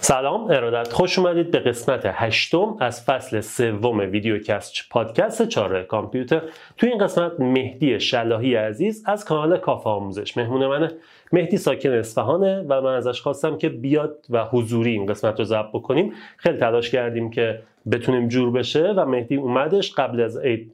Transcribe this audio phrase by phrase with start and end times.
[0.00, 6.42] سلام ارادت خوش اومدید به قسمت هشتم از فصل سوم ویدیوکست پادکست چاره کامپیوتر.
[6.76, 10.36] تو این قسمت مهدی شلاهی عزیز از کانال کافه آموزش.
[10.36, 10.90] مهمون منه.
[11.32, 15.68] مهدی ساکن اصفهانه و من ازش خواستم که بیاد و حضوری این قسمت رو ضبط
[15.72, 16.12] بکنیم.
[16.36, 17.62] خیلی تلاش کردیم که
[17.92, 20.72] بتونیم جور بشه و مهدی اومدش قبل از عید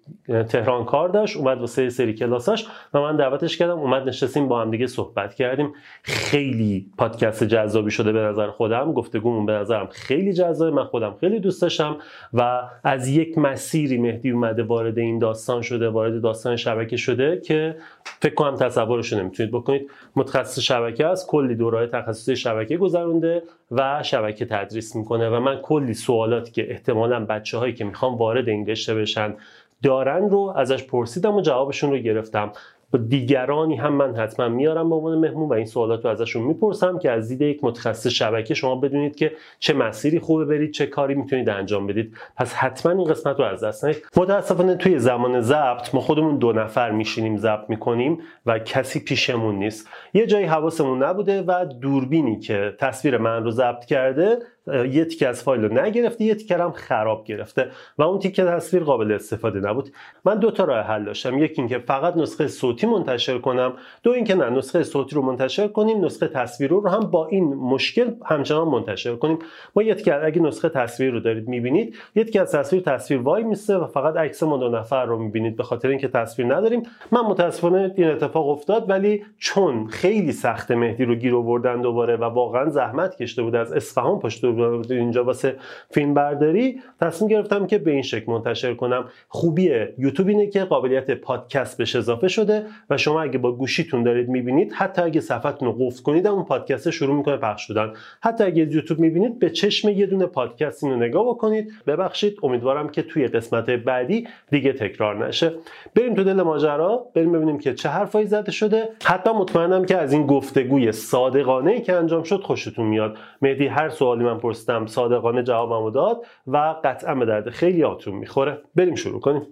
[0.49, 4.71] تهران کار داشت اومد واسه سری کلاساش و من دعوتش کردم اومد نشستیم با هم
[4.71, 5.73] دیگه صحبت کردیم.
[6.03, 11.40] خیلی پادکست جذابی شده به نظر خودم گفتگومون به نظرم خیلی جذابه من خودم خیلی
[11.40, 11.96] دوست داشتم
[12.35, 17.76] و از یک مسیری مهدی اومده وارد این داستان شده وارد داستان شبکه شده که
[18.04, 19.90] فکر کنم تصورش نمی‌تونید بکنید.
[20.17, 23.43] متخصص شبکه است کلی دورهای تخصصی شبکه گذرونده.
[23.71, 28.49] و شبکه تدریس می‌کنه و من کلی سوالاتی که احتمالا بچه هایی که می‌خوام وارد
[28.49, 29.35] این رشته بشن
[29.82, 32.53] دارن رو ازش پرسیدم و جوابشون رو گرفتم.
[32.98, 37.11] دیگرانی هم من حتما میارم به عنوان مهمون و این سوالات رو ازشون می‌پرسم که
[37.11, 41.48] از دید یک متخصص شبکه شما بدونید که چه مسیری خوبه برید چه کاری می‌تونید
[41.48, 42.17] انجام بدید.
[42.36, 46.53] پس حتما این قسمت رو از دست ندید متاسفانه توی زمان ضبط ما خودمون دو
[46.53, 49.89] نفر میشینیم ضبط می‌کنیم و کسی پیشمون نیست.
[50.14, 55.43] یه جایی حواسمون نبوده و دوربینی که تصویر من رو ضبط کرده یه تیکه از
[55.43, 59.89] فایل رو نگرفته یه تیکه هم خراب گرفته و اون تیکه تصویر قابل استفاده نبود.
[60.25, 61.39] من دو تا راه حل داشتم.
[61.39, 63.73] یکی اینکه فقط نسخه صوتی منتشر کنم.
[64.03, 68.11] دو اینکه نه نسخه صوتی رو منتشر کنیم نسخه تصویر رو هم با این مشکل
[68.27, 69.39] همچنان منتشر کنیم.
[69.77, 73.42] ما یه تیکه اگه نسخه تصویر رو دارید می‌بینید یه تیکه از تصویر تصویر وای
[73.42, 76.83] میسته و فقط عکس ما دو نفر رو می‌بینید به خاطر اینکه تصویر نداریم.
[77.12, 82.25] من متاسفانه این اتفاق افتاد ولی چون خیلی سخت مهدی رو گیر آوردن دوباره و
[82.25, 84.45] واقعا زحمت کشته بود از اصفهان پشت
[84.91, 85.57] اینجا واسه
[85.91, 89.05] فیلم برداری تصمیم گرفتم که به این شکل منتشر کنم.
[89.29, 94.29] خوبی یوتیوب اینه که قابلیت پادکست بهش اضافه شده و شما اگه با گوشیتون دارید
[94.29, 97.93] می‌بینید حتی اگه صفحتون رو قفل کنید اون پادکست شروع می‌کنه پخش شدن.
[98.21, 101.73] حتی اگه یوتیوب می‌بینید به چشم یه دونه پادکست اینو نگاه بکنید.
[101.87, 105.53] ببخشید امیدوارم که توی قسمت بعدی دیگه تکرار نشه.
[105.95, 107.07] بریم تو دل ماجرا.
[107.14, 108.89] بریم ببینیم که چه حرفایی زده شده.
[109.05, 113.17] حتما مطمئنم که از این گفتگوی صادقانه ای که انجام شد خوشتون میاد.
[113.43, 118.63] مهدی هر سوالی من پرسیدم صادقانه جوابمو داد و قطعا به درد خیلی آتون می‌خوره.
[118.75, 119.47] بریم شروع کنیم.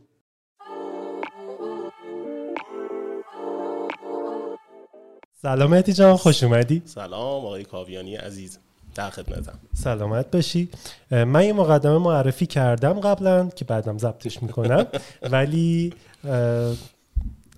[5.32, 8.58] سلامتی جان خوش اومدی؟ سلام آقای کاویانی عزیز
[8.94, 9.58] در خدمتم.
[9.74, 10.68] سلامت باشی.
[11.10, 14.86] من یه مقدمه معرفی کردم قبلا که بعدم ضبطش می‌کنم.
[15.32, 15.92] ولی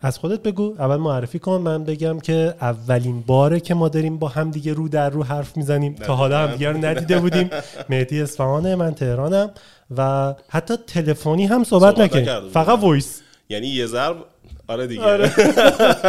[0.04, 0.74] از خودت بگو.
[0.78, 1.60] اول معرفی کن.
[1.60, 5.56] من بگم که اولین باره که ما داریم با هم دیگه رو در رو حرف
[5.56, 5.94] می‌زنیم.
[5.94, 7.50] تا حالا هم دیگه رو ندیده بودیم.
[7.90, 9.50] مهدی اصفهانه من تهرانم.
[9.96, 13.20] و حتی تلفنی هم صحبت, صحبت نکردیم فقط وایس.
[13.48, 14.16] یعنی یه ضرب.
[14.68, 15.02] آره دیگه.
[15.02, 15.32] آره.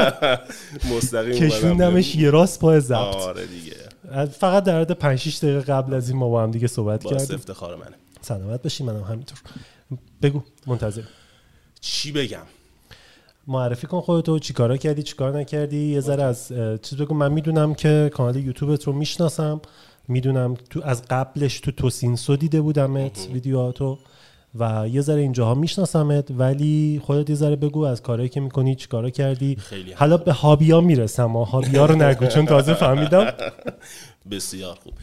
[0.95, 3.15] مستقیم کشوندمش یه راست پای ضبط.
[3.15, 4.27] آره دیگه.
[4.27, 7.35] فقط در حد 5 6 دقیقه قبل از این ما با هم دیگه صحبت کردیم.
[7.35, 7.95] افتخار منه.
[8.21, 8.83] سلامت باشی.
[8.83, 9.37] منم همینطور.
[10.21, 10.41] بگو.
[10.67, 11.01] منتظر
[11.81, 12.45] چی بگم؟
[13.47, 16.47] معرفی کن خودتو چیکارا کردی چیکار نکردی؟ یه ذره از
[16.81, 17.13] چیز بگو.
[17.13, 19.61] من می‌دونم که کانال یوتیوبت رو می‌شناسم.
[20.07, 23.97] می‌دونم تو از قبلش تو توسینسو دیده بودمت ویدیوهاتو
[24.59, 29.09] و یه ذره اینجاها میشناسمت ولی خودت یه ذره بگو از کارهایی که می‌کنی چیکارا
[29.09, 29.55] کردی.
[29.55, 33.33] خیلی حالا به هابیا می‌رسم ها هابیا رو نگو چون تازه فهمیدم.
[34.31, 34.93] بسیار خوب.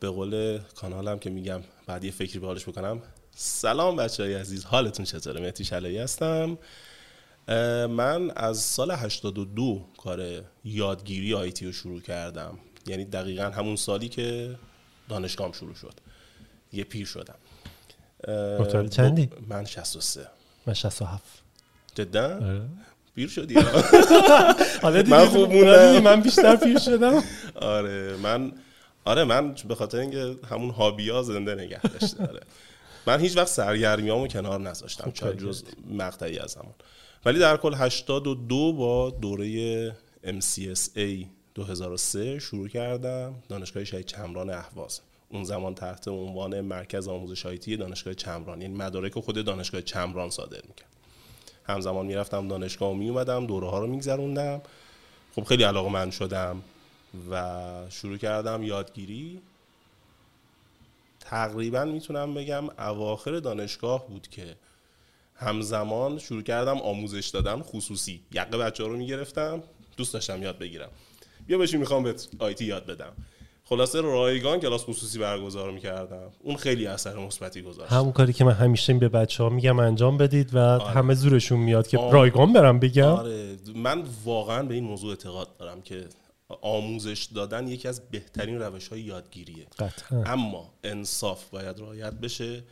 [0.00, 3.00] به قول کانالم که میگم بعد یه فکری به بکنم.
[3.40, 4.64] سلام بچه های عزیز.
[4.64, 6.58] حالتون چطوره؟ مهدی شلایی هستم.
[7.88, 12.58] من از سال 82 کار یادگیری آیتی رو شروع کردم.
[12.86, 14.56] یعنی دقیقا همون سالی که
[15.08, 15.94] دانشگاهم شروع شد.
[16.72, 17.34] یه پیر شدم.
[18.88, 20.26] چندی؟ من 63
[20.66, 21.22] من 67
[21.94, 22.62] جدا؟ آره.
[23.14, 23.54] پیر شدی؟
[25.10, 27.22] من خوب مونم من بیشتر پیر شدم.
[27.54, 28.52] آره من
[29.04, 32.40] آره من به خاطر اینکه همون هابیا زنده نگه داشته آره.
[33.08, 36.74] من هیچ وقت سرگرمیامو کنار نذاشتم چه جز مقطعی از همون.
[37.24, 43.34] ولی در کل 82 با دوره MCSA 2003 شروع کردم.
[43.48, 45.00] دانشگاه شهید چمران اهواز.
[45.28, 50.60] اون زمان تحت عنوان مرکز آموزش آیتی دانشگاه چمران یعنی مدارک خود دانشگاه چمران صادر
[50.68, 50.88] می‌کرد.
[51.64, 54.62] همزمان می‌رفتم دانشگاه و میومدم دوره ها رو میگذروندم.
[55.34, 56.62] خب خیلی علاقه من شدم
[57.30, 59.40] و شروع کردم یادگیری
[61.30, 64.56] تقریبا می‌تونم بگم اواخر دانشگاه بود که
[65.34, 68.20] همزمان شروع کردم آموزش دادن خصوصی.
[68.32, 69.62] یقه بچه ها رو می‌گرفتم.
[69.96, 70.88] دوست داشتم یاد بگیرم.
[71.46, 73.12] بیا بشی می‌خوام به آیتی یاد بدم.
[73.64, 76.30] خلاصه رایگان کلاس خصوصی برگزار می‌کردم.
[76.42, 77.92] اون خیلی اثر مثبتی گذاشت.
[77.92, 80.84] همون کاری که من همیشه به بچه ها میگم انجام بدید و آره.
[80.84, 82.12] همه زورشون میاد که آره.
[82.12, 83.04] رایگان برم بگم.
[83.04, 83.56] آره.
[83.74, 86.04] من واقعا به این موضوع اعتقاد دارم که
[86.60, 89.66] آموزش دادن یکی از بهترین روش های یادگیریه.
[89.78, 90.22] قطعا.
[90.22, 92.64] اما انصاف باید رعایت بشه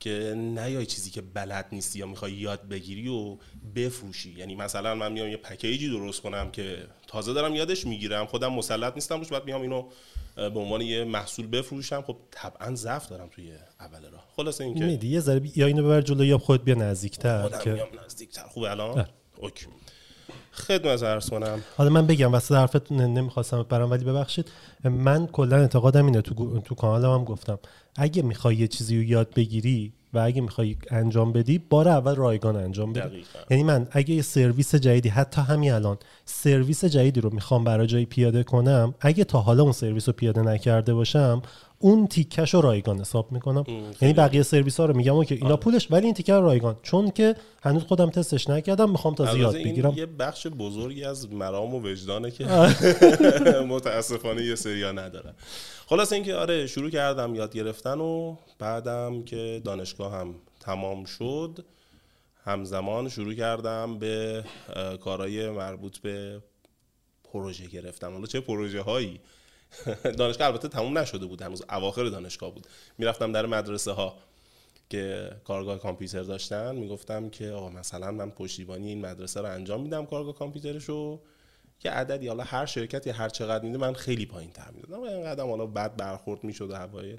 [0.00, 3.36] که نیای چیزی که بلد نیستی یا می‌خوای یاد بگیری و
[3.74, 4.32] بفروشی.
[4.32, 8.94] یعنی مثلا من میام یه پکیجی درست کنم که تازه دارم یادش می‌گیرم خودم مسلط
[8.94, 9.88] نیستم روش بعد میام اینو
[10.36, 12.02] به عنوان یه محصول بفروشم.
[12.02, 14.24] خب طبعا ضعف دارم توی اول راه.
[14.36, 17.88] خلاصه اینکه میدی یه ذره یا اینو ببر جلو یا خود بیا نزدیکتر خودم که
[18.04, 18.42] نزدیکتر.
[18.42, 19.06] خوبه الان؟
[19.38, 19.66] اوکی.
[20.54, 24.50] خدمت عرض کنم حالا من بگم واسه حرفت نمی‌خواستم برام ولی ببخشید
[24.84, 27.58] من کلا اعتقادم اینه تو تو کانالم هم گفتم
[27.96, 32.56] اگه می‌خوای یه چیزی رو یاد بگیری و اگه می‌خوای انجام بدی بار اول رایگان
[32.56, 33.10] انجام بده.
[33.50, 38.06] یعنی من اگه یه سرویس جدیدی حتی همین الان سرویس جدیدی رو می‌خوام برای جایی
[38.06, 41.42] پیاده کنم اگه تا حالا اون سرویس رو پیاده نکرده باشم
[41.84, 43.64] اون تیکش رو رایگان حساب می‌کنم.
[44.00, 46.76] یعنی بقیه سرویس ها رو میگم OK اینا پولش ولی این تیکه رو رایگان.
[46.82, 49.92] چون که هنوز خودم تستش نکردم می‌خوام تازه یاد البته این بگیرم.
[49.96, 52.46] یه بخش بزرگی از مرام و وجدانه که
[53.74, 55.34] متاسفانه یه سریا نداره.
[55.86, 61.64] خلاص اینکه آره شروع کردم یاد گرفتن و بعدم که دانشگاه هم تمام شد
[62.44, 64.44] همزمان شروع کردم به
[65.00, 66.40] کارهای مربوط به
[67.32, 69.20] پروژه گرفتم حالا چه پروژه هایی
[70.18, 72.66] دانشگاه البته تموم نشده بود هنوز اواخر دانشگاه بود.
[72.98, 74.14] می‌رفتم در مدرسه ها
[74.90, 80.06] که کارگاه کامپیوتر داشتن می‌گفتم که آقا مثلا من پشتیبانی این مدرسه رو انجام میدم
[80.06, 81.20] کارگاه کامپیوترش رو
[81.84, 85.02] یه عددی حالا هر شرکتی هر چقدر میده من خیلی پایین تر می‌دادم.
[85.02, 87.18] و اینقدر حالا بد برخورد می‌شد اوایل.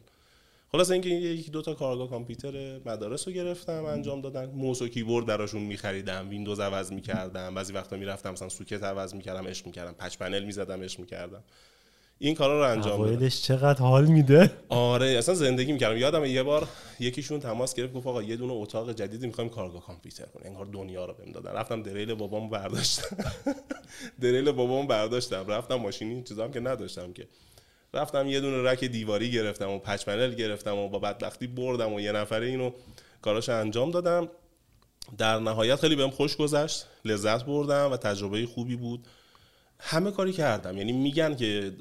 [0.72, 4.46] خلاص اینکه یکی دو تا کارگاه کامپیوتر مدارس رو گرفتم انجام دادن.
[4.46, 7.56] موس و کیبورد براشون میخریدم ویندوز عوض می‌کردم.
[7.56, 11.44] بعضی وقتا می‌رفتم مثلا سوکت عوض می‌کردم اش می‌کردم patch panel می‌زدم اش می‌کردم.
[12.20, 15.98] این کارا رو انجام اوایلش چقدر حال میده؟ آره اصلا زندگی می‌کردم.
[15.98, 16.68] یادم یه بار
[17.00, 20.48] یکیشون تماس گرفت گفت آقا یه دونه اتاق جدیدی می‌خوایم کارگاه کامپیوتر کنیم.
[20.48, 21.52] انگار دنیا رو بهم دادن.
[21.52, 23.18] رفتم دریل بابامو برداشتم.
[24.22, 25.48] دریل بابامو برداشتم.
[25.48, 27.28] رفتم ماشینی چیزام که نداشتم که.
[27.94, 32.02] رفتم یه دونه رک دیواری گرفتم و پچ پنل گرفتم و با بدبختی بردم و
[32.02, 32.72] یه نفره اینو
[33.22, 34.30] کاراش انجام دادم.
[35.18, 39.08] در نهایت خیلی بهم خوش گذشت لذت بردم و تجربه خوبی بود.
[39.80, 40.78] همه کاری کردم.
[40.78, 41.72] یعنی میگن که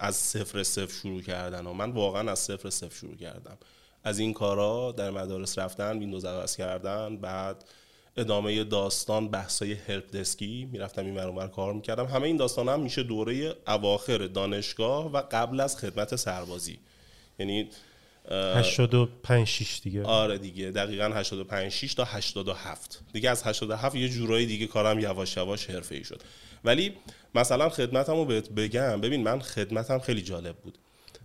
[0.00, 3.58] از صفر صفر شروع کردن و من واقعا از صفر صفر شروع کردم.
[4.04, 7.64] از این کارا در مدارس رفتن ویندوز عوض کردن بعد
[8.16, 12.06] ادامه داستان بحثای هلپ دسکی می‌رفتم این ور کار می‌کردم.
[12.06, 16.78] همه این داستان هم میشه دوره اواخر دانشگاه و قبل از خدمت سربازی.
[17.38, 17.70] یعنی
[18.28, 20.02] اه، 85 6 دیگه.
[20.02, 20.70] آره دیگه.
[20.70, 26.04] دقیقا 85 6 تا 87 دیگه از 87 یه جورایی دیگه کارم یواش یواش حرفه‌ای
[26.04, 26.22] شد.
[26.64, 26.92] ولی
[27.34, 29.00] مثلا خدمتم رو بهت بگم.
[29.00, 30.78] ببین من خدمتم خیلی جالب بود.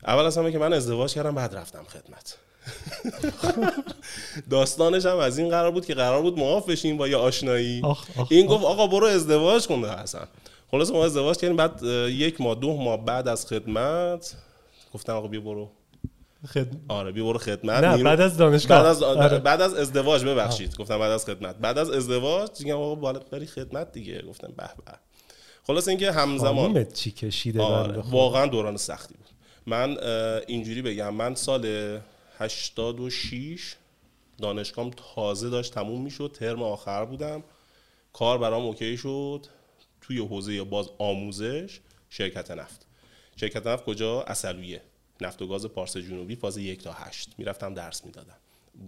[0.07, 2.37] اول از همه که من ازدواج کردم بعد رفتم خدمت.
[4.49, 7.81] داستانش هم از این قرار بود که قرار بود معاف بشیم با یه آشنایی.
[8.29, 10.27] این گفت آقا برو ازدواج کن حسن.
[10.71, 11.57] خلاص ما ازدواج کردیم.
[11.57, 14.35] بعد یک ماه دو ماه بعد از خدمت
[14.93, 15.71] گفتم آقا بیا برو.
[16.47, 16.67] خد...
[16.87, 17.83] آره بیا برو خدمت.
[17.83, 18.77] نه بعد از دانشگاه.
[18.77, 19.39] بعد از آره.
[19.39, 20.77] بعد از ازدواج ببخشید.
[20.77, 21.55] گفتم بعد از خدمت.
[21.57, 24.21] بعد از ازدواج دیگه آقا بالا بری خدمت دیگه.
[24.21, 24.93] گفتم به به.
[25.71, 26.85] خلاص اینکه همزمان.
[26.85, 28.03] چی کشیده آره.
[28.09, 29.27] واقعا دوران سختی بود.
[29.65, 29.97] من
[30.47, 31.99] اینجوری بگم من سال
[32.37, 33.75] 86
[34.37, 37.43] دانشگاهم تازه داشت تموم می‌شد ترم آخر بودم.
[38.13, 39.45] کار برام اوکی شد.
[40.01, 41.79] توی حوزه باز آموزش
[42.09, 42.85] شرکت نفت.
[43.35, 44.81] شرکت نفت کجا؟ اصلویه
[45.21, 47.29] نفت و گاز پارس جنوبی فاز یک تا هشت.
[47.37, 48.37] می‌رفتم درس می‌دادم.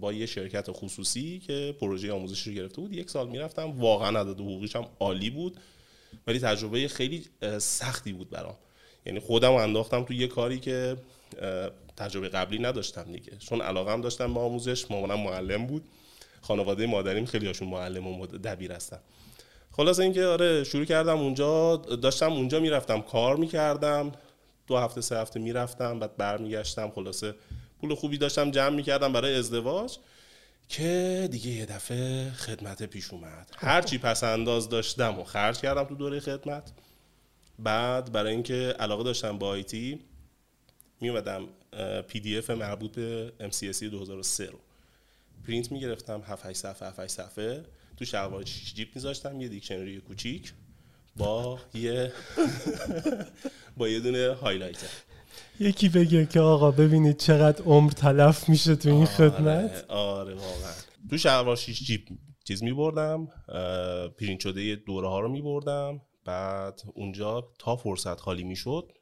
[0.00, 3.80] با یه شرکت خصوصی که پروژه آموزشی رو گرفته بود یک سال می‌رفتم.
[3.80, 5.56] واقعا عدد حقوقیش هم عالی بود.
[6.26, 7.24] ولی تجربه خیلی
[7.58, 8.56] سختی بود برام.
[9.06, 10.96] یعنی خودم انداختم تو یه کاری که
[11.96, 13.36] تجربه قبلی نداشتم دیگه.
[13.36, 15.84] چون علاقم داشتم به آموزش مامانم معلم بود.
[16.40, 18.98] خانواده مادریم خیلی هاشون معلم و دبیر هستن.
[19.72, 24.12] خلاص اینکه آره شروع کردم اونجا داشتم اونجا می‌رفتم کار می‌کردم.
[24.66, 26.90] دو هفته سه هفته می‌رفتم بعد برمیگشتم.
[26.90, 27.34] خلاصه
[27.80, 29.96] پول خوبی داشتم جمع می‌کردم برای ازدواج.
[30.68, 33.50] که دیگه یه دفعه خدمت پیش اومد.
[33.56, 36.72] هرچی پس انداز داشتم و خرج کردم تو دوره خدمت.
[37.58, 40.00] بعد برای اینکه علاقه داشتم با IT
[41.00, 41.48] می اومدم
[42.08, 44.58] PDF مربوط به MCSE 2003 رو.
[45.46, 47.64] پرینت می‌گرفتم 7 8 صفحه 7 8 صفحه.
[47.96, 50.52] تو شلوار 6 جیب میذاشتم یه دیکشنری کوچیک
[51.16, 52.12] با یه
[53.76, 54.88] با یه دونه highlighter.
[55.60, 59.84] یکی بگه که آقا ببینید چقدر عمر تلف میشه تو این خدمت.
[59.88, 60.72] آره, آره واقعا.
[61.10, 62.00] تو شلوار 6 جیب
[62.44, 63.28] چیز می بردم
[64.18, 68.92] پرینت شده دوره ها رو می بردم بعد اونجا تا فرصت خالی می شد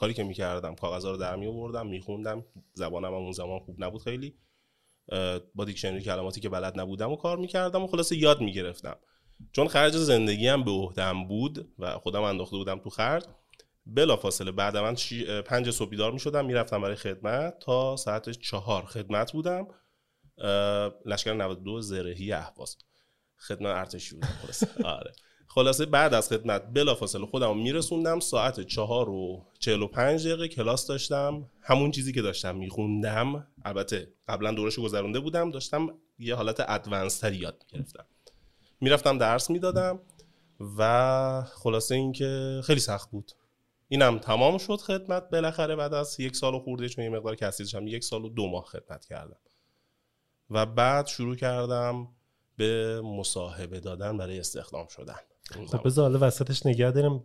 [0.00, 3.58] کاری که می کردم کاغذها رو در می آوردم می خوندم زبانم هم اون زمان
[3.58, 4.34] خوب نبود خیلی.
[5.54, 8.96] با دیکشنری کلماتی که بلد نبودم و کار می کردم و خلاصه یاد می گرفتم
[9.52, 13.24] چون خرج زندگی هم به عهدم بود و خودم انداخته بودم تو خرج
[13.86, 19.32] بلافاصله بعد من شی- پنج صبح بیدار می‌شدم می‌رفتم برای خدمت تا ساعت چهار خدمت
[19.32, 19.66] بودم.
[21.06, 22.76] لشکر 92 زرهی اهواز.
[23.36, 24.68] خدمت ارتشی بودم خلاصه.
[24.98, 25.12] آره.
[25.46, 30.86] خلاصه بعد از خدمت بلافاصله خودم میرسوندم ساعت چهار و چهل و پنج دقیقه کلاس
[30.86, 31.50] داشتم.
[31.62, 37.36] همون چیزی که داشتم میخوندم البته قبلا دورش گذرونده بودم داشتم یه حالت ادوانس تری
[37.36, 38.06] یاد می‌گرفتم.
[38.80, 40.00] می‌رفتم درس می‌دادم
[40.78, 43.32] و خلاصه اینکه خیلی سخت بود.
[43.92, 47.62] اینم تمام شد خدمت بالاخره بعد از یک سال و خورده چون یه مقدار کسی
[47.62, 49.36] داشتم یک سال و دو ماه خدمت کردم.
[50.50, 52.08] و بعد شروع کردم
[52.56, 55.14] به مصاحبه دادن برای استخدام شدن.
[55.66, 55.82] خب.
[55.84, 57.24] بذار حالا وسطش نگه دارم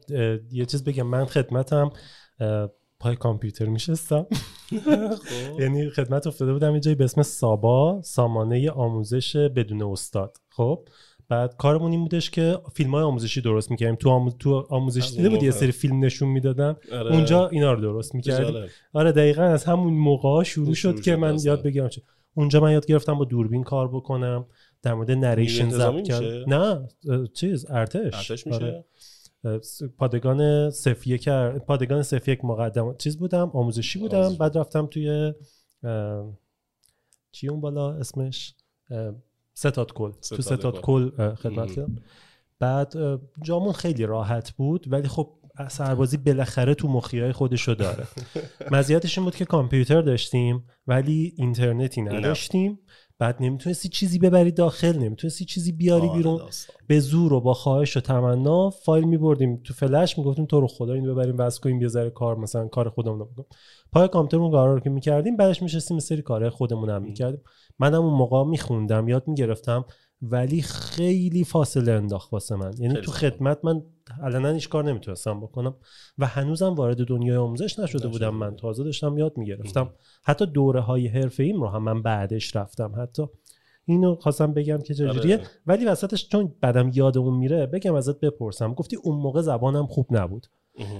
[0.51, 1.07] یه چیز بگم.
[1.07, 1.91] من خدمتم
[2.99, 4.27] پای کامپیوتر میشستم.
[4.69, 5.59] خب.
[5.61, 10.37] یعنی خدمت افتاده بودم یه جایی به اسم سابا سامانه آموزش بدون استاد.
[10.49, 10.87] خب؟
[11.29, 14.35] بعد کارمون این بودش که فیلم های آموزشی درست می‌کردیم تو, آموز...
[14.39, 15.51] تو آموزش دیده اون بود یه.
[15.51, 17.11] سری فیلم نشون می‌دادن آره.
[17.15, 18.63] اونجا اینا رو درست می‌کردیم.
[18.93, 21.37] آره دقیقا از همون موقع شروع شروع شد شد که من.
[21.43, 21.89] یاد بگیرم.
[22.33, 24.45] اونجا من یاد گرفتم با دوربین کار بکنم
[24.81, 26.87] در مورد نریشن ضبط کرد؟ نه
[27.33, 28.83] چیز ارتش ارتش آره.
[29.45, 34.37] میشه س- پادگان صف یک ار- پادگان صف یک مقدم چیز بودم آموزشی بودم آموزشی.
[34.37, 35.33] بعد رفتم توی
[37.31, 38.55] چی اون بالا اسمش
[39.55, 40.11] اه، ستاد کل.
[40.11, 41.35] تو ستاد ستاد کل.
[41.35, 41.71] خدمت.
[41.71, 41.95] کردم
[42.59, 42.93] بعد
[43.43, 45.29] جامون خیلی راحت بود ولی خب
[45.69, 48.07] سربازی بالاخره تو مخیای خودشو داره.
[48.71, 52.79] مزیتش این بود که کامپیوتر داشتیم ولی اینترنتی نداشتیم.
[53.19, 56.41] بعد نمی‌تونستی چیزی ببری داخل نمی‌تونستی چیزی بیاری آره، بیرون.
[56.87, 60.93] به زور و با خواهش و تمنا فایل میبردیم تو فلش می‌گفتیم تو رو خدا
[60.93, 63.45] اینو ببریم واسه کنیم یه ذره کار مثلا کار خودمون رو
[63.91, 67.41] پای کامپیوترمون کارا رو که می‌کردیم بعدش میشستیم سری کارهای خودمون هم می‌کردیم.
[67.79, 69.85] منم اون موقع میخوندم یاد می‌گرفتم
[70.21, 73.11] ولی خیلی فاصله انداخت واسه من یعنی تو.
[73.11, 73.81] خدمت من
[74.23, 75.75] علنا هیچ کار نمی‌تونستم بکنم
[76.17, 78.55] و هنوزم وارد دنیای آموزش نشده بودم من.
[78.55, 79.89] تازه داشتم یاد می‌گرفتم
[80.23, 83.23] حتی دوره های حرفه ایم رو هم من بعدش رفتم حتی
[83.85, 85.47] اینو خواستم بگم که چجوریه آره.
[85.67, 90.47] ولی وسطش چون بعدم یادمون میره بگم ازت بپرسم گفتی اون موقع زبانم خوب نبود.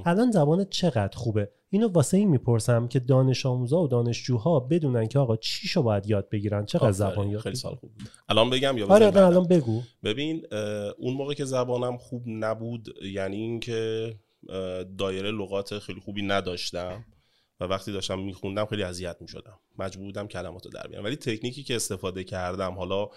[0.05, 5.19] الان زبانت چقدر خوبه؟ اینو واسه این می‌پرسم که دانش آموزا و دانشجوها بدونن که
[5.19, 6.91] آقا چیشو باید یاد بگیرن؟ چقدر.
[6.91, 7.55] زبان یاد خیلی.
[7.55, 7.91] سال خوب.
[7.93, 9.81] بود الان بگم یا آره؟ الان بگو.
[10.03, 10.45] ببین
[10.97, 14.13] اون موقع که زبانم خوب نبود یعنی اینکه
[14.97, 17.05] دایره لغات خیلی خوبی نداشتم
[17.59, 19.59] و وقتی داشتم میخوندم خیلی اذیت می‌شدم.
[19.79, 21.03] مجبور بودم کلمات رو در بیارم.
[21.03, 23.07] ولی تکنیکی که استفاده کردم حالا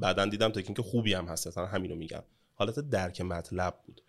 [0.00, 2.22] بعدا دیدم تکنیک خوبی هم هست اصلا همینو میگم.
[2.54, 4.02] حالت درک مطلب بود.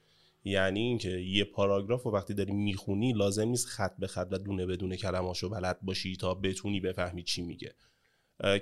[0.48, 4.66] یعنی اینکه یه پاراگراف رو وقتی داری می‌خونی لازم نیست خط به خط و دونه
[4.66, 7.74] بدونه کلماشو بلد باشی تا بتونی بفهمی چی میگه.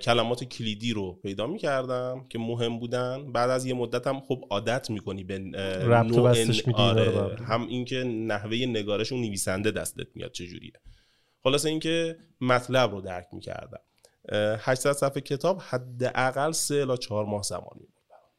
[0.02, 3.32] کلمات کلیدی رو پیدا می‌کردم که مهم بودن.
[3.32, 5.56] بعد از یه مدت هم خب عادت می‌کنی به نوع-
[6.74, 7.44] آره،.
[7.44, 10.72] هم اینکه نحوه نگارش اون نویسنده دستت میاد چجوریه.
[11.42, 13.80] خلاصه اینکه مطلب رو درک می‌کردم.
[14.58, 17.95] 800 صفحه کتاب حداقل سه الی چهار ماه زمان می‌برد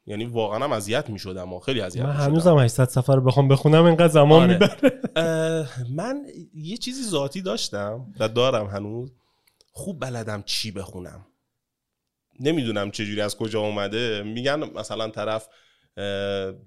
[0.07, 4.07] یعنی واقعا هم اذیت می‌شدم خیلی اذیت من هنوزم 800 سفر رو بخوام بخونم اینقدر
[4.07, 4.53] زمان آره.
[4.53, 5.67] می‌بره.
[5.95, 9.11] من یه چیزی ذاتی داشتم و دارم هنوز.
[9.71, 11.25] خوب بلدم چی بخونم.
[12.39, 14.23] نمی‌دونم چجوری از کجا اومده.
[14.23, 15.47] میگن مثلا طرف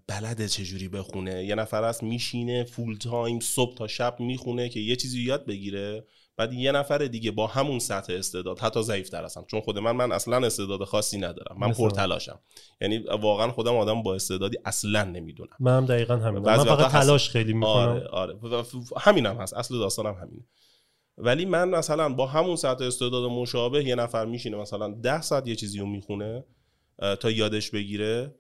[0.07, 1.45] بلده چجوری بخونه.
[1.45, 6.05] یه نفر است میشینه فول تایم صبح تا شب می‌خونه که یه چیزی یاد بگیره.
[6.41, 9.45] بعد یه نفر دیگه با همون سطح استعداد حتی ضعیفتر هستم.
[9.51, 11.57] چون خود من من اصلا استعداد خاصی ندارم.
[11.59, 12.39] من؟ پرتلاشم.
[12.81, 15.57] یعنی واقعا خودم آدم با استعدادی اصلا نمی‌دونم.
[15.61, 17.71] من هم دقیقا همین من فقط هست- تلاش خیلی می‌کنم.
[17.71, 18.37] آره آره.
[19.01, 19.55] همینم هست.
[19.55, 20.45] اصل داستانم همینه.
[21.19, 25.57] ولی من مثلا با همون سطح استعداد مشابه یه نفر میشینه مثلا ده ساعت یه
[25.57, 26.45] چیزی رو می‌خونه
[27.21, 28.35] تا یادش بگیره.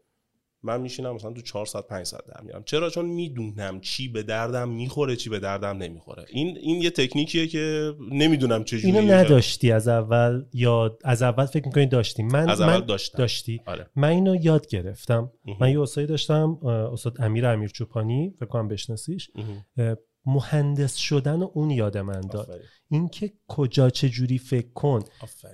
[0.62, 2.62] من میشینم مثلا تو 4 ساعت 5 ساعت در میارم.
[2.62, 6.24] چرا؟ چون می‌دونم چی به دردم می‌خوره چی به دردم نمی‌خوره.
[6.28, 11.66] این این یه تکنیکیه که نمی‌دونم چجوریه اینو نداشتی از اول یا از اول فکر
[11.66, 13.18] می‌کنی داشتی؟ من از اول من داشتم.
[13.18, 13.60] داشتی.
[13.66, 13.86] آره.
[13.96, 15.32] من اینو یاد گرفتم.
[15.46, 15.56] مهم.
[15.60, 19.30] من یه استادی داشتم اه، استاد امیر امیر چوپانی فکر کنم بشناسیش.
[19.78, 19.94] اه،
[20.26, 22.60] مهندس شدن اون یاد من داد.
[22.90, 25.04] اینکه کجا چه جوری فکر کن.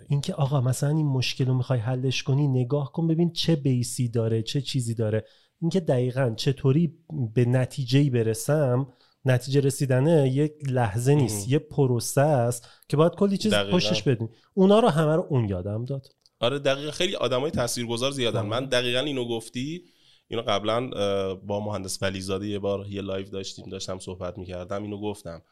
[0.09, 4.43] اینکه آقا مثلا این مشکل رو می‌خوای حلش کنی نگاه کن ببین چه بیسی داره
[4.43, 5.25] چه چیزی داره.
[5.61, 6.99] اینکه دقیقا چطوری
[7.35, 8.87] به نتیجه برسم
[9.25, 11.53] نتیجه رسیدنه یک لحظه نیست مهم.
[11.53, 13.77] یه پروسه است که باید کلی چیز دقیقاً.
[13.77, 16.07] پشتش بدین اونا رو همه رو اون یادم داد.
[16.41, 16.91] آره دقیقا.
[16.91, 18.43] خیلی آدمای تاثیرگذار زیادن.
[18.43, 19.85] من دقیقا اینو گفتی
[20.29, 20.91] اینو قبلا
[21.35, 25.43] با مهندس ولیزاده یه بار یه لایو داشتیم داشتم صحبت می‌کردم اینو گفتم.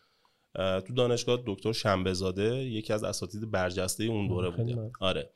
[0.54, 4.74] تو دانشگاه دکتر شنبهزاده یکی از اساتید برجسته اون دوره بوده.
[4.74, 4.92] ممنون.
[5.00, 5.30] آره.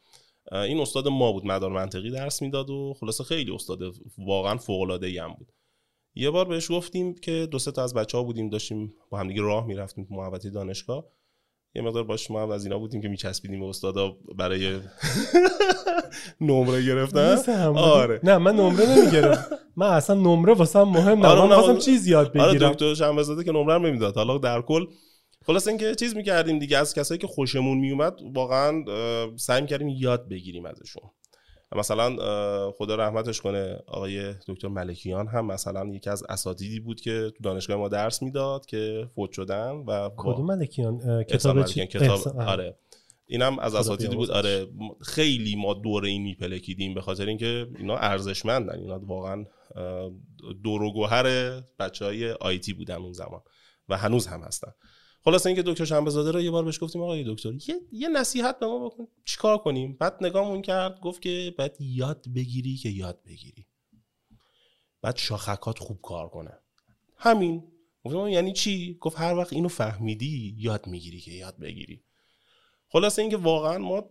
[0.52, 3.80] این استاد ما بود مدار منطقی درس می‌داد و خلاصه خیلی استاد
[4.18, 5.52] واقعا فوق العاده هم بود.
[6.14, 9.42] یه بار بهش گفتیم که دو سه تا از بچه ها بودیم داشتیم با همدیگه
[9.42, 11.04] راه می‌رفتیم تو محوطه دانشگاه.
[11.74, 14.78] یه مقدار باش ما هم از اینا بودیم که میچسبیدیم استادا برای
[16.40, 17.52] نمره گرفتن.
[17.76, 18.20] آره.
[18.22, 19.46] نه من نمره نمیگرم
[19.76, 22.64] من اصلا نمره واسم مهم نه آره من چیز یاد آره، بگیرم.
[22.66, 24.14] آره دکتر شنبه که نمره نمی‌داد.
[24.16, 24.86] حالا در کل.
[25.46, 28.84] خلاص اینکه چیز می‌کردیم دیگه از کسایی که خوشمون میومد واقعا
[29.36, 31.02] سعی می‌کردیم یاد بگیریم ازشون.
[31.76, 32.16] مثلا
[32.70, 37.76] خدا رحمتش کنه آقای دکتر ملکیان هم مثلا یکی از اساتیدی بود که تو دانشگاه
[37.76, 42.78] ما درس می‌داد که فوت شدن و کدوم ملکیان؟ کتاب چی؟ کتاب آره.
[43.26, 44.30] اینم از اساتیدی بود.
[44.30, 44.66] آره.
[45.00, 48.78] خیلی ما دوره این میپلکیدیم به خاطر اینکه اینا ارزشمندن.
[48.78, 49.44] اینا واقعا
[50.64, 53.40] دور و گوهر بچه های آیتی بودن اون زمان
[53.88, 54.72] و هنوز هم هستن.
[55.24, 58.66] خلاص اینکه دکتر شنبهزاده رو یه بار بهش گفتیم آقای دکتر یه, یه نصیحت به
[58.66, 59.08] ما بکن.
[59.24, 63.66] چیکار کنیم؟ بعد نگاهمون کرد گفت که باید یاد بگیری که یاد بگیری.
[65.02, 66.58] بعد شاخکات خوب کار کنه.
[67.16, 67.64] همین.
[68.04, 72.02] گفتم یعنی چی؟ گفت هر وقت اینو فهمیدی یاد می‌گیری که یاد بگیری.
[72.88, 74.04] خلاصه اینکه واقعا ما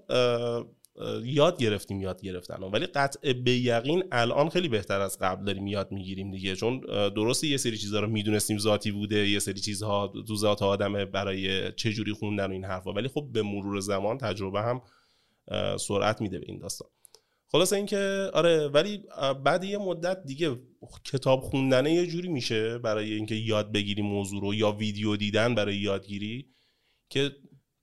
[1.24, 5.92] یاد گرفتیم یاد گرفتن ولی قطع به یقین الان خیلی بهتر از قبل داریم یاد
[5.92, 6.56] می‌گیریم دیگه.
[6.56, 11.06] چون درسته یه سری چیزها رو می‌دونستیم ذاتی بوده یه سری چیزها تو ذات آدمه
[11.06, 12.94] برای چه جوری خوندن و این حرفا.
[12.94, 14.82] ولی خب به مرور زمان تجربه هم
[15.78, 16.88] سرعت میده به این داستان.
[17.52, 19.04] خلاصه اینکه آره ولی
[19.46, 20.60] بعد یه مدت دیگه
[21.12, 25.76] کتاب خوندن یه جوری میشه برای اینکه یاد بگیری موضوع رو یا ویدیو دیدن برای
[25.76, 26.46] یادگیری
[27.10, 27.32] که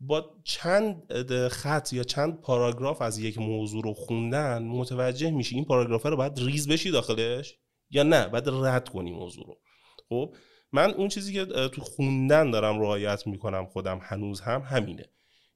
[0.07, 1.13] با چند
[1.49, 6.39] خط یا چند پاراگراف از یک موضوع رو خوندن متوجه میشی این پاراگراف رو باید
[6.39, 7.55] ریز بشی داخلش
[7.91, 9.61] یا نه؟ باید رد کنی موضوع رو.
[10.09, 10.35] خب
[10.73, 15.05] من اون چیزی که تو خوندن دارم رعایت می‌کنم خودم هنوز هم همینه.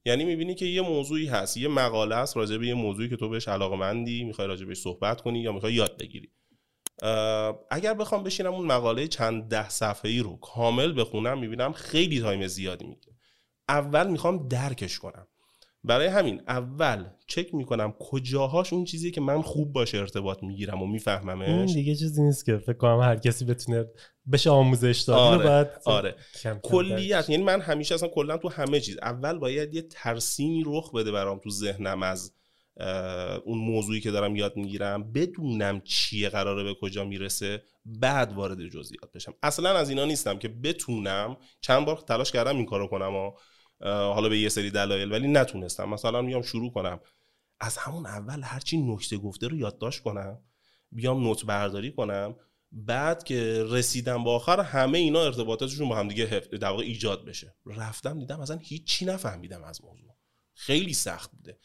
[0.05, 3.29] یعنی می‌بینی که یه موضوعی هست یه مقاله است راجع به یه موضوعی که تو
[3.29, 6.33] بهش علاقه مندی می‌خوای راجع بهش صحبت کنی یا می‌خوای یاد بگیری.
[7.71, 12.47] اگر بخوام بشینم اون مقاله چند ده صفحه ای رو کامل بخونم می‌بینم خیلی time
[12.47, 13.08] زیادی می‌گیره
[13.69, 15.27] اول می‌خوام درکش کنم
[15.85, 20.87] برای همین اول چک می‌کنم کجاهاش اون چیزی که من خوب باشه ارتباط می‌گیرم و
[20.87, 23.87] میفهممش این دیگه چیزی نیست که فکر کنم هر کسی بتونه
[24.33, 25.45] بشه آموزش داد آره.
[25.45, 26.17] بعد آره.
[26.63, 31.13] کلیت یعنی من همیشه اصلا کلا تو همه چیز اول باید یه ترسیمی رخ بده
[31.13, 32.33] برام تو ذهنم از
[33.45, 39.13] اون موضوعی که دارم یاد می‌گیرم بدونم چیه قراره به کجا می‌رسه بعد وارد جزئیات
[39.15, 43.33] بشم اصلا از اینا نیستم که بتونم چند بار تلاش کردم این کارو کنم و
[43.81, 45.89] حالا به یه سری دلایل ولی نتونستم.
[45.89, 47.01] مثلا میام شروع کنم.
[47.61, 50.39] از همون اول هرچی نکته گفته رو یادداشت کنم
[50.93, 52.37] بیام note برداری کنم
[52.73, 57.55] بعد که رسیدم با آخر همه اینا ارتباطاتشون با هم دیگه در واقع ایجاد بشه.
[57.67, 60.17] رفتم دیدم اصلا هیچی نفهمیدم از موضوع.
[60.55, 61.59] خیلی سخت بوده.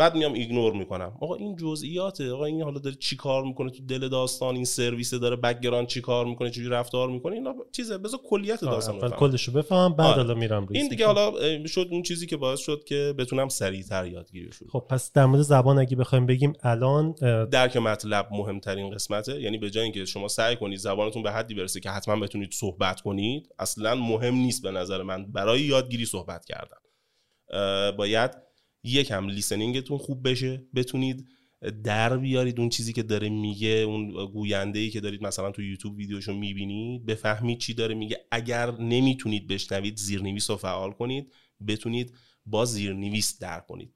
[0.00, 1.12] بعد میام ignore می‌کنم.
[1.20, 2.32] آقا این جزئیاته.
[2.32, 6.00] آقا این حالا داره چی کار می‌کنه تو دل داستان این سرویس داره background چی
[6.00, 7.98] کار می‌کنه چجوری رفتار می‌کنه اینا چیزه.
[7.98, 11.32] بذار کلیت داستان اول کلشو بفهم بعد حالا میرم این دیگه حالا
[11.66, 14.66] شد اون چیزی که باعث شد که بتونم سریعتر یادگیری شد.
[14.72, 17.12] خب پس در مورد زبان اگه بخوایم بگیم الان
[17.50, 19.40] درک مطلب مهمترین قسمته.
[19.40, 23.00] یعنی به جای اینکه شما سعی کنید زبانتون به حدی برسه که حتما بتونید صحبت
[23.00, 25.32] کنید اصلا مهم نیست به نظر من.
[25.32, 26.76] برای یادگیری صحبت کردن.
[27.96, 28.30] باید
[28.84, 31.28] یکم لیسنینگتون خوب بشه بتونید
[31.84, 35.96] در بیارید اون چیزی که داره میگه اون گوینده ای که دارید مثلا تو یوتیوب
[35.96, 38.18] ویدیوشو می‌بینید بفهمید چی داره میگه.
[38.30, 41.32] اگر نمی‌تونید بشنوید زیرنویس رو فعال کنید
[41.66, 42.14] بتونید
[42.46, 43.94] با زیرنویس در کنید.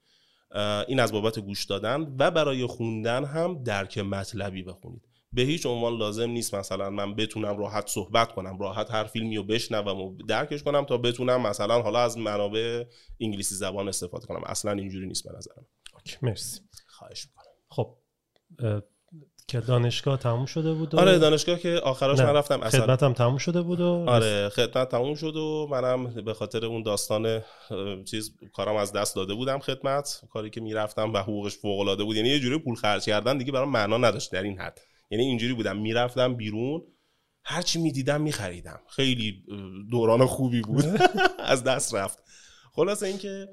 [0.88, 5.08] این از بابت گوش دادن و برای خوندن هم درک مطلبی بخونید.
[5.34, 9.42] به هیچ عنوان لازم نیست مثلا من بتونم راحت صحبت کنم راحت هر فیلمی رو
[9.42, 12.84] بشنوم و درکش کنم تا بتونم مثلا حالا از منابع
[13.20, 14.42] انگلیسی زبان استفاده کنم.
[14.46, 15.66] اصلا اینجوری نیست به نظرم.
[16.22, 16.60] مرسی.
[16.86, 17.54] خواهش می‌کنم.
[17.68, 17.96] خب
[19.48, 21.00] که دانشگاه تموم شده بود و...
[21.00, 22.60] آره دانشگاه که آخرش من رفتم.
[22.62, 26.82] اصلا خدمتم تموم شده بود و آره خدمت تموم شد و منم به خاطر اون
[26.82, 27.42] داستان
[28.10, 30.20] چیز کارم از دست داده بودم خدمت.
[30.30, 32.16] کاری که می‌رفتم و حقوقش فوق العاده بود.
[32.16, 34.80] یعنی یه جوری پول خرج کردن دیگه برام معنا نداشت در این حد.
[35.10, 35.76] یعنی اینجوری بودم.
[35.76, 36.82] می‌رفتم بیرون
[37.44, 38.80] هرچی می‌دیدم میخریدم.
[38.88, 39.44] خیلی
[39.90, 40.84] دوران خوبی بود.
[41.38, 42.18] از دست رفت.
[42.72, 43.48] خلاصه اینکه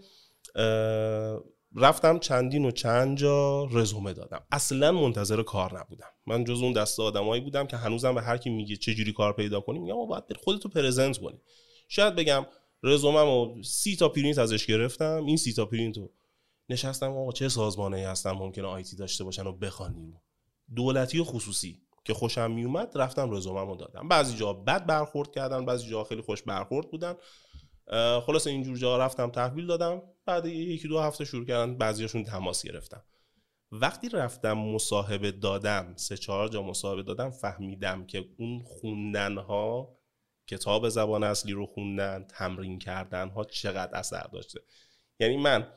[1.76, 4.44] رفتم چندین و چند جا رزومه دادم.
[4.52, 6.08] اصلا منتظر کار نبودم.
[6.28, 9.34] من جز اون دست آدمایی بودم که هنوزم به هر کی میگه چه جوری کار
[9.34, 11.42] پیدا کنی میگم باید خودتو پرزنت کنی.
[11.88, 12.46] شاید بگم
[12.84, 15.26] رزوممو سی تا پرینت ازش گرفتم.
[15.26, 16.12] این سی تا پرینت رو
[16.70, 17.12] نشستم.
[17.12, 20.22] آقا چه سازمانی هستن ممکنه IT داشته باشن و بخوانیم.
[20.76, 24.08] دولتی و خصوصی که خوشم میومد رفتم رزوممو دادم.
[24.08, 27.16] بعضی جا بد برخورد کردن بعضی جا خیلی خوش برخورد بودن.
[28.26, 30.02] خلاص اینجور جا رفتم تحویل دادم.
[30.26, 33.04] بعد یکی دو هفته شروع کردن بعضیاشون تماس گرفتم
[33.72, 39.98] وقتی رفتم مصاحبه دادم سه چهار جا مصاحبه دادم فهمیدم که اون خوندن ها
[40.48, 44.60] کتاب زبان اصلی رو خوندن تمرین کردن ها چقدر اثر داشته.
[45.20, 45.68] یعنی من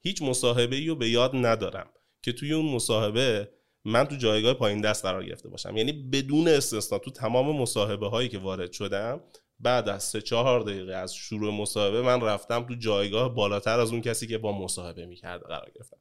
[0.00, 1.90] هیچ مصاحبه ای رو به یاد ندارم
[2.22, 3.52] که توی اون مصاحبه
[3.86, 5.76] من تو جایگاه پایین دست قرار گرفته باشم.
[5.76, 9.20] یعنی بدون استثنا تو تمام مصاحبه هایی که وارد شدم
[9.60, 14.00] بعد از سه چهار دقیقه از شروع مصاحبه من رفتم تو جایگاه بالاتر از اون
[14.00, 15.96] کسی که با مصاحبه می‌کرده قرار گرفتم.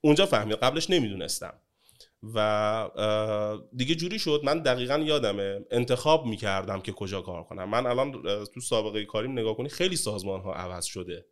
[0.00, 1.54] اونجا فهمید قبلش نمی‌دونستم.
[2.34, 2.88] و
[3.76, 7.68] دیگه جوری شد من دقیقا یادمه انتخاب می‌کردم که کجا کار کنم.
[7.68, 8.22] من الان
[8.54, 11.26] تو سابقه کاریم نگاه کنی خیلی سازمان ها عوض شده.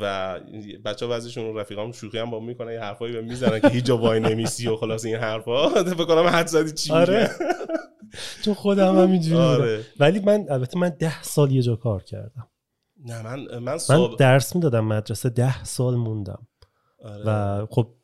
[0.00, 0.40] و
[0.84, 4.20] بچه وزشون رفیقام شوخی هم با می‌کنن یه حرفایی به می‌زنن که هیچ جا وای
[4.20, 7.30] نمیسی و خلاص این حرفا فکر کنم حد زدی چی آره.
[8.44, 9.84] تو خودم هم اینجوری آره.
[10.00, 12.48] ولی من البته من ده سال یه جا کار کردم
[13.04, 16.46] نه من من, من درس می‌دادم مدرسه ده سال موندم
[17.04, 17.24] آره.
[17.26, 17.94] و خب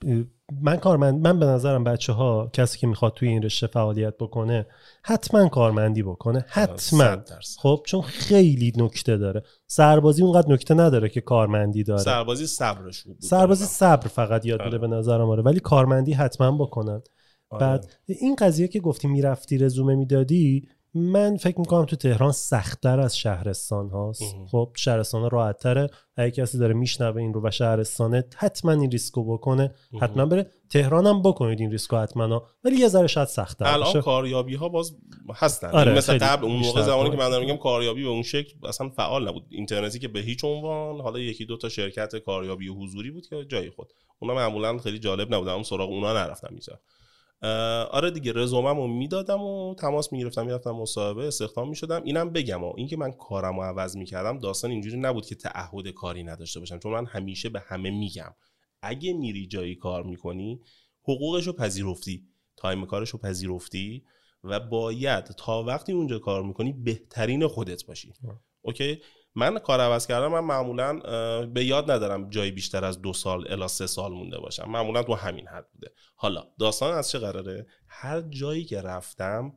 [0.52, 4.66] من کارمند من به نظرم بچه ها کسی که می‌خواد توی این رشته فعالیت بکنه
[5.02, 6.44] حتما کارمندی بکنه.
[6.48, 7.16] حتما.
[7.58, 9.42] خب چون خیلی نکته داره.
[9.66, 12.02] سربازی اونقدر نکته نداره که کارمندی داره.
[12.02, 14.88] سربازی صبرش بود سربازی صبر فقط یاد میده آره.
[14.88, 15.42] به نظرم آره.
[15.42, 17.02] ولی کارمندی حتما بکنن.
[17.50, 17.60] آره.
[17.60, 23.18] بعد این قضیه که گفتی می‌رفتی رزومه می‌دادی من فکر می‌کنم تو تهران سختتر از
[23.18, 24.22] شهرستان هاست.
[24.50, 28.90] خب شهرستان ها راحت تره اگه کسی داره میشنوه این رو و شهرستانه حتما این
[28.90, 29.74] ریسکو بکنه.
[30.00, 32.42] حتما بره تهران هم بکنید این ریسکو حتما.
[32.64, 34.96] ولی یه ذره شاید سخت الان کاریابی ها باز
[35.34, 35.70] هستن.
[35.70, 38.88] آره مثل قبل اون موقع زمانی که من دارم میگم کاریابی به اون شکل اصلا
[38.88, 39.46] فعال نبود.
[39.48, 43.70] اینترنتی که به هیچ عنوان حالا یکی دو تا شرکت کاریابی حضوری بود که جای
[43.70, 43.92] خود.
[44.18, 46.80] اونا معمولا خیلی جالب نبود اون سراغ اونا نرفتم می‌ذارم
[47.90, 52.02] آره دیگه رزوممو می‌دادم و تماس می‌گرفتم می‌رفتم مصاحبه استخدام می‌شدم.
[52.04, 56.60] اینم بگم و اینکه من کارمو عوض می‌کردم داستان اینجوری نبود که تعهد کاری نداشته
[56.60, 56.78] باشم.
[56.78, 58.34] چون من همیشه به همه میگم
[58.82, 60.60] اگه میری جایی کار می‌کنی
[61.02, 64.04] حقوقشو پذیرفتی time کارشو پذیرفتی
[64.44, 68.12] و باید تا وقتی اونجا کار می‌کنی بهترین خودت باشی.
[68.62, 68.98] OK؟
[69.38, 71.00] من کار عوض کردم من معمولا
[71.46, 74.70] به یاد ندارم جایی بیشتر از دو سال الا سه سال مونده باشم.
[74.70, 75.90] معمولا تو همین حد بوده.
[76.14, 79.52] حالا داستان از چه قراره؟ هر جایی که رفتم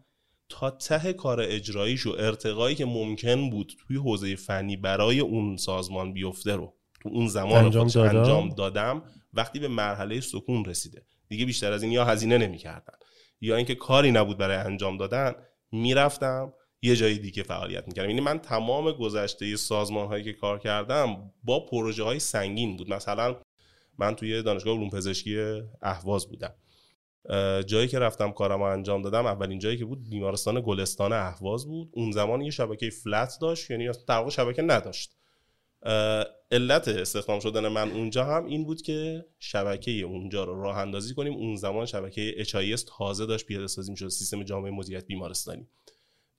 [0.49, 6.13] تا ته کار اجراییش و ارتقایی که ممکن بود توی حوزه فنی برای اون سازمان
[6.13, 8.17] بیفته رو تو اون زمان انجام, دادم.
[8.17, 11.05] انجام دادم وقتی به مرحله سکون رسیده.
[11.27, 12.93] دیگه بیشتر از این یا هزینه نمی‌کردن
[13.41, 15.33] یا اینکه کاری نبود برای انجام دادن
[15.71, 18.09] می‌رفتم یه جای دیگه فعالیت می‌کردم.
[18.09, 22.93] یعنی من تمام گذشته سازمان هایی که کار کردم با پروژه های سنگین بود.
[22.93, 23.35] مثلا
[23.97, 26.53] من توی دانشگاه علوم پزشکی اهواز بودم.
[27.65, 31.89] جایی که رفتم کارم انجام دادم اولین جایی که بود بیمارستان گلستان اهواز بود.
[31.91, 35.15] اون زمان یه شبکه فلت داشت یعنی در شبکه نداشت.
[36.51, 41.33] علت استخدام شدن من اونجا هم این بود که شبکه اونجا رو راه اندازی کنیم.
[41.33, 45.67] اون زمان شبکه HIS تازه داشت پیاده سازی می‌شد سیستم جامعه مدیریت بیمارستانی.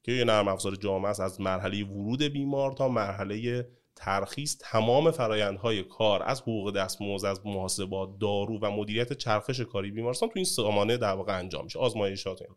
[0.03, 5.83] که یه نرم افزار جامعه است از مرحله ورود بیمار تا مرحله ترخیص تمام فرایندهای
[5.83, 10.97] کار از حقوق دستمزد از محاسبات دارو و مدیریت چرخش کاری بیمارستان تو این سامانه
[10.97, 12.55] در واقع انجام میشه آزمایشات اینا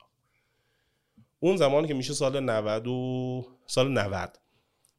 [1.40, 4.40] اون زمان که میشه سال 90 و سال 90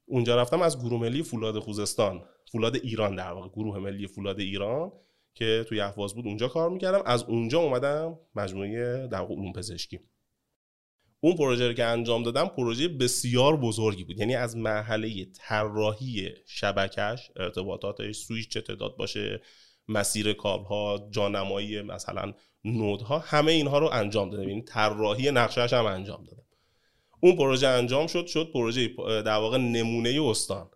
[0.07, 4.93] اونجا رفتم از گروه ملی فولاد خوزستان فولاد ایران در واقع گروه ملی فولاد ایران
[5.35, 7.03] که توی اهواز بود اونجا کار می‌کردم.
[7.07, 10.01] از اونجا اومدم مجموعه در علوم پزشکی.
[11.20, 14.18] اون پروژه که انجام دادم پروژه بسیار بزرگی بود.
[14.18, 19.40] یعنی از مرحله طراحی شبکش ارتباطاتش سویچ چه تعداد باشه
[19.88, 22.33] مسیر کابل ها جانمایی مثلا
[22.64, 24.48] نودها همه اینها رو انجام دادم.
[24.48, 26.42] یعنی طراحی نقشهش هم انجام دادم.
[27.20, 30.70] اون پروژه انجام شد شد پروژه در واقع نمونه استان.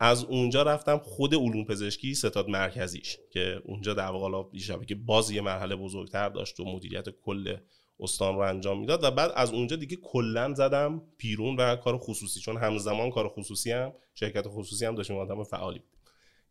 [0.00, 4.42] از اونجا رفتم خود علوم پزشکی ستاد مرکزیش که اونجا در واقع
[4.88, 7.56] که باز یه مرحله بزرگتر داشت و مدیریت کل
[8.02, 12.40] استان رو انجام می‌داد و بعد از اونجا دیگه کلا زدم پیرون و کار خصوصی
[12.40, 15.88] چون همزمان کار خصوصی هم شرکت خصوصی هم داشتیم آدم فعالی بود.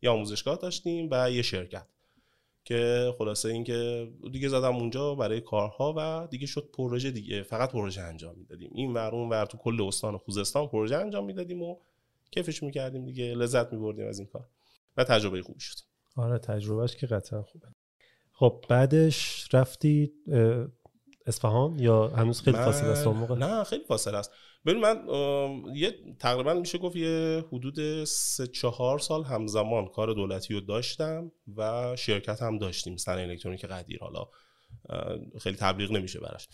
[0.01, 1.87] یه آموزشگاه داشتیم و یه شرکت
[2.63, 8.01] که خلاصه اینکه دیگه زدم اونجا برای کارها و دیگه شد پروژه دیگه فقط پروژه
[8.01, 8.71] انجام می‌دادیم.
[8.73, 11.77] این ور اون ور تو کل استان خوزستان پروژه انجام می‌دادیم و
[12.31, 14.45] کیفش می‌کردیم دیگه لذت میبردیم از این کار
[14.97, 15.75] و تجربه خوبی شد.
[16.15, 17.67] آره تجربهش که قطعا خوبه.
[18.31, 20.11] خب بعدش رفتی
[21.25, 24.31] اصفهان یا هنوز خیلی فاصله است موقع؟ نه خیلی فاصله است.
[24.65, 25.05] ببین من
[25.75, 31.95] یه تقریبا میشه گفت یه حدود سه چهار سال همزمان کار دولتی رو داشتم و
[31.95, 33.99] شرکت هم داشتیم سن الکترونیک قدیر.
[33.99, 34.27] حالا
[35.39, 36.47] خیلی تبلیغ نمیشه براش.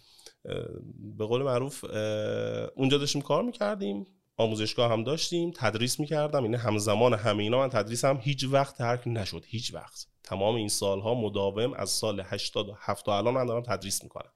[1.18, 1.84] به قول معروف
[2.76, 4.06] اونجا داشتیم کار می‌کردیم
[4.38, 6.46] آموزشگاه هم داشتیم تدریس می‌کردم.
[6.46, 10.08] یعنی همزمان همه اینا من تدریسم هیچ وقت ترک نشد هیچ وقت.
[10.24, 14.32] تمام این سالها مداوم از سال 87 تا الان من دارم تدریس می‌کنم.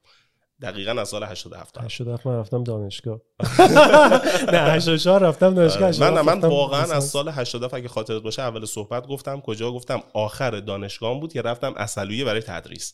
[0.62, 3.22] دقیقا از سال 87 87 من رفتم دانشگاه.
[4.54, 9.08] نه 84 رفتم دانشگاه من من واقعا از سال 87 اگه خاطرت باشه اول صحبت
[9.08, 12.94] گفتم کجا گفتم آخر دانشگاه بود که رفتم اصلویه برای تدریس.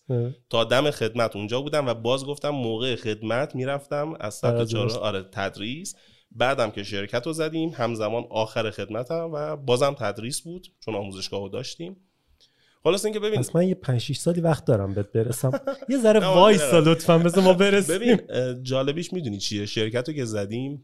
[0.49, 5.95] تا دم خدمت اونجا بودم و باز گفتم موقع خدمت می‌رفتم از سبت آره تدریس.
[6.31, 11.49] بعدم که شرکت رو زدیم همزمان آخر خدمتم و بازم تدریس بود چون آموزشگاه رو
[11.49, 12.06] داشتیم.
[12.87, 15.51] خلاص اینکه ببین پس من یه 5 6 سالی وقت دارم بهت برسم.
[15.89, 17.95] یه ذره وایسا لطفا بذار ما برسیم.
[17.95, 18.19] ببین
[18.63, 20.83] جالبیش می‌دونی چیه؟ شرکت رو که زدیم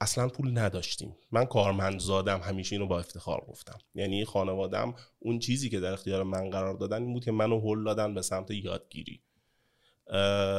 [0.00, 1.16] اصلا پول نداشتیم.
[1.32, 3.78] من کارمند زادم همیشه اینو با افتخار گفتم.
[3.94, 7.84] یعنی خانوادم اون چیزی که در اختیار من قرار دادن این بود که منو هل
[7.84, 9.20] دادن به سمت یادگیری.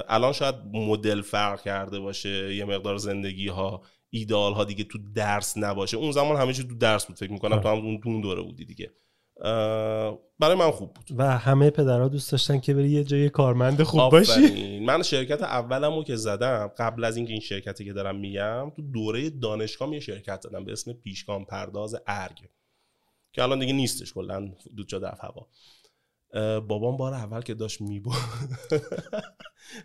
[0.08, 5.58] الان شاید مدل فرق کرده باشه یه مقدار زندگی ها ایدال ها دیگه تو درس
[5.58, 5.98] نباشه.
[5.98, 8.92] اون زمان همه تو درس بود فکر می‌کنم تو هم اون دوره بودی دیگه.
[10.40, 11.06] برای من خوب بود.
[11.18, 14.80] و همه پدرها دوست داشتن که بری یه جای کارمند خوب باشی.
[14.80, 19.30] من شرکت اولمو که زدم قبل از اینکه این شرکتی که دارم میگم تو دوره
[19.30, 22.50] دانشگاه یه شرکت زدم به اسم پیشگام پرداز ارگ
[23.34, 25.48] که الان دیگه نیستش کلا دود شده هوا.
[26.60, 28.14] بابام بار اول که داشت میبو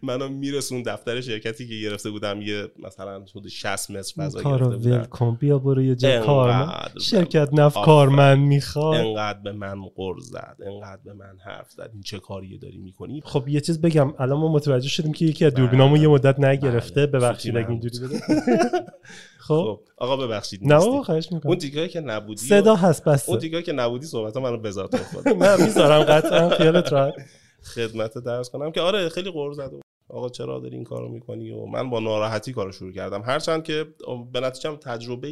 [0.02, 5.04] منو میرسون دفتر شرکتی که گرفته بودم یه مثلا حدود 60 متر فضا گرفته بودم.
[5.04, 6.68] کن بیا برو یه جا کار
[7.00, 9.00] شرکت نف کارمند می‌خواد.
[9.00, 11.90] انقدر به من قرض زد انقدر به من حرف زد.
[11.92, 14.14] این چه کاریه داری می‌کنی؟ خب یه چیز بگم.
[14.18, 17.06] الان ما متوجه شدیم که یکی از دوربینامو یه مدت نگرفته.
[17.06, 17.20] بله.
[17.20, 18.20] ببخشید اگه اینجوری بده
[19.38, 19.54] خب.
[19.54, 21.50] خب آقا ببخشید نه آقا خواهش می‌کنم.
[21.50, 23.28] اون دیگه که نبودی صدا هست بس.
[23.28, 25.28] اون دیگه که نبودی صحبت منو بذار تو خود.
[25.42, 27.14] نه می‌ذارم قطعا خیالت راحت.
[27.62, 29.72] خدمت درس کنم که آره خیلی قرض زد
[30.08, 33.22] آقا چرا داری این کارو می‌کنی؟ و من با ناراحتی کارو شروع کردم.
[33.22, 33.86] هرچند که
[34.32, 35.30] به نتیجه تجربه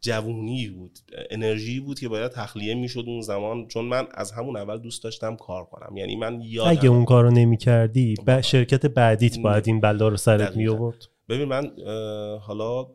[0.00, 0.98] جوونی بود
[1.30, 3.66] انرژی بود که باید تخلیه می‌شد اون زمان.
[3.66, 5.96] چون من از همون اول دوست داشتم کار کنم.
[5.96, 10.68] یعنی من یادم اگه اون کارو نمی‌کردی شرکت بعدیت باید این بلا رو سرت می
[10.68, 11.70] آورد ببین من
[12.40, 12.86] حالا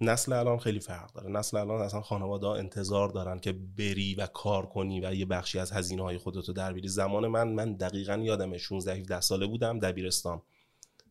[0.00, 1.30] نسل الان خیلی فرق داره.
[1.30, 5.58] نسل الان اصلا خانواده ها انتظار دارن که بری و کار کنی و یه بخشی
[5.58, 6.88] از هزینه های خودتو در بیاری.
[6.88, 10.42] زمان من من دقیقا یادم 16 17 ساله بودم دبیرستان.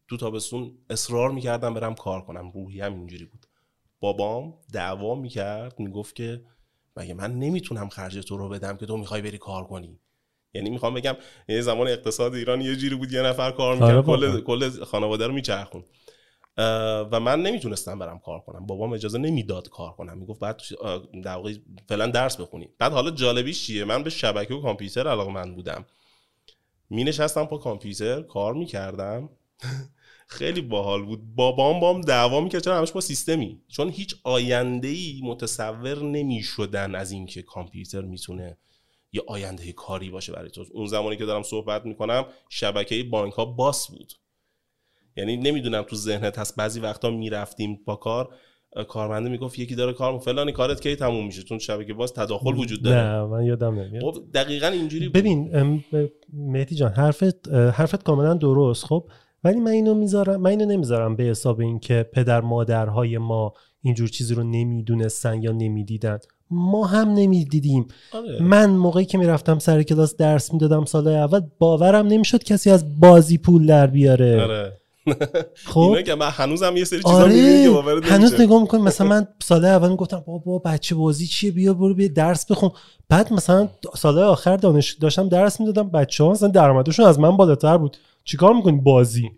[0.08, 2.52] تو تابستون اصرار می‌کردم برم کار کنم.
[2.52, 3.46] روحی هم اینجوری بود.
[4.00, 6.42] بابام دعوا می‌کرد می‌گفت که
[6.98, 10.00] مگه من نمی‌تونم خرج تو رو بدم که تو می‌خوای بری کار کنی؟
[10.54, 11.16] یعنی می‌خوام بگم
[11.48, 13.92] یه زمان اقتصاد ایران یه جوری بود یه نفر کار می‌کرد.
[13.92, 15.84] آره کل کل خانواده رو میچرخون
[17.12, 18.66] و من نمی‌تونستم برم کار کنم.
[18.66, 20.18] بابام اجازه نمی‌داد کار کنم.
[20.18, 20.62] می‌گفت بعد
[21.24, 21.54] در واقع
[21.90, 22.70] فعلا درس بخونی.
[22.78, 25.86] بعد حالا جالبیش چیه؟ من به شبکه و کامپیوتر علاقه من بودم.
[26.90, 29.30] می نشستم پا کامپیوتر کار می‌کردم.
[30.28, 31.36] خیلی باحال بود.
[31.36, 37.12] بابام بام دعوا می‌کرد چرا همش با سیستمی؟ چون هیچ آینده ای متصور نمی‌شدن از
[37.12, 38.58] اینکه کامپیوتر می‌تونه
[39.12, 40.66] یه آینده کاری باشه برای تو.
[40.72, 44.14] اون زمانی که دارم صحبت می‌کنم شبکه بانک ها باس بود.
[45.18, 46.56] یعنی نمی‌دونم تو ذهنت هست.
[46.56, 48.30] بعضی وقتا می‌رفتیم با کار
[48.88, 52.84] کارمنده می‌گفت یکی داره کار فلانی کارت کی تموم میشه؟ چون شبکه باز تداخل وجود
[52.84, 52.98] داره.
[52.98, 54.04] نه من یادم نمیاد.
[54.04, 55.52] خب دقیقا اینجوری ببین
[56.34, 59.10] مهدی جان حرفت حرفت کاملا درست خب؟
[59.44, 64.36] ولی من اینو می‌ذارم من اینو نمی‌ذارم به حساب اینکه پدر مادرهای ما اینجور چیزی
[64.36, 66.20] رو نمی‌دونستن یا نمی‌دیدن.
[66.52, 67.88] ما هم نمی‌دیدیم.
[68.14, 68.44] آره.
[68.44, 73.38] من موقعی که می‌رفتم سر کلاس درس می‌دادم سال اول باورم نمی‌شد کسی از بازی
[73.38, 74.42] پول در بیاره.
[74.44, 74.79] آره.
[75.74, 75.80] خب.
[75.80, 77.64] اینا که من هنوزم یه سری چیزا آره.
[77.64, 81.74] که باور هنوز نگاه می‌کنم مثلا من سال اول می‌گفتم بابا بچه بازی چیه؟ بیا
[81.74, 82.72] برو بیا درس بخون.
[83.10, 87.78] بعد مثلا سال آخر دانش داشتم درس می‌دادم بچه ها مثلا درآمدشون از من بالاتر
[87.78, 87.98] بود.
[88.24, 89.32] چیکار می‌کنی؟ بازی.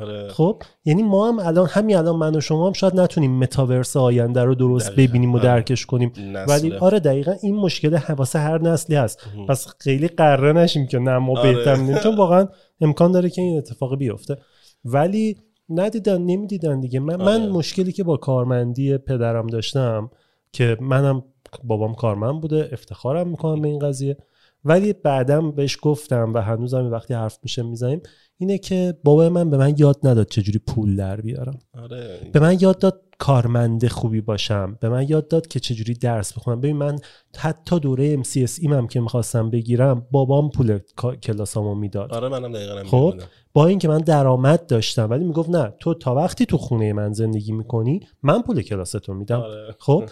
[0.00, 0.28] آره.
[0.28, 4.44] خب یعنی ما هم الان همین الان من و شما هم شاید نتونیم متاورس آینده
[4.44, 5.44] رو درست ببینیم و آره.
[5.44, 6.12] درکش کنیم.
[6.48, 9.20] ولی آره دقیقا این مشکل حواسه هر نسلی هست.
[9.48, 11.52] پس خیلی قره نشیم که نه ما آره.
[11.52, 12.48] بهتر چون واقعا
[12.80, 14.36] امکان داره که این اتفاق بیفته.
[14.84, 15.36] ولی
[15.68, 17.52] ندیدن نمی‌دیدن دیگه من, من آره.
[17.52, 20.10] مشکلی که با کارمندی پدرم داشتم
[20.52, 21.24] که منم
[21.64, 24.16] بابام کارمند بوده افتخارم می‌کنم به این قضیه
[24.64, 28.00] ولی بعدم بهش گفتم و هنوزم وقتی حرف میشه می‌زنیم
[28.40, 31.58] اینه که بابا من به من یاد نداد چجوری پول در بیارم.
[31.82, 32.30] آره.
[32.32, 34.78] به من یاد داد کارمند خوبی باشم.
[34.80, 36.60] به من یاد داد که چجوری درس بخونم.
[36.60, 36.98] ببین من
[37.36, 40.78] حتی دوره MCS ایم که می‌خواستم بگیرم بابام پول
[41.22, 42.12] کلاسامو می‌داد.
[42.12, 43.14] آره منم دقیقاً خب؟
[43.52, 47.52] با اینکه من درآمد داشتم ولی می‌گفت نه تو تا وقتی تو خونه من زندگی
[47.52, 49.40] می‌کنی من پول کلاستو میدم.
[49.40, 49.74] آره.
[49.78, 50.04] خب؟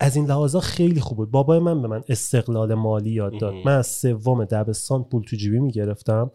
[0.00, 1.30] از این لحاظا خیلی خوب بود.
[1.30, 3.54] بابای من به من استقلال مالی یاد داد.
[3.64, 6.30] من از سوم دبستان پول تو جیبی می‌گرفتم.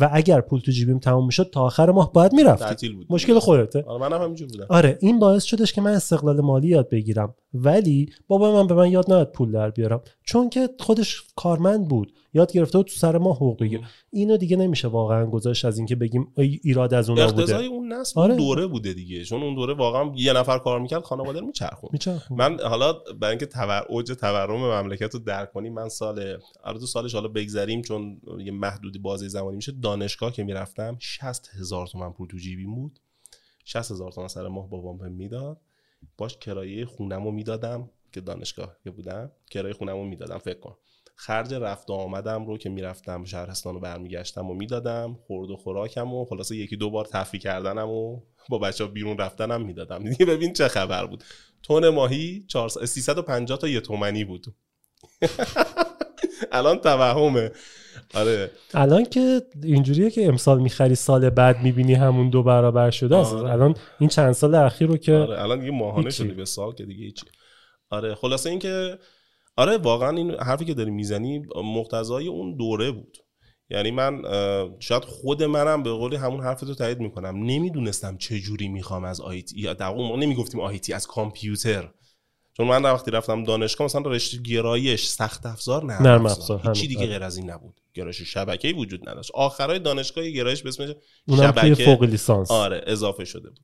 [0.00, 3.82] و اگر پول تو جیبیم تمام می‌شد تا آخر ماه باید می‌رفتیم مشکل خودته.
[3.82, 4.66] آره منم همینجور بودم.
[4.68, 7.34] آره این باعث شدش که من استقلال مالی یاد بگیرم.
[7.54, 10.00] ولی بابا من به من یاد نداد پول در بیارم.
[10.24, 12.12] چون که خودش کارمند بود.
[12.34, 15.96] یاد گرفته و تو سر ما حقوق بگیر اینو دیگه نمیشه واقعا گذاشت از اینکه
[15.96, 17.56] بگیم ایراد از اون بوده.
[17.56, 18.36] اون نسل آره.
[18.36, 19.24] دوره بوده دیگه.
[19.24, 21.90] چون اون دوره واقعا یه نفر کار می‌کرد خانواده رو میچرخون
[22.30, 23.84] من حالا برای اینکه تور...
[23.88, 28.52] اوج تورم مملکت رو درک کنیم من سال آره دو سالش حالا بگذریم چون یه
[28.52, 33.00] محدودی بازی زمانی میشه دانشگاه که می‌رفتم 60 هزار تومن پول تو جیبی بود.
[33.64, 35.60] 60 هزار تومن سر ماه بابام می‌داد.
[36.18, 39.32] باش کرایه خونمو می‌دادم که دانشگاه که بودم.
[39.50, 40.76] کرایه خونمو می‌دادم فکر کن.
[41.14, 45.18] خرج رفت و آمدم رو که می‌رفتم شهرستان رو برمیگشتم و می‌دادم.
[45.26, 49.18] خورد و خوراکم و خلاصه یکی دو بار تفریح کردنم و با بچه ها بیرون
[49.18, 50.04] رفتنم می‌دادم.
[50.04, 51.24] دیگه ببین چه خبر بود.
[51.62, 52.46] تون ماهی
[52.84, 54.46] 350 تا یه تومنی بود.
[56.52, 57.50] الان توهمه.
[58.14, 58.50] آره.
[58.74, 63.32] الان که اینجوریه که امسال می‌خری سال بعد می‌بینی همون دو برابر شده است.
[63.32, 63.50] آره.
[63.50, 65.42] الان این چند سال اخیر رو که آره.
[65.42, 67.26] الان دیگه ماهانه شده به سال که دیگه هیچی.
[67.90, 68.14] آره.
[68.14, 68.98] خلاصه اینکه
[69.56, 73.18] آره واقعا این حرفی که داری می‌زنی مقتضای اون دوره بود.
[73.70, 74.22] یعنی من
[74.78, 77.36] شاید خود منم به قولی همون حرف رو تایید می‌کنم.
[77.36, 81.90] نمی‌دونستم چه جوری می‌خوام از آیتی یا در اون نمی‌گفتیم آیتی از کامپیوتر.
[82.56, 86.72] چون من وقتی رفتم دانشگاه مثلا رشته گرایش سخت افزار نه نرم افزار.
[86.72, 87.80] چی دیگه غیر از این نبود.
[87.94, 89.30] گرایش شبکه‌ای وجود نداشت.
[89.34, 90.94] آخرای دانشگاه گرایش به اسم
[91.28, 91.84] شبکه.
[91.84, 92.50] فوق لیسانس.
[92.50, 93.60] آره اضافه شده بود.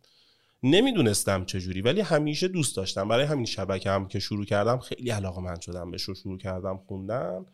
[0.62, 3.08] نمی‌دونستم چجوری ولی همیشه دوست داشتم.
[3.08, 7.46] برای همین شبکه هم که شروع کردم خیلی علاقه من شدم بهش شروع کردم خوندن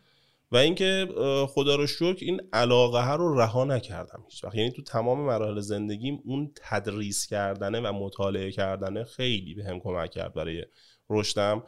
[0.53, 1.07] و اینکه
[1.47, 4.55] خدا رو شکر این علاقه ها رو رها نکردم هیچ وقت.
[4.55, 10.11] یعنی تو تمام مراحل زندگیم اون تدریس کردنه و مطالعه کردنه خیلی به هم کمک
[10.11, 10.65] کرد برای
[11.09, 11.63] رشدم.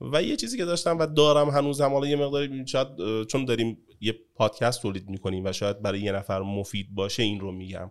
[0.00, 2.88] و یه چیزی که داشتم و دارم هنوز هم حالا یه مقداری شاید
[3.26, 7.52] چون داریم یه پادکست تولید می‌کنیم و شاید برای یه نفر مفید باشه این رو
[7.52, 7.90] میگم.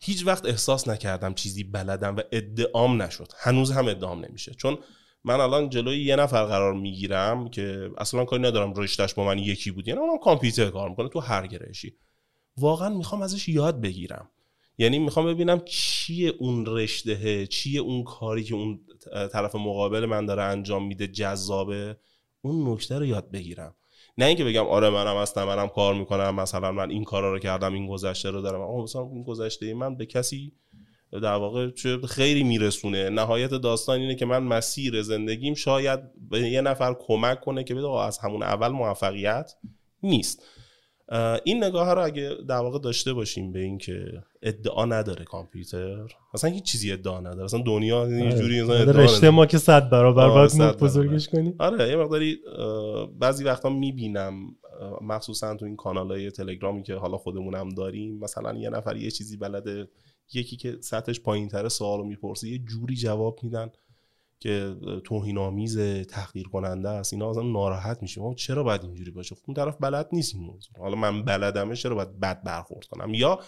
[0.00, 3.32] هیچ وقت احساس نکردم چیزی بلدم و ادعام نشد.
[3.38, 4.54] هنوز هم ادعام نمیشه.
[4.54, 4.78] چون
[5.24, 9.70] من الان جلوی یه نفر قرار می‌گیرم که اصلا کاری ندارم رشتش با من یکی
[9.70, 9.88] بود.
[9.88, 11.94] یعنی اونم کامپیوتر کار می‌کنه تو هر گرایشی.
[12.56, 14.28] واقعا می‌خوام ازش یاد بگیرم.
[14.78, 18.80] یعنی می‌خوام ببینم چیه اون رشته چیه اون کاری که اون
[19.32, 21.96] طرف مقابل من داره انجام میده جذابه.
[22.40, 23.74] اون نکته رو یاد بگیرم.
[24.18, 27.74] نه اینکه بگم آره منم هستم منم کار می‌کنم مثلا من این کارا رو کردم
[27.74, 28.60] این گذشته رو دارم.
[28.60, 30.52] آه مثلا این گذشته من به کسی
[31.12, 33.10] در واقع چه خیلی میرسونه.
[33.10, 37.88] نهایت داستان اینه که من مسیر زندگیم شاید به یه نفر کمک کنه که بده
[37.88, 39.54] از همون اول موفقیت
[40.02, 40.42] نیست.
[41.44, 44.04] این نگاه رو اگه در واقع داشته باشیم به اینکه
[44.42, 47.44] ادعا نداره کامپیوتر اصلا هیچ چیزی ادعا نداره.
[47.44, 48.38] اصلا دنیا یه آره.
[48.38, 51.54] جوری رشته ما که صد برابر باید بزرگش کنیم.
[51.58, 52.38] آره یه مقداری
[53.18, 54.34] بعضی وقتا می‌بینم
[55.00, 59.10] مخصوصا تو این کانال های تلگرامی که حالا خودمون هم داریم مثلا یه نفر یه
[59.10, 59.88] چیزی بلده
[60.32, 63.70] یکی که سطحش پایین تره سوالو می‌پرسه یه جوری جواب میدن
[64.40, 67.12] که توهین آمیز تحقیر کننده است.
[67.12, 70.72] اینا اصلا ناراحت میشه چرا باید اینجوری باشه؟ خب اون طرف بلد نیست این موضوع
[70.78, 73.40] حالا من بلدمه چرا باید بد برخورد کنم یا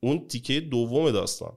[0.00, 1.52] اون تیکه دوم داستان.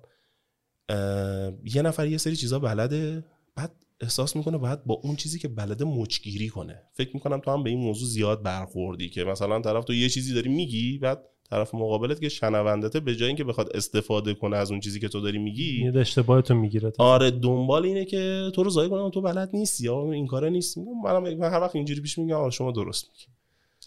[1.64, 5.86] یه نفر یه سری چیزا بلده بعد احساس می‌کنه باید با اون چیزی که بلده
[5.86, 6.82] مچگیری کنه.
[6.94, 10.34] فکر می‌کنم تو هم به این موضوع زیاد برخوردی که مثلا طرف تو یه چیزی
[10.34, 14.80] داری میگی بعد طرف مقابلت که شنوندته به جای اینکه بخواد استفاده کنه از اون
[14.80, 18.90] چیزی که تو داری میگی یه اشتباهتو می‌گیره آره دنبال اینه که تو رو زایی
[18.90, 20.78] کنم تو بلد نیستی یا این کاره نیست.
[20.78, 23.26] منم من هر وقت اینجوری پیش میگم آره شما درست میگی.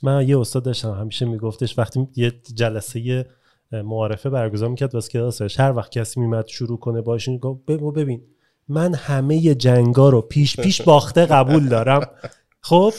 [0.03, 3.27] من یه استاد داشتم همیشه میگفتش وقتی یه جلسه
[3.73, 8.23] معارفه برگزار می‌کرد واسه کلاسش هر وقت کسی میمد شروع کنه باش گفت ببین
[8.69, 12.01] من همه جنگا رو پیش پیش باخته قبول دارم.
[12.61, 12.93] خب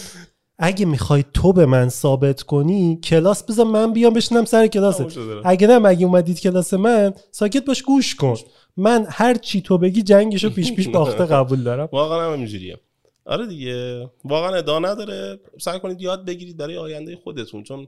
[0.57, 5.01] اگه می‌خوای تو به من ثابت کنی کلاس بذار من بیام بشینم سر کلاس.
[5.45, 8.35] اگه نه اگه اومدید کلاس من؟ ساکت باش گوش کن.
[8.77, 11.89] من هر چی تو بگی جنگشو پیش پیش باخته قبول دارم.
[11.91, 12.79] واقعا هم اینجوریه.
[13.25, 14.09] آره دیگه.
[14.25, 15.39] واقعا ادعا نداره.
[15.59, 17.87] سعی کنید یاد بگیرید برای آینده خودتون چون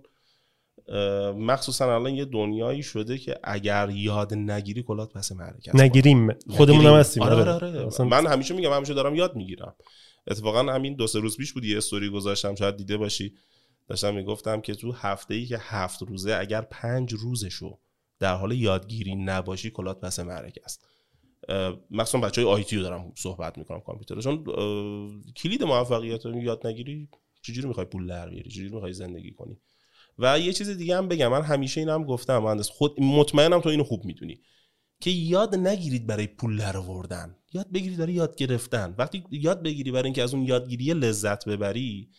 [1.38, 6.36] مخصوصا الان یه دنیایی شده که اگر یاد نگیری کلات پس مرکز نگیریم.
[6.50, 7.24] خودمون هم هستیم.
[7.24, 8.06] آره آره, آره.
[8.06, 9.76] من همیشه میگم همیشه دارم یاد می‌گیرم.
[10.28, 13.34] اتفاقا همین دو سه روز پیش بود یه استوری گذاشتم شاید دیده باشی.
[13.88, 17.80] داشتم می‌گفتم که تو هفته ای که هفت روزه اگر پنج روزشو
[18.20, 20.88] در حال یادگیری نباشی کلات پس مرکز است.
[21.92, 24.44] مخصوصا بچه های آیتی رو دارم صحبت می‌کنم کامپیوتر چون
[25.36, 27.10] کلید موفقیت رو یاد نگیری
[27.42, 29.58] چجوری می‌خوای پول در بیاری؟ چجوری می‌خوای زندگی کنی؟
[30.20, 31.28] و یه چیز دیگه هم بگم.
[31.28, 34.42] من همیشه اینم گفتم مهندس خود مطمئنم تو اینو خوب می‌دونی.
[35.00, 38.96] که یاد نگیرید برای پول درآوردن یاد بگیرید برای یاد گرفتن.
[38.98, 42.10] وقتی یاد بگیری برای اینکه از اون یادگیری لذت ببری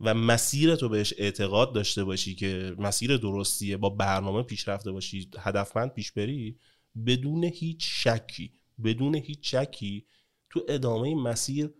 [0.00, 5.30] و مسیر تو بهش اعتقاد داشته باشی که مسیر درستیه با برنامه پیش رفته باشی
[5.38, 6.58] هدفمند پیش بری
[7.06, 8.52] بدون هیچ شکی
[8.84, 10.06] بدون هیچ شکی
[10.50, 11.70] تو ادامه مسیر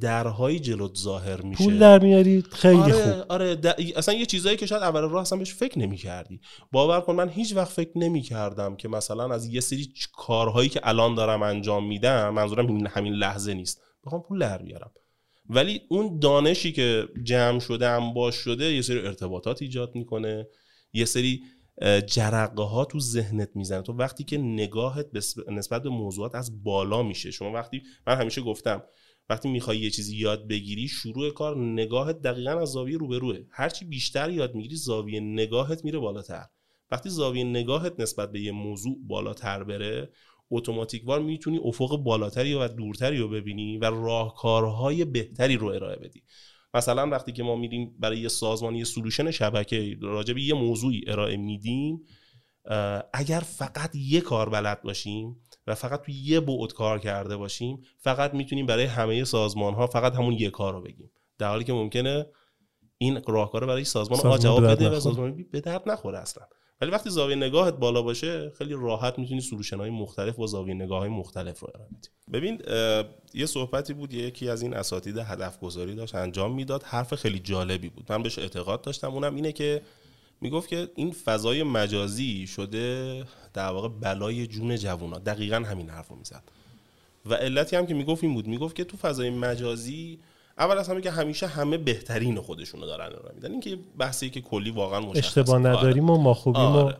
[0.00, 1.64] درهای جلوت ظاهر میشه.
[1.64, 3.24] پول در میاری خیلی آره، خوب.
[3.28, 3.60] آره
[3.96, 6.40] اصلا یه چیزایی که شاید اول راه اصلا بهش فکر نمی‌کردی.
[6.72, 11.14] باور کن من هیچ وقت فکر نمی‌کردم که مثلا از یه سری کارهایی که الان
[11.14, 13.80] دارم انجام میدم منظورم همین لحظه نیست.
[14.04, 14.90] بخوام پول در بیارم.
[15.48, 20.46] ولی اون دانشی که جمع شده هم باش شده یه سری ارتباطات ایجاد می‌کنه.
[20.92, 21.42] یه سری
[22.06, 23.82] جرقه ها تو ذهنت می‌زنه.
[23.82, 25.06] تو وقتی که نگاهت
[25.48, 27.30] نسبت به موضوعات از بالا میشه.
[27.30, 28.82] شما وقتی من همیشه گفتم
[29.28, 33.38] وقتی می‌خوای یه چیزی یاد بگیری شروع کار نگاهت دقیقا از زاویه روبروه.
[33.50, 36.44] هرچی بیشتر یاد می‌گیری زاویه نگاهت میره بالاتر.
[36.90, 40.10] وقتی زاویه نگاهت نسبت به یه موضوع بالاتر بره
[40.50, 46.22] اتوماتیکوار می‌تونی افق بالاتری و دورتری رو ببینی و راهکارهای بهتری رو ارائه بدی.
[46.74, 51.02] مثلا وقتی که ما میریم برای یه سازمان یه سلوشن شبکه راجع به یه موضوعی
[51.06, 52.00] ارائه میدیم
[53.12, 55.36] اگر فقط یه کار بلد باشیم
[55.66, 60.14] و فقط تو یه بعد کار کرده باشیم فقط می‌تونیم برای همه سازمان ها فقط
[60.14, 61.10] همون یه کار رو بگیم.
[61.38, 62.26] در حالی که ممکنه
[62.98, 66.44] این راهکار برای سازمان آ جواب بده و سازمان به درد نخوره اصلا.
[66.80, 70.98] ولی وقتی زاویه نگاهت بالا باشه خیلی راحت می‌تونی سلوشن های مختلف و زاویه نگاه
[70.98, 72.08] های مختلف رو ارائه بدی.
[72.32, 72.62] ببین
[73.34, 77.88] یه صحبتی بود یکی از این اساتید هدف گذاری داشت انجام می‌داد حرف خیلی جالبی
[77.88, 78.12] بود.
[78.12, 79.82] من بهش اعتقاد داشتم اونم اینه که
[80.44, 83.24] می‌گفت که این فضای مجازی شده
[83.54, 85.18] در واقع بلای جون جوونا.
[85.18, 86.42] دقیقا همین حرف رو می‌زد.
[87.26, 88.46] و علتی هم که می‌گفت این بود.
[88.46, 90.18] می‌گفت که تو فضای مجازی
[90.58, 93.50] اول از همه که همیشه همه بهترین خودشونو دارن ارائه میدن.
[93.50, 95.40] این که بحثی که کلی واقعا مشخصه.
[95.40, 96.96] اشتباه نداریم و ما خوبیم آره.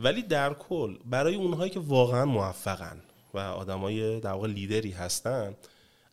[0.00, 3.00] ولی در کل برای اونهایی که واقعا موفقن
[3.34, 5.54] و آدمای در واقع لیدری هستن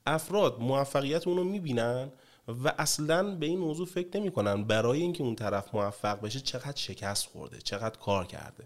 [0.06, 2.10] افراد موفقیت اونو می‌بینن
[2.48, 4.64] و اصلا به این موضوع فکر نمی‌کنن.
[4.64, 8.64] برای اینکه اون طرف موفق بشه چقدر شکست خورده چقدر کار کرده.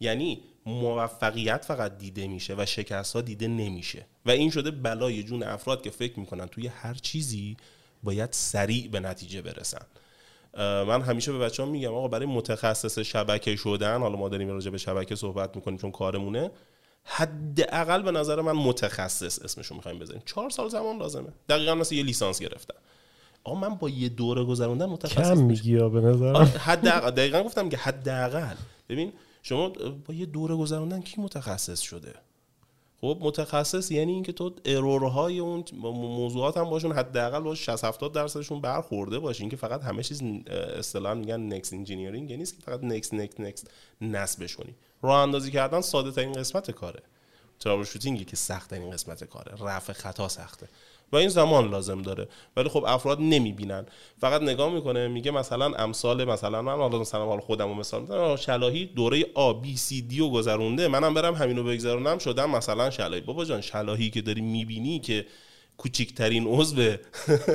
[0.00, 4.06] یعنی موفقیت فقط دیده میشه و شکست ها دیده نمیشه.
[4.26, 7.56] و این شده بلای جون افراد که فکر می‌کنن توی هر چیزی
[8.02, 9.86] باید سریع به نتیجه برسن.
[10.58, 14.70] من همیشه به بچه ها میگم آقا برای متخصص شبکه شدن حالا ما داریم راجع
[14.70, 16.50] به شبکه صحبت می‌کنیم چون کارمونه
[17.04, 21.28] حداقل به نظر من متخصص اسمشو می‌خوایم بزنیم چهار سال زمان لازمه.
[21.48, 22.74] دقیقا مثل یه لیسانس گرفتن.
[23.44, 27.76] آقا من با یه دوره گذروندن متخصص کم میگی به نظر؟ حد دقیقا گفتم که
[27.76, 28.54] حداقل.
[28.88, 29.12] ببین
[29.42, 29.68] شما
[30.06, 32.14] با یه دوره گذروندن کی متخصص شده؟
[33.00, 38.60] خب متخصص یعنی اینکه تو ارورهای اون موضوعات هم باشون حداقل با 60 70 درصدشون
[38.60, 40.22] برخورده باشین که فقط همه چیز
[40.78, 43.70] اصطلاحا میگن next engineering نیست که فقط next next next
[44.00, 47.02] نصبش کنی راه اندازی کردن ساده ترین قسمت کاره.
[47.60, 49.52] troubleshooting ی که سخت ترین قسمت کاره.
[49.60, 50.68] رفع خطا سخته.
[51.12, 52.28] و این زمان لازم داره.
[52.56, 53.86] ولی خب افراد نمی‌بینن.
[54.20, 58.36] فقط نگاه می‌کنه میگه مثلا امثال مثلا من حالا مثلا حال خودم رو مثال می‌زنم.
[58.36, 60.88] شلاهی دوره A B C D رو گذرونده.
[60.88, 63.20] منم برم همینو بگذرونم شدم مثلا شلاهی.
[63.20, 65.26] بابا جان شلاهی که داری می‌بینی که
[65.76, 66.82] کوچکترین عضو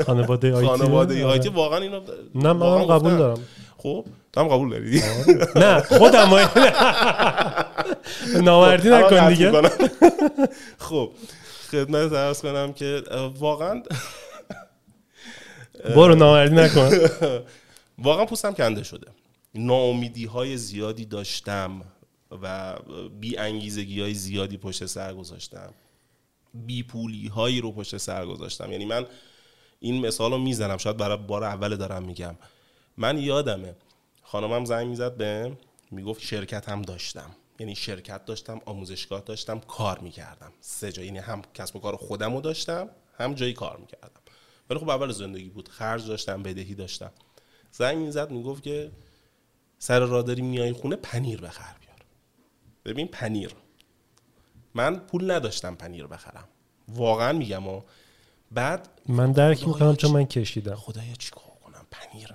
[0.05, 2.01] خانواده آیتی خانواده آیتی واقعا اینو
[2.35, 3.39] نه من قبول دارم.
[3.77, 5.01] خب تو هم قبول داری؟
[5.55, 6.29] نه خودم
[8.43, 9.51] نامردی نکن دیگه.
[10.89, 11.11] خب.
[11.71, 13.03] خدمت ارز کنم که
[13.39, 13.83] واقعا
[15.95, 16.91] برو نامردی نکن.
[17.97, 19.07] واقعا پوستم کنده شده.
[19.55, 21.81] ناامیدی های زیادی داشتم
[22.41, 22.75] و
[23.19, 25.73] بی انگیزگی های زیادی پشت سر گذاشتم.
[26.53, 28.71] بی پولی هایی رو پشت سر گذاشتم.
[28.71, 29.05] یعنی من
[29.79, 30.77] این مثال رو می‌زنم.
[30.77, 32.35] شاید برای بار اول دارم میگم.
[32.97, 33.75] من یادمه
[34.23, 35.51] خانمم زنگ می‌زد به
[35.91, 37.31] می‌گفت شرکت هم داشتم.
[37.59, 40.51] یعنی شرکت داشتم آموزشگاه داشتم کار می‌کردم.
[40.61, 44.21] سه جایی یعنی هم کسب و کار خودم رو داشتم هم جایی کار می‌کردم.
[44.69, 47.11] ولی خب اول زندگی بود خرج داشتم بدهی داشتم.
[47.71, 48.91] زنگ می‌زد می‌گفت که
[49.79, 51.97] سر راه داری میای خونه پنیر بخر بیار.
[52.85, 53.55] ببین پنیر.
[54.73, 56.47] من پول نداشتم پنیر بخرم.
[56.87, 57.81] واقعا میگم و
[58.51, 60.75] بعد من درک می‌کنم چون من کشیدم.
[60.75, 62.33] خدایا چیکار کنم؟ پنیر.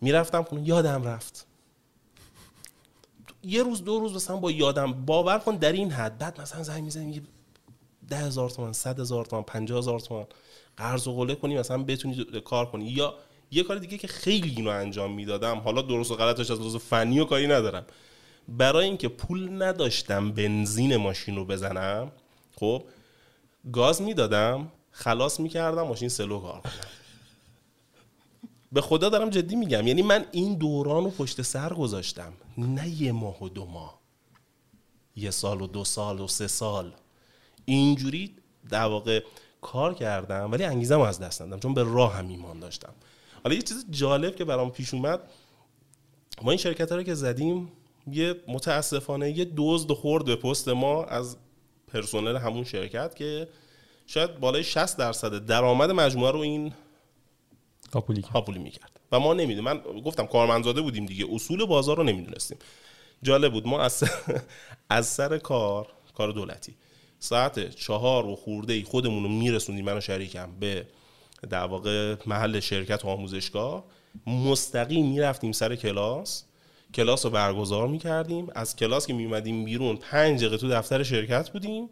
[0.00, 1.46] می‌رفتم خونه یادم رفت.
[3.42, 6.18] یه روز دو روز مثلا با یادم باور کن در این حد.
[6.18, 7.22] بعد مثلا زنگ می‌زنیم میگه
[8.08, 10.24] ده هزار تومن صد هزار تومن پنجاه هزار تومن
[10.76, 12.84] قرض و قله کنی مثلا بتونی کار کنی.
[12.84, 13.14] یا
[13.50, 15.58] یه کار دیگه که خیلی اینو انجام می‌دادم.
[15.58, 17.86] حالا درست و غلطش از لحاظ فنی و کاری ندارم.
[18.48, 22.12] برای اینکه پول نداشتم بنزین ماشین رو بزنم
[22.56, 22.84] خب
[23.72, 26.72] گاز می‌دادم خلاص می‌کردم ماشین سلو کار کنم
[28.72, 29.86] به خدا دارم جدی میگم.
[29.86, 32.32] یعنی من این دوران رو پشت سر گذاشتم.
[32.58, 34.00] نه یه ماه و دو ماه.
[35.16, 36.92] یه سال و دو سال و سه سال.
[37.64, 38.36] اینجوری
[38.70, 39.24] در واقع
[39.60, 42.92] کار کردم ولی انگیزم از دست ندم چون به راه هم ایمان داشتم.
[43.44, 45.20] حالا یه چیز جالب که برام پیش اومد
[46.42, 47.72] ما این شرکت رو که زدیم
[48.06, 51.36] یه متاسفانه یه دزد خورد به پست ما از
[51.88, 53.48] پرسنل همون شرکت که
[54.06, 56.72] شاید بالای 60 درصد درآمد مجموعه رو این
[57.94, 59.00] هاپولی هاپولی می‌کرد.
[59.12, 59.64] و ما نمی‌دونیم.
[59.64, 61.26] من گفتم کارمندزاده بودیم دیگه.
[61.32, 62.58] اصول بازار رو نمی‌دونستیم.
[63.22, 63.66] جالب بود.
[63.66, 64.10] ما از سر,
[64.90, 66.74] از سر کار کار دولتی.
[67.18, 69.84] ساعت چهار و خورده ای خودمون رو میرسوندیم.
[69.84, 70.86] من و شریکم به
[71.50, 73.84] در واقع محل شرکت و آموزشگاه.
[74.26, 76.44] مستقیم می‌رفتیم سر کلاس.
[76.94, 78.46] کلاس رو برگزار می‌کردیم.
[78.54, 81.88] از کلاس که میومدیم بیرون پنج دقیقه تو دفتر شرکت بودیم.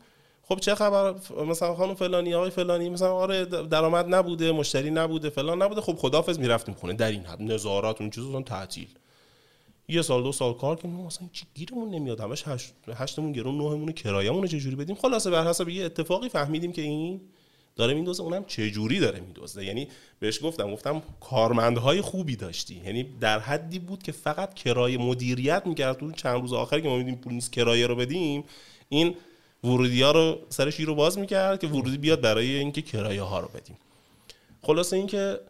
[0.52, 1.14] خب چه خبر؟
[1.46, 5.80] مثلا خانم فلانی آقای فلانی مثلا آره درآمد نبوده مشتری نبوده فلان نبوده.
[5.80, 7.42] خب خدافظ می‌رفتیم خونه در این حد.
[7.42, 8.88] نظارت اون چیزا تعطیل.
[9.88, 12.20] یه سال دو سال کار کنیم مثلا چی گیرمون نمیاد.
[12.20, 16.72] همش هشت هشتمون گرون نهمون کرایه‌مون چه جوری بدیم؟ خلاصه بر حسب یه اتفاقی فهمیدیم
[16.72, 17.20] که این
[17.76, 19.88] داره میدوزه اونم چه جوری داره میدوزه یعنی
[20.20, 22.82] بهش گفتم گفتم کارمندهای خوبی داشتی.
[22.84, 25.98] یعنی در حدی بود که فقط کرایه مدیریت می‌کرد.
[25.98, 28.44] تو چند روز آخر که ما میدیم پول نیست کرایه رو بدیم
[28.88, 29.14] این
[29.64, 33.48] ورودی ها رو سرش رو باز می‌کرد که ورودی بیاد برای اینکه کرایه ها رو
[33.48, 33.76] بدیم.
[34.62, 35.40] خلاصه اینکه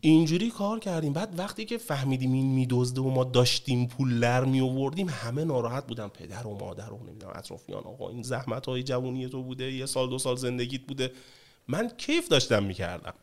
[0.00, 1.12] اینجوری کار کردیم.
[1.12, 5.86] بعد وقتی که فهمیدیم این میدزده و ما داشتیم پول در می آوردیم همه ناراحت
[5.86, 6.08] بودن.
[6.08, 10.10] پدر و مادر و نمی‌دونم اطرافیان آقا این زحمت های جوونی تو بوده یه سال
[10.10, 11.12] دو سال زندگیت بوده.
[11.68, 13.14] من کیف داشتم می‌کردم.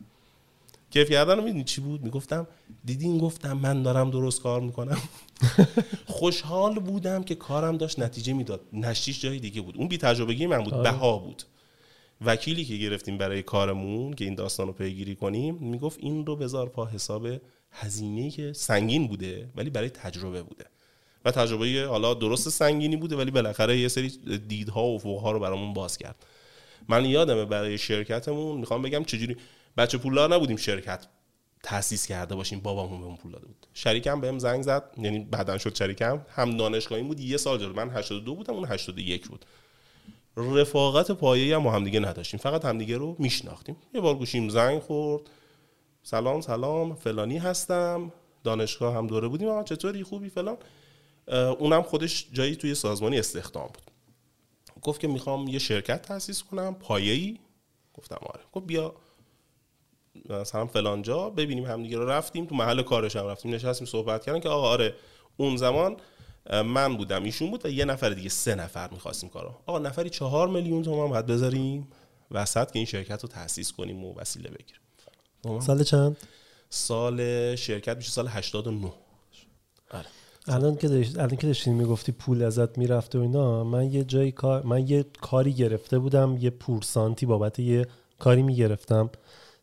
[0.90, 2.48] کیف کردن رو می‌دونی چی بود؟ می‌گفتم
[2.86, 4.98] دیدین گفتم من دارم درست کار می‌کنم؟
[6.06, 8.62] خوشحال بودم که کارم داشت نتیجه می‌داد.
[8.74, 9.78] نشتیش جای دیگه بود.
[9.78, 10.84] اون بی تجربگی من بود.
[10.84, 11.44] بها بود.
[12.26, 16.70] وکیلی که گرفتیم برای کارمون که این داستان رو پیگیری کنیم می‌گفت این رو بذار
[16.70, 17.28] پا حساب
[17.72, 20.66] هزینه که سنگین بوده ولی برای تجربه بوده.
[21.26, 24.10] و تجربه حالا درست سنگینی بوده ولی بالاخره یه سری
[24.48, 26.16] دیدها و فوقها رو برامون باز کرد.
[26.88, 29.38] من یادمه برای شرکتمون می‌خوام بگم چجوری
[29.78, 31.08] بچه پولدار نبودیم شرکت
[31.64, 33.68] تاسیس کرده باشیم بابامون بهمون پول داده بود.
[33.74, 36.26] شریکم بهم زنگ زد یعنی بعدا شد شریکم.
[36.30, 37.74] هم دانشگاهی بود یه سال جلو.
[37.74, 39.46] من 82 بودم اون 81 بود.
[40.38, 42.40] رفاقت پایه‌ای هم با همدیگه نداشتیم.
[42.40, 43.78] فقط همدیگه رو میشناختیم.
[43.94, 45.30] یه بار گوشیم زنگ خورد.
[46.04, 48.12] سلام سلام فلانی هستم.
[48.44, 49.48] دانشگاه هم دوره بودیم.
[49.48, 50.58] آقا چطوری؟ خوبی؟ فلان.
[51.60, 53.92] اونم خودش جایی توی سازمانی استخدام بود.
[54.82, 57.40] گفت که می‌خوام یه شرکت تاسیس کنم پایه‌ای.
[57.94, 58.42] گفتم آره.
[58.54, 58.96] گفت بیا
[60.30, 62.46] مثلا فلان جا ببینیم همدیگه رو رفتیم.
[62.46, 63.54] تو محل کارش هم رفتیم.
[63.54, 64.96] نشستیم صحبت کردن که آقا آره
[65.38, 65.98] اون زمان
[66.66, 69.52] من بودم ایشون بود و یه نفر دیگه سه نفر می‌خواستیم کارو.
[69.66, 71.88] آقا نفری چهار میلیون تومان باید بذاریم
[72.32, 75.60] وسط که این شرکت رو تاسیس کنیم و وسیله بگیریم.
[75.60, 76.18] سال چند؟
[76.70, 78.94] سال شرکت میشه سال 89
[79.92, 80.06] آره.
[80.48, 84.32] الان که داشت الان که داشتی می‌گفتی پول ازت می‌رفته و اینا من یه جایی
[84.32, 87.88] کار من یه کاری گرفته بودم یه پورسانتی بابت یه
[88.20, 89.10] کاری می‌گرفتم.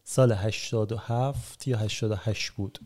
[0.04, 2.78] سال 87 یا 88 بود.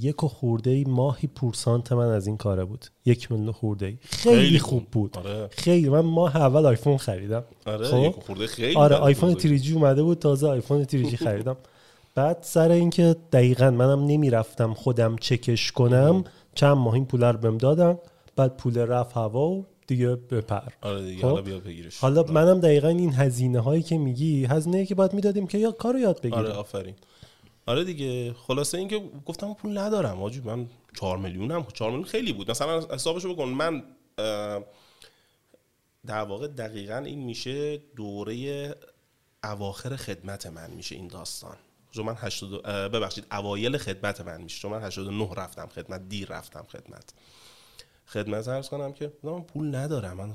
[0.00, 2.86] یک و خورده ای ماهی پورسانت من از این کاره بود.
[3.04, 5.18] یک میلیون خورده ای خیلی, خوب بود.
[5.18, 5.48] آره.
[5.52, 5.88] خیلی.
[5.88, 7.44] من ماه اول آیفون خریدم.
[7.66, 11.56] آره خب؟ خورده خیلی آره آیفون تریجی اومده بود تازه آیفون تریجی خریدم.
[12.14, 16.24] بعد سر اینکه دقیقا منم نمی‌رفتم خودم چکش کنم
[16.54, 17.98] چند ماه این پول رو بهم دادن.
[18.36, 20.68] بعد پول رفت هوا و دیگه بپر.
[20.80, 21.98] آره دیگه خب؟ حالا بیا بگیرش.
[21.98, 25.98] حالا منم دقیقا این هزینه هایی که میگی هزینه که باید می‌دادیم که یا کارو
[25.98, 26.94] یاد بگیرم آره آفرین.
[27.66, 30.22] آره دیگه خلاصه اینکه گفتم پول ندارم.
[30.22, 30.66] آجی من
[31.00, 31.66] 4 میلیونم.
[31.74, 32.50] 4 میلیون خیلی بود.
[32.50, 33.48] مثلا حسابشو بکن.
[33.48, 33.82] من
[36.06, 38.74] در واقع دقیقا این میشه دوره
[39.44, 41.56] اواخر خدمت من میشه این داستان.
[41.90, 44.60] چون من 80 ببخشید اوایل خدمت من میشه.
[44.60, 47.14] چون من 89 رفتم خدمت دیر رفتم خدمت.
[48.12, 50.16] خدمت عرض کنم که من پول ندارم.
[50.16, 50.32] من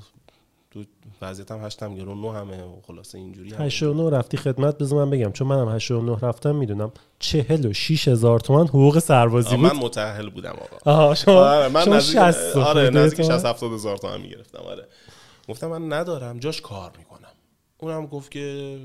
[0.70, 0.84] تو
[1.22, 5.48] وضعیتم هشتم گرون نو همه و خلاصه اینجوری 89 رفتی خدمت؟ بذار من بگم چون
[5.48, 9.66] منم 89 رفتم می‌دونم 46 هزار تومن حقوق سربازی بود.
[9.66, 10.92] من متأهل بودم آقا.
[10.92, 14.88] آها شما آره من شما 60 آره نزدیک 60 70 هزار تومن می‌گرفتم آره.
[15.48, 17.32] گفتم من ندارم جاش کار می‌کنم.
[17.78, 18.78] اونم گفت که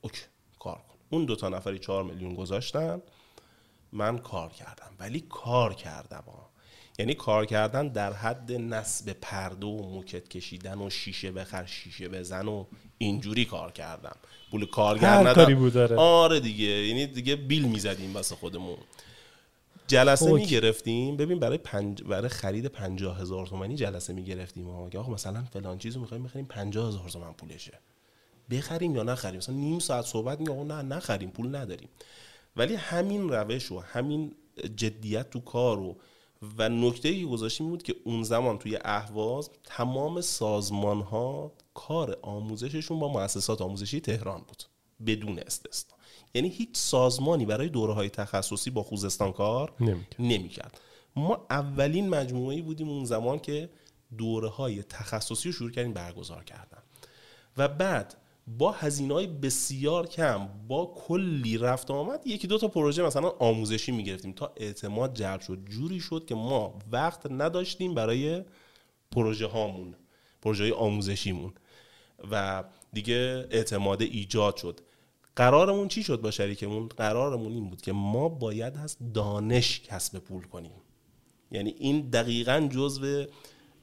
[0.00, 0.22] اوکی
[0.58, 0.94] کار کن.
[1.10, 3.02] اون دو تا نفری 4 میلیون گذاشتن
[3.92, 4.90] من کار کردم.
[5.00, 6.51] ولی کار کردم آه.
[6.98, 12.48] یعنی کار کردن در حد نصب پرده و موکت کشیدن و شیشه بخر شیشه بزن
[12.48, 12.64] و
[12.98, 14.16] اینجوری کار کردم.
[14.50, 15.76] پول کارگر ندارم.
[15.76, 15.96] آره.
[15.96, 18.76] آره دیگه یعنی دیگه بیل می‌زدیم واسه خودمون.
[19.86, 20.40] جلسه اوک.
[20.40, 21.16] می‌گرفتیم.
[21.16, 22.02] ببین برای پنج...
[22.02, 25.12] برای خرید پنجاه هزار تومنی جلسه می‌گرفتیم آقا.
[25.12, 27.78] مثلا فلان چیزو می‌خوایم بخریم پنجاه هزار تومن پولشه.
[28.50, 31.88] بخریم یا نخریم؟ مثلا نیم ساعت صحبت میگه نه نخریم پول نداریم.
[32.56, 34.34] ولی همین روش و همین
[34.76, 35.96] جدیت تو کار و
[36.58, 42.98] و نکته ای گذاشتیم بود که اون زمان توی اهواز تمام سازمان ها کار آموزششون
[42.98, 44.62] با مؤسسات آموزشی تهران بود
[45.06, 45.96] بدون استثنا.
[46.34, 49.72] یعنی هیچ سازمانی برای دوره های تخصصی با خوزستان کار
[50.18, 50.80] نمی‌کرد.
[51.16, 53.70] ما اولین مجموعه بودیم اون زمان که
[54.18, 56.82] دوره های تخصصی رو شروع کردیم برگزار کردن.
[57.56, 58.16] و بعد
[58.46, 63.92] با هزینه های بسیار کم با کلی رفت آمد یکی دو تا پروژه مثلا آموزشی
[63.92, 65.58] می‌گرفتیم تا اعتماد جلب شد.
[65.64, 68.44] جوری شد که ما وقت نداشتیم برای
[69.10, 69.94] پروژه هامون
[70.42, 71.52] پروژه آموزشیمون.
[72.30, 74.80] و دیگه اعتماد ایجاد شد.
[75.36, 80.44] قرارمون چی شد با شریکمون؟ قرارمون این بود که ما باید از دانش کسب پول
[80.44, 80.72] کنیم.
[81.50, 83.24] یعنی این دقیقا جزو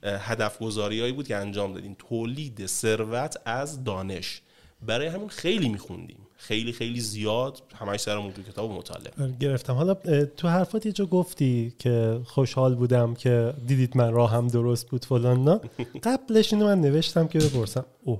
[0.03, 1.95] هدف گذاری بود که انجام دادیم.
[1.99, 4.41] تولید ثروت از دانش.
[4.81, 6.17] برای همین خیلی میخوندیم.
[6.35, 9.11] خیلی خیلی زیاد همش سرمون تو کتاب مطالعه.
[9.21, 9.73] آره، گرفتم.
[9.73, 9.93] حالا
[10.37, 15.43] تو حرفات یه جا گفتی که خوشحال بودم که دیدید من راهم درست بود فلان
[15.43, 15.59] نه؟
[16.03, 17.85] قبلش اینو من نوشتم که بپرسم.
[18.03, 18.19] او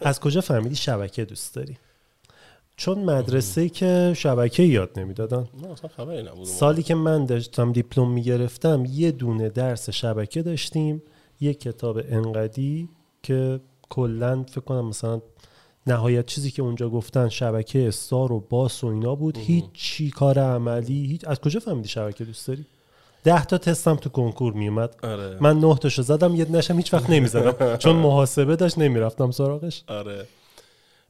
[0.00, 1.76] از کجا فهمیدی شبکه دوست داری؟
[2.76, 5.48] چون مدرسه که شبکه یاد نمی‌دادن.
[6.44, 11.02] سالی که من داشتم دیپلم می‌گرفتم یه دونه درس شبکه داشتیم
[11.40, 12.88] یه کتاب انقدی
[13.22, 15.20] که کلا فکر کنم مثلا
[15.88, 20.38] نهایت چیزی که اونجا گفتن شبکه استار و باس و اینا بود هیچ چی کار
[20.38, 21.28] عملی هیچ.
[21.28, 22.66] از کجا فهمیدی شبکه دوست داری؟
[23.24, 24.96] ده تا تستم تو کنکور میومد.
[25.02, 25.38] آره.
[25.40, 27.76] من نه تاشو زدم یه نشم هیچ وقت نمی‌زدم.
[27.84, 29.84] چون محاسبه داشت نمی‌رفتم سراغش.
[29.86, 30.26] آره.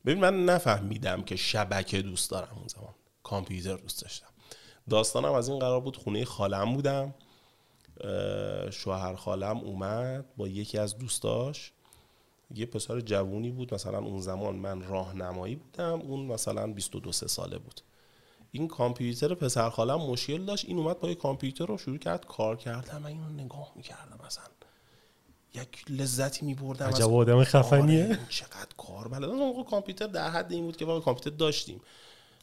[0.07, 2.95] ببین من نفهمیدم که شبکه دوست دارم اون زمان.
[3.23, 4.27] کامپیوتر دوست داشتم.
[4.91, 7.15] داستانم از این قرار بود خونه خالم بودم.
[8.71, 11.73] شوهر خالم اومد با یکی از دوستاش.
[12.55, 17.59] یه پسر جوونی بود مثلا اون زمان من راهنمایی بودم اون مثلا 22 سه ساله
[17.59, 17.81] بود.
[18.53, 22.99] این کامپیوتر پسر خالم مشکل داشت این اومد با کامپیوتر رو شروع کرد کار کردم
[22.99, 24.45] من اینو نگاه می‌کردم مثلا.
[25.55, 28.05] یک لذتی میبردم عجب آدم خفنیه.
[28.05, 29.25] آره، چقدر کار بلد.
[29.25, 31.81] اون موقع کامپیوتر در حد این بود که واقعا کامپیوتر داشتیم.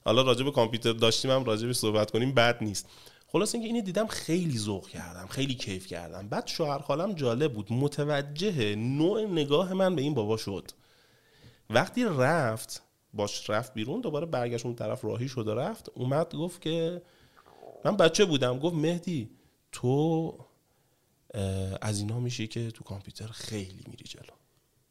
[0.05, 2.89] حالا راجع به کامپیوتر داشتیم هم راجع به صحبت کنیم بد نیست.
[3.35, 6.27] خلاص اینکه اینو دیدم خیلی ذوق کردم خیلی کیف کردم.
[6.27, 10.71] بعد شوهر خالم جالب بود متوجه نوع نگاه من به این بابا شد.
[11.69, 12.81] وقتی رفت
[13.13, 17.01] باش رفت بیرون دوباره برگشت اون طرف راهی شد و رفت اومد گفت که
[17.85, 19.29] من بچه بودم گفت مهدی
[19.71, 20.33] تو
[21.81, 24.35] از اینا میشه که تو کامپیوتر خیلی میری جلو.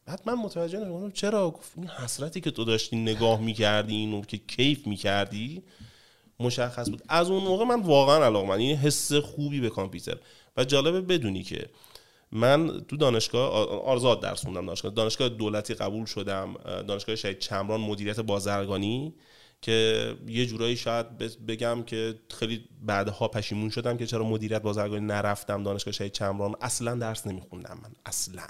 [0.06, 4.38] بعد من متوجه نشدم چرا؟ گفت این حسرتی که تو داشتی نگاه می‌کردی اینو که
[4.38, 5.62] کیف می‌کردی؟
[6.40, 7.02] مشخص بود.
[7.08, 10.16] از اون موقع من واقعا علاقه من این حس خوبی به کامپیوتر.
[10.56, 11.66] و جالبه بدونی که
[12.32, 13.50] من تو دانشگاه
[13.82, 14.92] آزاد درس خوندم دانشگاه.
[14.92, 16.54] دانشگاه دولتی قبول شدم.
[16.88, 19.14] دانشگاه شهید چمران مدیریت بازرگانی
[19.62, 25.62] که یه جورایی شاید بگم که خیلی بعدها پشیمون شدم که چرا مدیریت بازرگانی نرفتم
[25.62, 26.54] دانشگاه شهید چمران.
[26.60, 27.90] اصلا درس نمیخوندم من.
[28.06, 28.42] اصلا.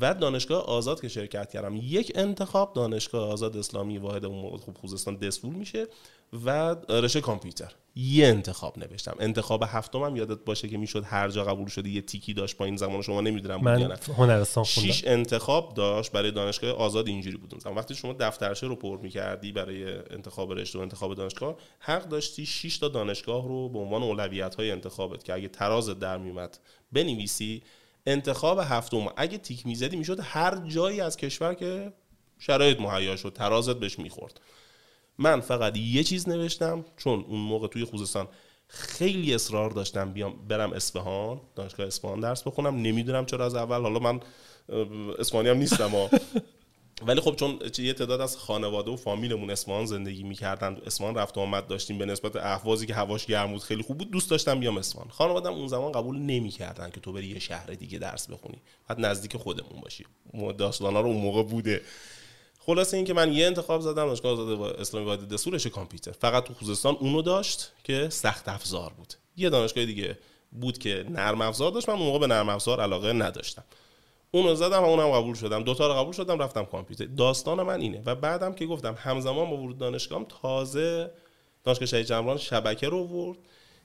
[0.00, 1.76] و دانشگاه آزاد که شرکت کردم.
[1.76, 5.86] یک انتخاب دانشگاه آزاد اسلامی واحد خوب خوزستان دسفول میشه.
[6.32, 7.72] و رشته کامپیوتر.
[7.96, 9.16] یه انتخاب نوشتم.
[9.20, 12.76] انتخاب هفتمم یادت باشه که می‌شد هر جا قبول شده یه تیکی داشت با این
[12.76, 13.82] زمان شما نمی‌دونم من
[14.16, 14.64] هنرستان خوندم.
[14.64, 19.98] شیش انتخاب داشت برای دانشگاه آزاد اینجوری بود وقتی شما دفترچه رو پر می‌کردی برای
[20.10, 24.70] انتخاب رشته و انتخاب دانشگاه حق داشتی 6 تا دانشگاه رو به عنوان اولویت های
[24.70, 26.58] انتخابت که اگه تراز در میومد
[26.92, 27.62] بنویسی
[28.06, 29.06] انتخاب هفتم.
[29.16, 31.92] اگه تیک می‌زدی می‌شد هر جایی از کشور که
[32.38, 34.40] شرایط مهیا شد ترازت بهش می‌خورد.
[35.18, 38.28] من فقط یه چیز نوشتم چون اون موقع توی خوزستان
[38.68, 42.76] خیلی اصرار داشتم بیام برم اصفهان دانشگاه اصفهان درس بخونم.
[42.82, 44.20] نمی‌دونم چرا از اول حالا من
[45.18, 45.90] اصفهانی هم نیستم
[47.06, 51.40] ولی خب چون یه تعداد از خانواده و فامیلمون اصفهان زندگی می‌کردن اصفهان رفت و
[51.40, 54.10] آمد داشتیم به نسبت احوازی که هواش گرم بود خیلی خوب بود.
[54.10, 55.08] دوست داشتم بیام اصفهان.
[55.08, 58.58] خانواده‌ام اون زمان قبول نمی‌کردن که تو بری یه شهر دیگه درس بخونی.
[58.88, 60.04] بعد نزدیک خودمون باشی.
[60.58, 61.80] داستانا رو اون موقع بوده.
[62.68, 66.12] خلاصه اینکه من یه انتخاب زدم دانشگاه آزاد اسلامی واحد دستورش کامپیوتر.
[66.12, 69.14] فقط تو خوزستان اونو داشت که سخت افزار بود.
[69.36, 70.18] یه دانشگاه دیگه
[70.52, 73.64] بود که نرم افزار داشت من اون موقع به نرم افزار علاقه نداشتم.
[74.30, 75.62] اونو زدم و اونم قبول شدم.
[75.62, 77.04] دو تا رو قبول شدم رفتم کامپیوتر.
[77.04, 78.02] داستان من اینه.
[78.06, 81.10] و بعدم که گفتم همزمان با ورود دانشگاهم تازه
[81.64, 83.38] دانشگاه شهید چمران شبکه رو ورد.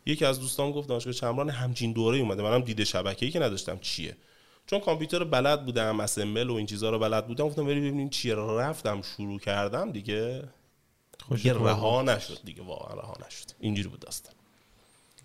[0.06, 2.44] یکی از دوستان گفت دانشگاه چمران همچین دوره اومده.
[2.44, 4.18] منم دیده شبکه‌ای که نداشتم چیه.
[4.66, 8.36] چون کامپیوتر بلد بودم اسمبل و این چیزها رو بلد بودم گفتم بری ببینیم چیه
[8.36, 10.44] رفتم شروع کردم دیگه.
[11.36, 13.46] دیگه رها نشد دیگه واقعا رها نشد.
[13.60, 14.36] اینجوری بود داستان.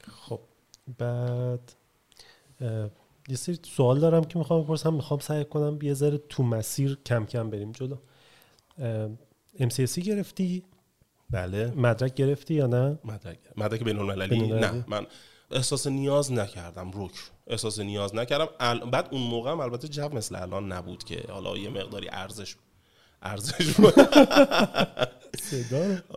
[0.08, 0.40] خب
[0.98, 1.72] بعد
[3.28, 4.94] یه سری سوال دارم که می‌خوام بپرسم.
[4.94, 7.96] می‌خوام سعی کنم یه ذره تو مسیر کم کم بریم جلو.
[9.58, 10.62] MCSC گرفتی؟
[11.30, 11.72] بله.
[11.76, 13.38] مدرک گرفتی یا نه؟ مدرک.
[13.56, 15.06] مدرک بین المللی نه من
[15.50, 17.12] احساس نیاز نکردم روک
[17.46, 18.48] احساس نیاز نکردم.
[18.60, 18.90] ال...
[18.90, 22.56] بعد اون موقع هم البته جو مثل الان نبود که حالا یه مقداری ارزش
[23.22, 23.74] ارزش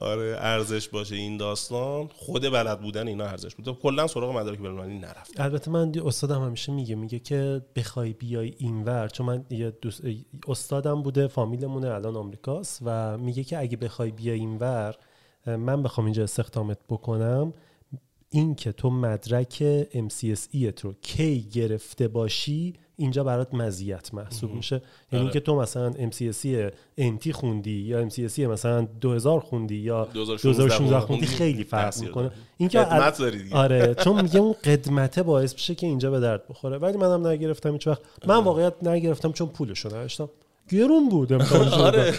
[0.02, 2.08] آره ارزش باشه این داستان.
[2.08, 3.80] خود بلد بودن اینا ارزش بود.
[3.80, 9.08] کلا سراغ مدارک بین‌المللی نرفت البته من استادم همیشه میگه میگه که بخوای بیای اینور
[9.08, 10.02] چون من یه دوست
[10.48, 14.96] استادم بوده فامیلمونه الان آمریکاست و میگه که اگه بخوای بیای اینور
[15.48, 17.54] من بخوام اینجا استخدامت بکنم.
[18.34, 19.64] این که تو مدرک
[19.94, 24.76] MCSE رو کی گرفته باشی اینجا برات مزیت محسوب میشه.
[25.12, 31.26] یعنی اینکه تو مثلا MCSE انتی خوندی یا MCSE مثلا 2000 خوندی یا 2016 خوندی
[31.26, 32.32] خیلی فرق می‌کنه.
[32.58, 32.80] اینکه
[33.52, 36.78] آره چون میگه اون قدمته باعث میشه که اینجا به درد بخوره.
[36.78, 40.30] ولی منم نگرفتم هیچ وقت من واقعیت نگرفتم چون پولشو نداشتم.
[40.72, 41.34] گرون بود
[41.88, 42.12] آره.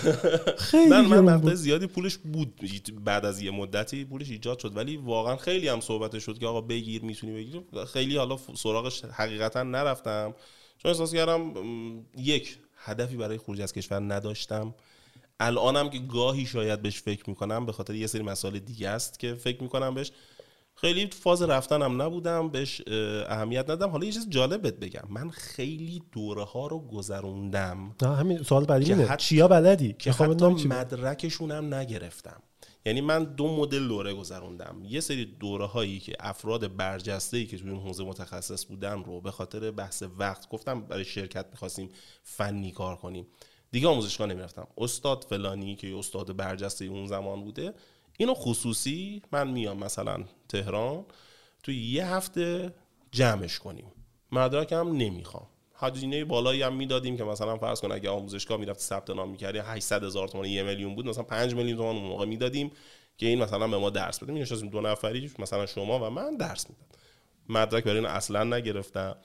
[0.58, 2.60] خیلی من من مقدار زیادی پولش بود.
[3.04, 4.76] بعد از یه مدتی پولش ایجاد شد.
[4.76, 9.62] ولی واقعا خیلی هم صحبت شد که آقا بگیر می‌تونی بگیر خیلی حالا سراغش حقیقتا
[9.62, 10.34] نرفتم.
[10.78, 11.52] چون احساس کردم
[12.16, 14.74] یک هدفی برای خروج از کشور نداشتم.
[15.40, 19.34] الانم که گاهی شاید بهش فکر می‌کنم به خاطر یه سری مسائل دیگه است که
[19.34, 20.12] فکر می‌کنم بهش.
[20.84, 22.82] خیلی فاز رفتنم نبودم بهش
[23.28, 25.02] اهمیت ندم حالا یه چیز جالب بگم.
[25.08, 27.94] من خیلی دوره ها رو گذروندم.
[28.02, 29.16] همین سوال بعدی اینه.
[29.16, 32.42] چیا بلدی؟ که حتی مدرکشونم نگرفتم.
[32.86, 34.76] یعنی من دو مدل دوره گذروندم.
[34.84, 39.20] یه سری دوره هایی که افراد برجسته ای که توی اون حوزه متخصص بودن رو
[39.20, 41.88] به خاطر بحث وقت گفتم برای شرکت می‌خواستیم
[42.22, 43.26] فنی کار کنیم.
[43.70, 44.66] دیگه آموزشگاه نمی‌رفتم.
[44.78, 47.74] استاد فلانی که استاد برجسته اون زمان بوده
[48.16, 51.04] اینو خصوصی من میام مثلا تهران
[51.62, 52.74] توی یه هفته
[53.12, 53.86] جمعش کنیم.
[54.32, 55.46] مدرکم نمی‌خوام.
[55.74, 60.04] هزینه بالایی هم می‌دادیم که مثلا فرض کن اگه آموزشگاه می‌رفت ثبت نام می‌کردی 800
[60.04, 62.70] هزار تومان یه میلیون بود مثلا 5 میلیون تومان اون موقع می‌دادیم
[63.18, 64.32] که این مثلا به ما درس بده.
[64.32, 66.86] میشستیم دو نفری مثلا شما و من درس می‌داد
[67.48, 69.16] مدرک برای این اصلا نگرفتم.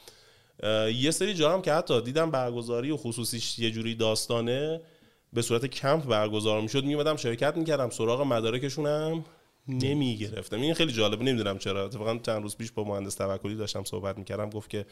[0.93, 4.81] یه سری جا هم که حتی دیدم برگزاری و خصوصیش یه جوری داستانه
[5.33, 9.25] به صورت کمپ برگزار می‌شد میومدم شرکت می‌کردم سراغ مدارکشونم
[9.67, 10.61] نمی‌گرفتم.
[10.61, 11.85] این خیلی جالبه نمی‌دونم چرا.
[11.85, 14.85] اتفاقا چند روز پیش با مهندس توکلی داشتم صحبت می‌کردم گفت که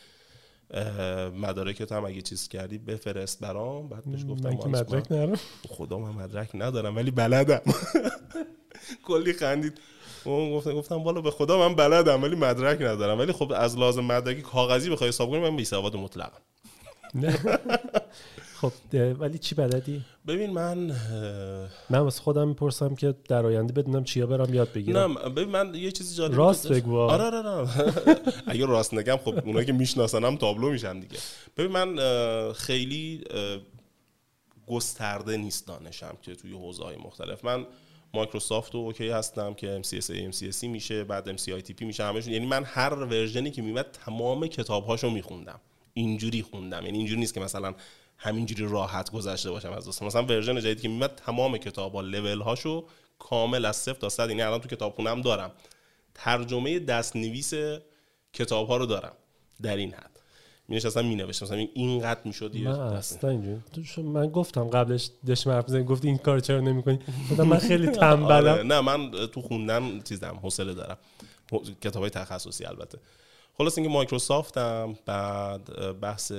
[1.35, 3.89] مدارکت هم اگه چیز کردی بفرست برام.
[3.89, 5.39] بعد بهش گفتم من مدرک ندارم.
[5.69, 7.61] خدا من مدرک ندارم ولی بلدم.
[9.07, 9.81] کلی خندید.
[10.23, 13.19] اون گفتم گفتم بالا به خدا من بلدم ولی مدرک ندارم.
[13.19, 16.41] ولی خب از لازم مدرکی کاغذی بخوای حساب کنی من بی سواد مطلقم.
[18.61, 18.71] خب
[19.19, 20.77] ولی چی بلدی؟ ببین من
[21.89, 25.17] من واسه خودم می‌پرسم که در آینده بدونم چیا برم یاد بگیرم.
[25.17, 26.97] نه ببین من یه چیزی جالب راست بگو.
[26.97, 27.69] آره آره آره.
[28.47, 31.17] اگه راست نگم خب اونایی که میشناسنم تابلو میشن دیگه.
[31.57, 31.97] ببین من
[32.53, 33.23] خیلی
[34.67, 37.45] گسترده نیست دانشم که توی حوزه های مختلف.
[37.45, 37.65] من
[38.13, 42.93] مایکروسافت و اوکی هستم که MCSA MCSC میشه بعد MCITP میشه همشون یعنی من هر
[42.93, 45.59] ورژنی که میمد تمام کتابهاشو میخوندم.
[45.97, 46.85] اینجوری خوندم.
[46.85, 47.73] یعنی اینجوری نیست که مثلا
[48.17, 52.85] همینجوری راحت گذشته باشم از داستان مثلا ورژن جدیدی که میاد تمام کتابا لول هاشو
[53.19, 54.29] کامل از صفر تا صد.
[54.29, 55.51] یعنی الان تو کتابخونم دارم.
[56.13, 57.53] ترجمه دست نویس
[58.33, 59.13] کتاب ها رو دارم.
[59.61, 60.19] در این حد.
[60.67, 63.61] می نشستم می نوشتم مثلا اینقدر می‌شد من اصلا
[63.97, 66.99] من گفتم قبلش دش حرف بزنی گفتی این کار چرا نمی‌کنی؟
[67.37, 68.51] من خیلی تنبلم.
[68.53, 70.97] آره، نه من تو خوندن چیزم حوصله دارم.
[71.81, 72.99] کتاب های تخصصی البته.
[73.57, 76.31] خلاص اینکه مایکروسافت هم بعد بحث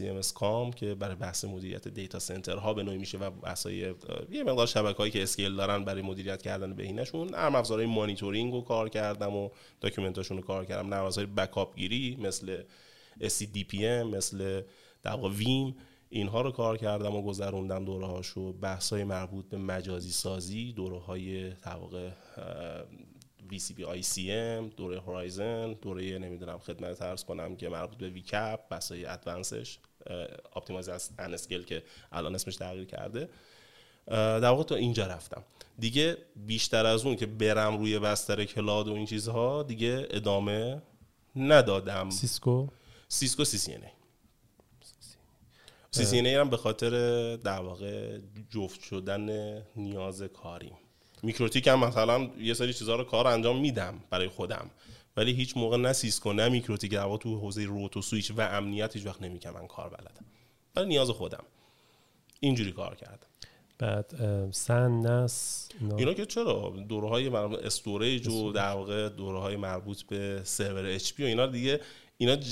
[0.00, 3.94] ام کام که برای بحث مدیریت دیتا سنتر ها به نوعی میشه و بحثای
[4.30, 8.60] یه مقدار شبکه هایی که اسکیل دارن برای مدیریت کردن بهینشون نرم افزارهای مانیتورینگ رو
[8.60, 9.48] کار کردم و
[9.80, 10.88] داکیومنتاشون رو کار کردم.
[10.88, 12.62] نرم افزارهای بکاپ گیری مثل
[13.20, 14.62] SCDPM مثل
[15.02, 15.76] در ویم
[16.08, 20.98] اینها رو کار کردم و گذروندم دوره هاشو بحث های مربوط به مجازی سازی دوره
[20.98, 21.52] های
[23.52, 29.78] VCP ICM دوره هورایزن دوره نمی‌دونم خدمت ارز کنم که مربوط به ویکپ بسای ادوانسش
[30.56, 31.82] اپتیمایز از اسکیل که
[32.12, 33.28] الان اسمش تغییر کرده.
[34.06, 35.44] در واقع تا اینجا رفتم.
[35.78, 40.82] دیگه بیشتر از اون که برم روی بستر کلاد و این چیزها دیگه ادامه
[41.36, 42.10] ندادم.
[42.10, 42.68] سیسکو؟
[43.08, 43.78] سیسکو سی سی
[45.90, 46.90] سی سی هم به خاطر
[47.36, 48.18] در واقع
[48.50, 50.76] جفت شدن نیاز کاریم.
[51.22, 54.70] میکروتیک هم مثلا یه سری چیزها رو کار انجام میدم برای خودم.
[55.16, 58.96] ولی هیچ موقع نه سیسکو نه میکروتیک در تو حوزه route و سویچ و امنیت
[58.96, 60.24] هیچ وقت نمی‌کنم من کار بلدم.
[60.74, 61.44] برای نیاز خودم.
[62.40, 63.26] اینجوری کار کردم.
[63.78, 64.14] بعد
[64.50, 70.40] SAN NAS اینا؟ که چرا؟ دوره های storage و در واقع دوره های مربوط به
[70.44, 71.80] سرور HP و اینا دیگه.
[72.16, 72.50] اینا ج...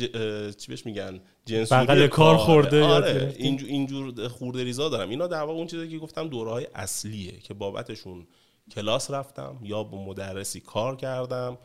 [0.56, 2.36] چی بهش میگن؟ جنسوری کار.
[2.36, 5.10] خورده آره اینجور, اینجور خورده ریزا دارم.
[5.10, 8.26] اینا در واقع اون چیزی که گفتم دوره های اصلیه که بابتشون
[8.70, 11.58] کلاس رفتم یا با مدرسی کار کردم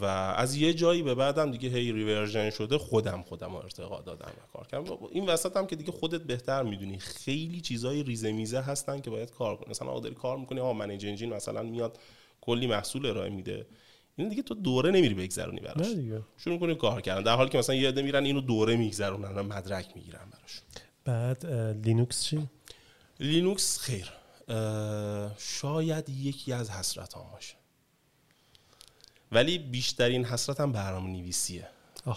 [0.00, 4.52] و از یه جایی به بعدم دیگه هی reversion شده خودم خودم ارتقا دادم و
[4.52, 4.98] کار کردم.
[5.12, 6.98] این وسط هم که دیگه خودت بهتر می‌دونی.
[6.98, 9.70] خیلی چیزای ریزه میزه هستن که باید کار کنی.
[9.70, 11.98] مثلا آقا کار می‌کنی آقا ManageEngine مثلا میاد
[12.40, 13.66] کلی محصول ارائه میده.
[14.16, 15.86] این دیگه تو دوره نمیری بگذرونی براش.
[16.36, 17.22] شروع کنی کار کردن.
[17.22, 20.60] در حالی که مثلا یه عده میرن اینو دوره میگذرونن و مدرک می‌گیرن براش.
[21.04, 21.46] بعد
[21.86, 22.48] لینوکس چی؟
[23.20, 24.12] لینوکس خیر.
[25.38, 27.54] شاید یکی از حسرت باشه.
[29.32, 31.68] ولی بیشترین حسرتم برنامه نویسیه.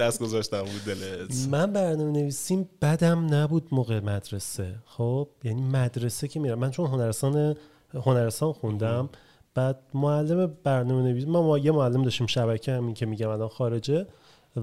[0.00, 4.74] دست گذاشتم بود دلت من برنامه نویسیم بدم نبود موقع مدرسه.
[4.86, 6.58] خب؟ یعنی مدرسه که میرم.
[6.58, 7.56] من چون هنرستان
[7.94, 9.08] هنرستان خوندم
[9.54, 14.06] بعد معلم برنامه نویسی ما, ما یه معلم داشتیم شبکه همین که میگم الان خارجه.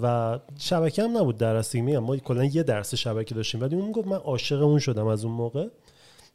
[0.03, 3.61] و شبکه هم نبود درسی میگم ما کلا یه درس شبکه داشتیم.
[3.61, 5.67] ولی اون گفت من عاشق اون شدم از اون موقع.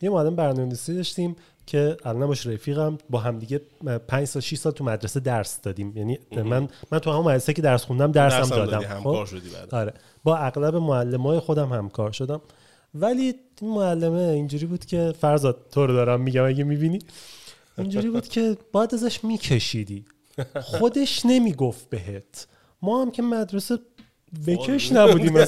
[0.02, 1.36] یه معلم برنامه نویسی داشتیم
[1.66, 2.98] که الان باش رفیقم.
[3.10, 3.60] با همدیگه
[4.08, 5.92] 5 سال 6 سال تو مدرسه درس دادیم.
[5.96, 8.70] یعنی من من تو همون مدرسه که درس خوندم درسم درسم دادم.
[8.70, 9.74] دادی خب؟ همکار شدی بعد.
[9.74, 9.94] آره.
[10.24, 12.40] با اغلب معلمای خودم همکار شدم.
[12.94, 16.98] ولی این معلمه اینجوری بود که فرزاد تو رو دارم میگم اگه می‌بینی.
[17.78, 20.04] اینجوری بود که باید ازش میکشیدی.
[20.78, 22.46] خودش نمی‌گفت بهت.
[22.82, 23.78] ما هم که مدرسه
[24.46, 25.34] بکش نبودیم.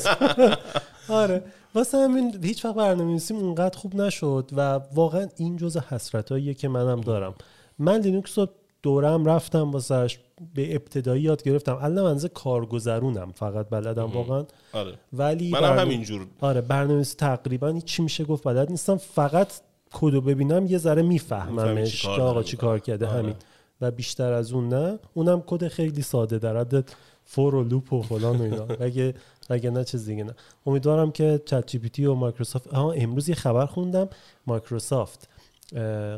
[1.09, 1.43] آره.
[1.75, 6.69] واسه همین هیچ وقت برنامه نویسیم اونقدر خوب نشد و واقعا این جز حسرتاییه که
[6.69, 7.35] منم دارم.
[7.79, 8.47] من لینوکس رو
[8.83, 10.19] دورم رفتم واسهش
[10.55, 11.79] به ابتدایی یاد گرفتم.
[11.83, 14.45] الان منزه کارگزرونم فقط بلدم واقعا.
[14.73, 14.95] آره.
[15.13, 16.27] ولی منم برنامه- همینجور.
[16.41, 18.97] آره برنامه‌نویسی تقریبا چی میشه گفت بلد نیستم.
[18.97, 19.53] فقط
[19.93, 22.03] کدو ببینم یه ذره میفهممش.
[22.03, 23.19] که آقا چی کار کرده آره.
[23.19, 23.35] همین.
[23.81, 24.99] و بیشتر از اون نه.
[25.15, 26.93] اونم کد خیلی ساده در حد
[27.29, 28.67] for و loop و فلان و اینا.
[28.81, 29.15] اگه
[29.51, 30.35] اگه نه چیز دیگه نه.
[30.67, 34.09] امیدوارم که ChatGPT و مایکروسافت ها امروز یه خبر خوندم.
[34.47, 35.29] مایکروسافت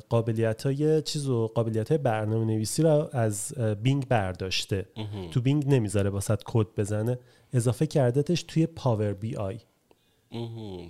[0.08, 3.52] قابلیت های چیز و قابلیت های برنامه نویسی رو از
[3.82, 4.86] Bing برداشته.
[5.30, 7.18] تو Bing نمی‌ذاره واسط کد بزنه.
[7.52, 9.58] اضافه کردتش توی Power BI.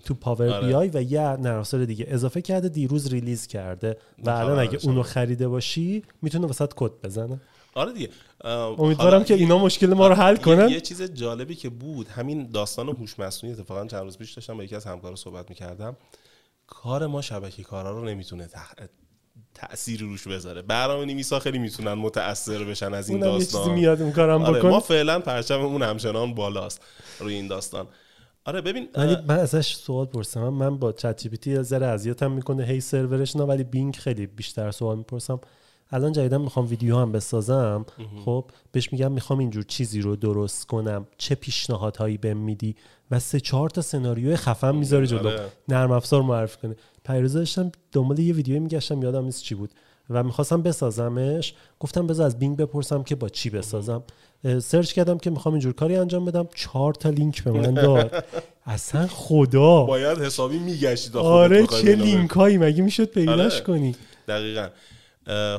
[0.04, 0.66] تو Power آره.
[0.66, 2.06] BI و یه نرم افزار دیگه.
[2.08, 3.96] اضافه کرده دیروز release کرده.
[4.24, 4.78] و الان اگه.
[4.82, 7.40] اونو خریده باشی می‌تونه واسط کد بزنه.
[7.78, 8.08] آره دیگه.
[8.78, 10.68] امیدوارم که اینا مشکل ما رو حل کنن.
[10.68, 14.64] یه چیز جالبی که بود همین داستان هوش مصنوعی اتفاقا چند روز پیش داشتم با
[14.64, 15.96] یکی از همکارا صحبت می‌کردم.
[16.66, 18.74] کار ما شبکه کارا رو نمی‌تونه تخ...
[19.54, 20.62] تأثیری روش بذاره.
[20.62, 23.74] برنامه نویسا خیلی می‌تونن متأثر بشن از این چیزی داستان.
[23.74, 24.68] میاد اون کارم آره بکن.
[24.68, 26.82] ما فعلا پرچممون همچنان بالاست
[27.20, 27.86] روی این داستان.
[28.44, 30.48] آره ببین ولی من ازش سوال پرسم.
[30.48, 32.64] من با چت جی پی تی یه ذره اذیتم می‌کنه.
[32.64, 35.40] هی سرورش نه ولی بینگ خیلی بیشتر سوال می‌پرسم.
[35.90, 37.86] الان جدیدا می‌خوام ویدیو هم بسازم.
[38.24, 41.06] خب بهش میگم می‌خوام اینجور چیزی رو درست کنم.
[41.18, 42.76] چه پیشنهادهایی بهم میدی؟
[43.10, 45.28] و سه چهار تا سناریوی خفن می‌ذاره جلو.
[45.28, 45.40] آره.
[45.68, 46.76] نرم افزار معرفی کنه
[47.06, 49.70] پیروز داشتم دنبال یه ویدیو میگشتم یادم نیست چی بود.
[50.10, 51.54] و می‌خواستم بسازمش.
[51.80, 54.02] گفتم بذار از بینگ بپرسم که با چی بسازم.
[54.62, 56.48] search کردم که می‌خوام اینجور کاری انجام بدم.
[56.54, 58.24] چهار تا لینک به من داد.
[58.66, 59.84] اصلا خدا.
[59.84, 61.94] باید حسابی میگشتی آره چه.
[61.94, 63.64] لینک هایی مگه می‌شد پیداش آره.
[63.64, 63.94] کنی؟
[64.28, 64.68] دقیقا.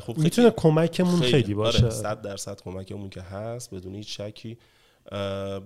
[0.00, 1.54] خب خیلی- می‌تونه کمکمون خیلی.
[1.54, 1.78] باشه.
[1.78, 4.58] آره، صد درصد کمکمون که هست بدون هیچ شکی.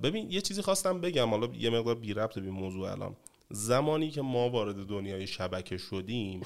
[0.02, 3.16] ببین یه چیزی خواستم بگم حالا یه مقدار بی ربط به موضوع الان.
[3.50, 6.40] زمانی که ما وارد دنیای شبکه شدیم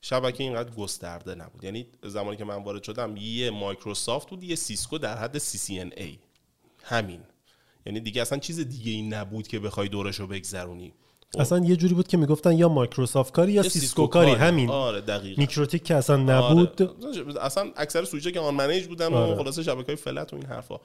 [0.00, 1.64] شبکه اینقدر گسترده نبود.
[1.64, 6.04] یعنی زمانی که من وارد شدم یه مایکروسافت بود یه سیسکو در حد CCNA
[6.82, 7.20] همین.
[7.86, 10.94] یعنی دیگه اصلا چیز دیگه این نبود که بخوای دورش رو بگذرونی.
[11.38, 14.70] اصلا یه جوری بود که می‌گفتن یا مایکروسافت کاری یا یه سیسکو کاری همین.
[14.70, 15.40] آره دقیقا.
[15.40, 16.82] میکروتیک که اصلا نبود.
[16.82, 17.44] آره.
[17.44, 19.36] اصلا اکثر سویچه که unmanage بودن و آره.
[19.36, 20.80] خلاصه شبکه های flat و این حرفا.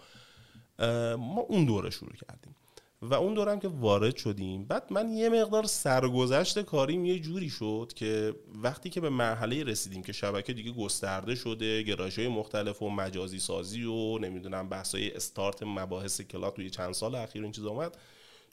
[1.15, 2.55] ما اون دوره شروع کردیم.
[3.01, 7.49] و اون دوره هم که وارد شدیم بعد من یه مقدار سرگذشت کاریم یه جوری
[7.49, 12.81] شد که وقتی که به مرحله رسیدیم که شبکه دیگه گسترده شده گرایش های مختلف
[12.81, 17.51] و مجازی سازی و نمی‌دونم بحث های استارت مباحث cloud توی چند سال اخیر این
[17.51, 17.97] چیز اومد.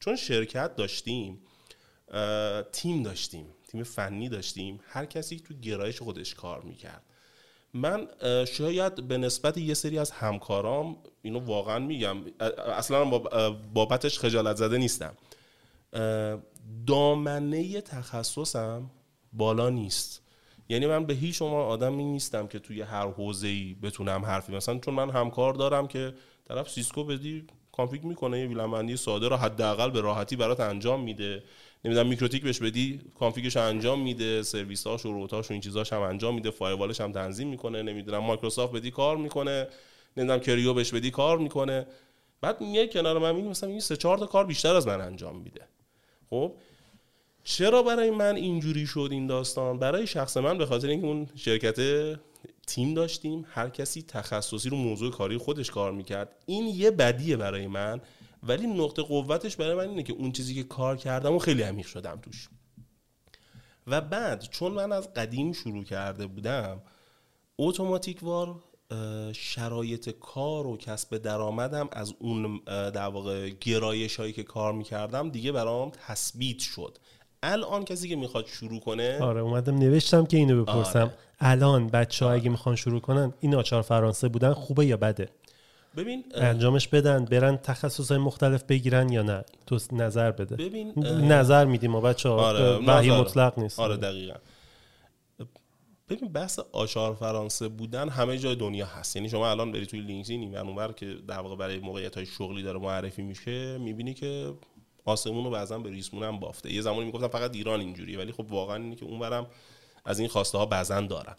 [0.00, 1.38] چون شرکت داشتیم
[2.72, 4.80] تیم داشتیم تیم فنی داشتیم.
[4.88, 7.02] هر کسی تو گرایش خودش کار می‌کرد.
[7.74, 8.08] من
[8.44, 12.16] شاید به نسبت یه سری از همکارام اینو واقعا میگم
[12.76, 13.04] اصلا
[13.74, 15.14] بابتش خجالت زده نیستم.
[16.86, 18.90] دامنه تخصصم
[19.32, 20.22] بالا نیست.
[20.68, 24.94] یعنی من به هیچ شما آدمی نیستم که توی هر حوزه‌ای بتونم حرفی مثلا چون
[24.94, 26.14] من همکار دارم که
[26.48, 31.02] طرف سیسکو بدی config می‌کنه یه VLAN بندی ساده رو حداقل به راحتی برات انجام
[31.02, 31.42] میده.
[31.84, 35.60] نمی‌دونم میکروتیک بهش بدی config ش انجام میده سرویس هاش و route اش و این
[35.62, 39.68] چیزاش هم انجام میده firewall ش هم تنظیم می‌کنه نمی‌دونم مایکروسافت بدی کار می‌کنه
[40.16, 41.86] نمی‌دونم Kerio بهش بدی کار می‌کنه.
[42.40, 45.36] بعد میگه کنار من میگه مثلا این سه چهار تا کار بیشتر از من انجام
[45.36, 45.60] میده.
[46.30, 46.52] خب؟
[47.44, 51.80] چرا برای من اینجوری شد این داستان؟ برای شخص من به خاطر اینکه اون شرکت
[52.66, 56.36] تیم داشتیم هر کسی تخصصی رو موضوع کاری خودش کار می‌کرد.
[56.46, 58.00] این یه بدیه برای من.
[58.42, 61.86] ولی نقطه قوتش برای من اینه که اون چیزی که کار کردم و خیلی عمیق
[61.86, 62.48] شدم توش.
[63.86, 66.82] و بعد چون من از قدیم شروع کرده بودم
[67.58, 68.62] اتوماتیک وار
[69.32, 75.52] شرایط کار و کسب درآمدم از اون در واقع گرایش هایی که کار می‌کردم دیگه
[75.52, 76.98] برام تثبیت شد.
[77.42, 80.98] الان کسی که می‌خواد شروع کنه آره اومدم نوشتم که اینو بپرسم.
[80.98, 81.14] آره.
[81.40, 85.28] الان بچه ها اگه می‌خوان شروع کنن این آچار فرانسه بودن خوبه یا بده؟
[85.96, 90.56] ببین انجامش بدن برن تخصص های مختلف بگیرن یا نه؟ تو نظر بده.
[90.56, 90.92] ببین
[91.32, 93.80] نظر میدیم ما بچه ها آره مطلق نیست.
[93.80, 94.34] آره دقیقا.
[96.08, 99.16] ببین بحث آشار فرانسه بودن همه جای دنیا هست.
[99.16, 102.62] یعنی شما الان بری توی لینکدین این اونور که در واقع برای موقعیت های شغلی
[102.62, 104.52] داره معرفی میشه می‌بینی که
[105.04, 106.72] آسمون رو بعضا به ریسمون هم بافته.
[106.72, 109.46] یه زمانی می‌گفتم فقط ایران اینجوریه ولی خب واقعا اینه که اونورم
[110.04, 111.36] از این خواسته ها بعضا دارن.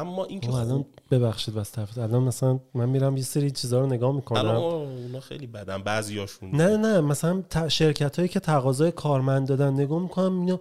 [0.00, 3.86] اما این که الان ببخشید بس طرف الان مثلا من میرم یه سری چیزا رو
[3.86, 4.38] نگاه می‌کنم.
[4.38, 10.02] الان اونا خیلی بدن بعضیاشون نه نه مثلا شرکت هایی که تقاضای کارمند دادن نگاه
[10.02, 10.60] می‌کنم اینا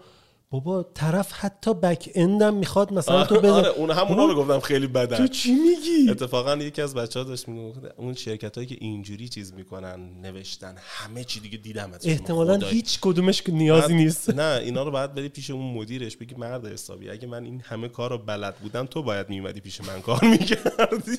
[0.55, 4.87] بابا طرف حتی بک اندم می‌خواد مثلا تو بده آره اون همونا رو گفتم خیلی
[4.87, 5.17] بدن.
[5.17, 9.29] تو چی میگی؟ اتفاقا یکی از بچه ها داشت می‌گفت اون شرکت هایی که اینجوری
[9.29, 14.29] چیز می‌کنن نوشتن همه چی دیگه دیدم احتمالا هیچ کدومش نیازی نیست.
[14.29, 17.87] نه اینا رو باید بری پیش اون مدیرش بگی مرد حسابی اگه من این همه
[17.87, 21.17] کار رو بلد بودم تو باید میمدی پیش من کار می‌کردی.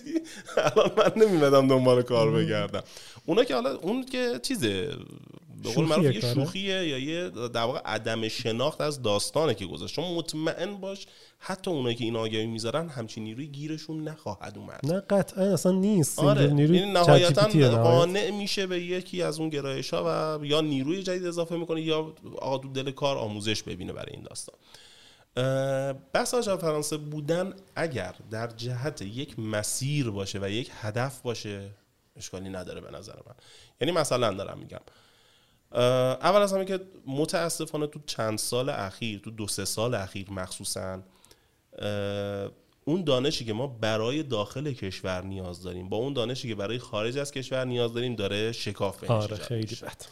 [0.56, 2.82] الان من نمیمدم دنبال کار بگردم.
[3.26, 4.96] اونا که حالا اون که چیزه
[5.66, 9.94] به قول معروف یه شوخیه یا یه در واقع عدم شناخت از داستانه که گذاشت.
[9.94, 11.06] شما مطمئن باش
[11.38, 14.80] حتی اونایی که این آگهی می‌ذارن همچین نیروی گیرشون نخواهد اومد.
[14.82, 16.18] نه قطعا اصلا نیست.
[16.18, 16.46] آره.
[16.46, 21.26] نیروی این نهایتا قانع میشه به یکی از اون گرایش ها و یا نیروی جدید
[21.26, 24.56] اضافه می‌کنه یا آقا دل کار آموزش ببینه برای این داستان.
[26.12, 31.70] بحث آجا فرانسه بودن اگر در جهت یک مسیر باشه و یک هدف باشه
[32.16, 33.34] اشکالی نداره به نظر من.
[33.80, 34.80] یعنی مثلا دارم میگم
[35.72, 41.02] اول از همه که متاسفانه تو چند سال اخیر تو دو سه سال اخیر مخصوصا
[42.84, 47.18] اون دانشی که ما برای داخل کشور نیاز داریم با اون دانشی که برای خارج
[47.18, 50.02] از کشور نیاز داریم داره شکاف آره خیلی بد.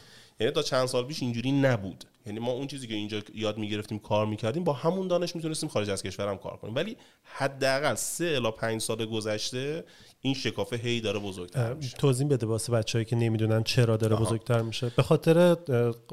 [0.41, 2.05] یعنی تا چند سال پیش اینجوری نبود.
[2.27, 5.91] یعنی ما اون چیزی که اینجا یاد می‌گرفتیم کار می‌کردیم با همون دانش می‌تونستیم خارج
[5.91, 6.75] از کشورم کار کنیم.
[6.75, 9.85] ولی حداقل سه الی پنج سال گذشته
[10.21, 11.97] این شکافه هی داره بزرگتر میشه.
[11.97, 14.93] توضیح بده واسه بچه‌ای که نمی‌دونن چرا داره بزرگتر میشه.
[14.97, 15.55] به خاطر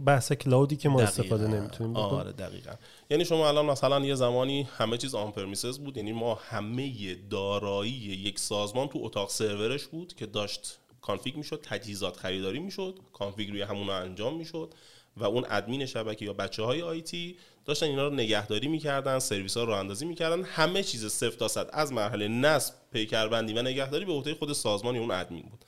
[0.06, 2.72] بحث cloud ی که ما استفاده نمی‌تونیم آره دقیقا.
[3.10, 8.40] یعنی شما الان مثلا یه زمانی همه چیز on-premises بود یعنی ما همه دارایی یک
[8.40, 13.90] سازمان تو اتاق سرورش بود که داشت config می‌شد تجهیزات خریداری می‌شد config روی همون
[13.90, 14.74] انجام می‌شد
[15.18, 19.64] و اون ادمین شبکه یا بچه های IT داشتن اینا رو نگهداری می‌کردن سرویس ها
[19.64, 24.12] راه اندازی می‌کردن همه چیز صفر تا صد از مرحله نصب پیکربندی و نگهداری به
[24.12, 25.66] عهده خود سازمان اون ادمین بود.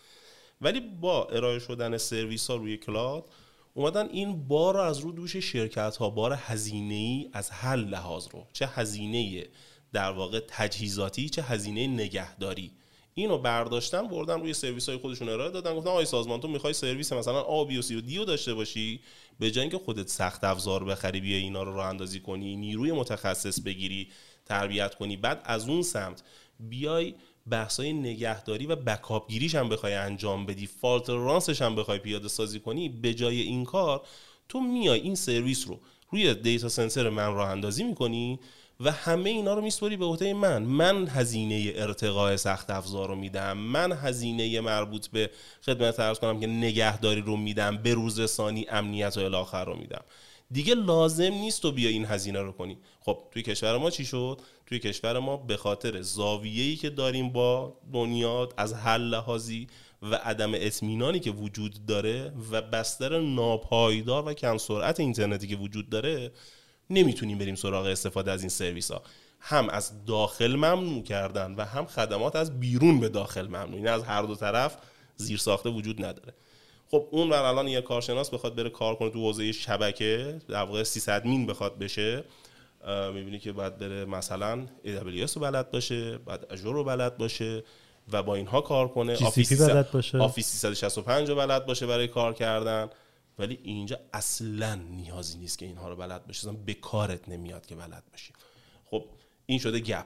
[0.62, 3.26] ولی با ارائه شدن سرویس ها روی cloud
[3.74, 8.28] اومدن این بار رو از رو دوش شرکت ها بار هزینه ای از هر لحاظ
[8.32, 8.48] رو.
[8.54, 9.48] چه هزینه
[9.94, 12.72] در واقع تجهیزاتی چه هزینه نگهداری.
[13.16, 17.14] اینو برداشتن بردن روی سرویس های خودشون ارائه دادن گفتن آی سازمان تو می‌خوای سرویس
[17.14, 19.00] مثلا B و C و D رو داشته باشی
[19.40, 23.62] به جای اینکه خودت سخت افزار بخری بیا اینا رو راه اندازی کنی نیروی متخصص
[23.62, 24.08] بگیری
[24.46, 26.24] تربیت کنی بعد از اون سمت
[26.60, 27.16] بیای
[27.50, 32.60] بحثای نگهداری و بکاپ گیریش هم بخوای انجام بدی فالت رانسش هم بخوای پیاده سازی
[32.60, 34.02] کنی به جای این کار
[34.50, 35.80] تو میای این سرویس رو
[36.12, 38.40] روی دیتا سنسر من راه اندازی می‌کنی
[38.80, 40.64] و همه اینا رو میسپری به عهده من.
[40.64, 43.58] من هزینه ارتقاء سخت افزار رو میدم.
[43.58, 45.30] من هزینه مربوط به
[45.66, 47.78] خدمت ارز کنم که نگهداری رو میدم.
[47.78, 50.02] به روزرسانی امنیت و الاخر رو میدم.
[50.52, 52.78] دیگه لازم نیست تو بیا این هزینه رو کنی.
[53.02, 57.78] خب توی کشور ما چی شد؟ توی کشور ما به خاطر زاویه‌ای که داریم با
[57.94, 59.68] دنیا از هر لحاظی
[60.02, 65.90] و عدم اطمینانی که وجود داره و بستر ناپایدار و کم سرعت اینترنتی که وجود
[65.90, 66.32] داره
[66.90, 69.02] نمی‌تونیم بریم سراغ استفاده از این سرویس ها
[69.40, 73.66] هم از داخل ممنوع کردن و هم خدمات از بیرون به داخل ممنوع.
[73.66, 74.78] این یعنی از هر دو طرف
[75.16, 76.34] زیر ساخته وجود نداره.
[76.92, 80.84] خب اون ور الان یه کارشناس بخواد بره کار کنه تو حوزه شبکه در واقع
[80.84, 82.24] sysadmin بخواد بشه
[83.14, 87.64] می‌بینی که باید بره مثلا AWS رو بلد باشه بعد Azure رو بلد باشه
[88.12, 89.14] و با اینها کار کنه.
[89.14, 90.18] Office بلد باشه.
[90.18, 92.90] Office 365 رو بلد باشه برای کار کردن.
[93.40, 96.48] ولی اینجا اصلا نیازی نیست که اینها رو بلد باشی.
[96.66, 98.34] به کارت نمیاد که بلد باشی.
[98.86, 99.06] خب
[99.46, 100.06] این شده gap.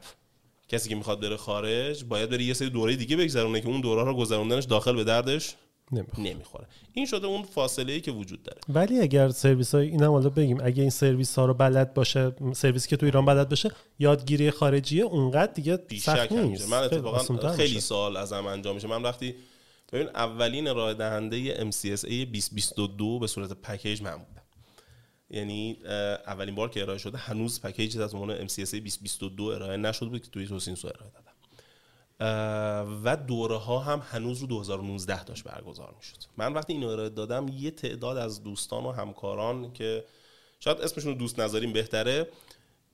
[0.70, 4.04] کسی که می‌خواد بره خارج باید بره یه سری دوره دیگه بگذرونه که اون دوره
[4.04, 5.56] رو گذروندنش داخل به دردش
[5.92, 6.30] نمی‌خوره.
[6.30, 6.68] نمی‌خوره.
[6.94, 8.62] این شده اون فاصله ای که وجود داره.
[8.70, 12.90] ولی اگر سرویس های اینم حالا بگیم اگه این سرویس ها رو بلد باشه سرویسی
[12.90, 16.70] که تو ایران بلد باشه یادگیری خارجیه اونقدر دیگه سخت نیست.
[16.70, 17.80] من خیلی اتفاقا خیلی.
[17.80, 18.88] سال ازم انجام میشه.
[18.88, 19.36] من وقتی
[19.92, 24.42] ببین اولین ارائه دهنده MCSA 2022 به صورت پکیج من بودم
[25.30, 25.80] یعنی
[26.28, 30.30] اولین بار که ارائه شده هنوز پکیج از عنوان MCSA 2022 ارائه نشده بود که
[30.30, 31.28] توی توسینسو ارائه دادم.
[33.04, 36.18] و دوره ها هم هنوز رو 2019 داشت برگزار می‌شد.
[36.38, 40.04] من وقتی این ارائه دادم یه تعداد از دوستان و همکاران که
[40.60, 42.28] شاید اسمشون رو دوست نذاریم بهتره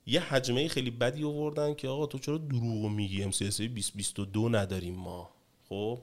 [0.06, 5.30] یه حجمه خیلی بدی آوردن که آقا تو چرا دروغ میگی MCSA 2022 نداریم ما؟
[5.68, 5.98] خب؟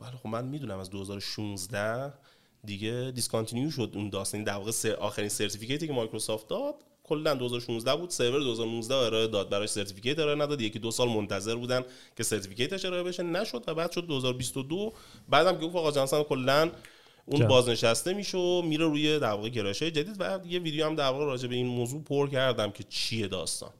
[0.00, 2.12] ولی خب من می‌دونم از 2016
[2.64, 4.44] دیگه discontinue شد اون داستان.
[4.44, 6.74] در واقع سر- آخرین certificate ی که مایکروسافت داد
[7.04, 8.10] کلا 2016 بود.
[8.10, 9.48] سرور 2019 ارائه داد.
[9.50, 10.60] براش certificate ارائه نداد.
[10.60, 11.84] یکی دو سال منتظر بودن
[12.16, 13.22] که certificate ش ارائه بشه.
[13.22, 14.92] نشد و بعد شد 2022
[15.28, 16.70] بعدم که گفت آقا جانسن کلا
[17.26, 17.48] اون.
[17.48, 20.16] بازنشسته میشه و میره روی در واقع گرایش جدید.
[20.18, 23.70] و یه ویدیو هم در واقع راجع به این موضوع پر کردم که چیه داستان.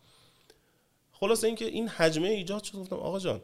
[1.13, 2.79] خلاصه اینکه این هجمه ایجاد شد.
[2.79, 3.41] گفتم آقا جان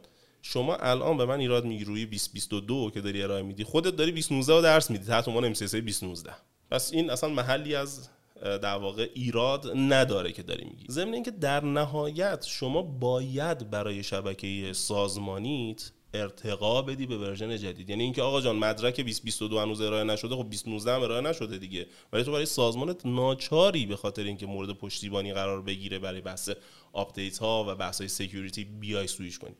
[0.48, 4.54] شما الان به من ایراد میگی روی 2022 که داری ارائه میدی خودت داری 2019
[4.54, 6.32] رو درس میدی تحت عنوان MCSA 2019
[6.70, 8.08] پس این اصلا محلی از
[8.42, 10.86] در واقع ایراد نداره که داری میگی.
[10.90, 17.90] ضمن اینکه در نهایت شما باید برای شبکه سازمانیت ارتقا بدی به ورژن جدید.
[17.90, 21.86] یعنی اینکه آقا جان مدرک 2022 هنوز ارائه نشده خب 2019 هم ارائه نشده دیگه.
[22.12, 26.50] ولی تو برای سازمانت ناچاری به خاطر اینکه مورد پشتیبانی قرار بگیره برای بحث
[26.92, 29.54] آپدیت ها و بحث های security بیای سویش کنی.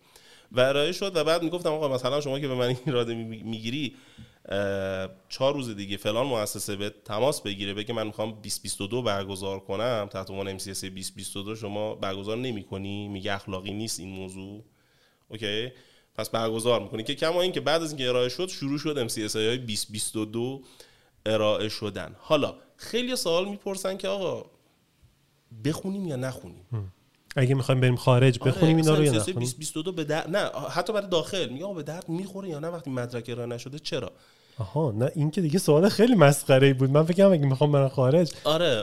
[0.52, 3.42] و ارائه شد و بعد می‌گفتم آقا مثلا شما که به من این ایراد می-
[3.42, 3.94] می‌گیری
[5.28, 10.08] چهار روز دیگه فلان مؤسسه بهت تماس بگیره بگه من می‌خوام 2022 برگزار کنم.
[10.12, 13.08] تحت عنوان MCSA 2022 شما برگزار نمی‌کنی.
[13.08, 14.64] میگه اخلاقی نیست این موضوع.
[15.28, 15.72] اوکی؟
[16.14, 17.02] پس برگزار می‌کنی.
[17.02, 20.62] که کما این که بعد از اینکه ارائه شد شروع شد MCSA های 2022
[21.26, 22.16] ارائه شدن.
[22.18, 24.50] حالا خیلی سوال می‌پرسن که آقا
[25.64, 26.66] بخونیم یا نخونیم؟
[27.36, 31.08] اگه می‌خوایم بریم خارج بخونیم اینا رو یا نخونیم؟ 2022 به درد نه حتی برای
[31.08, 31.48] داخل.
[31.48, 34.12] میگه آقا به درد می‌خوره یا نه وقتی مدرک ارائه نشده؟ چرا؟
[34.58, 36.90] آها نه این که دیگه سوال خیلی مسخره ای بود.
[36.90, 38.82] من فکرم اگه می‌خوام برم خارج آره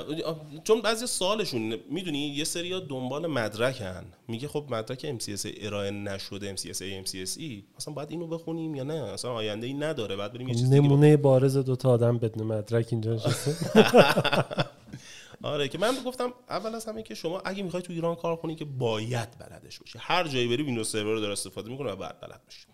[0.63, 4.05] چون بعضی سوالشون می‌دونی یه سری دنبال مدرکن.
[4.27, 7.41] میگه خب مدرک MCSA ارائه نشده MCSA MCSE
[7.77, 10.15] اصلا باید اینو بخونیم یا نه؟ اصلا آینده ای نداره.
[10.15, 13.55] بعد بریم یه چیز نمونه بارز دوتا آدم بدون مدرک اینجا نشسته.
[15.43, 18.55] آره که من گفتم اول از همه که شما اگه می‌خوای تو ایران کار کنی
[18.55, 19.99] که باید بلدش باشی.
[20.01, 22.65] هر جایی بری ویندوز سرور رو داره استفاده می‌کنه و باید بلد باشی.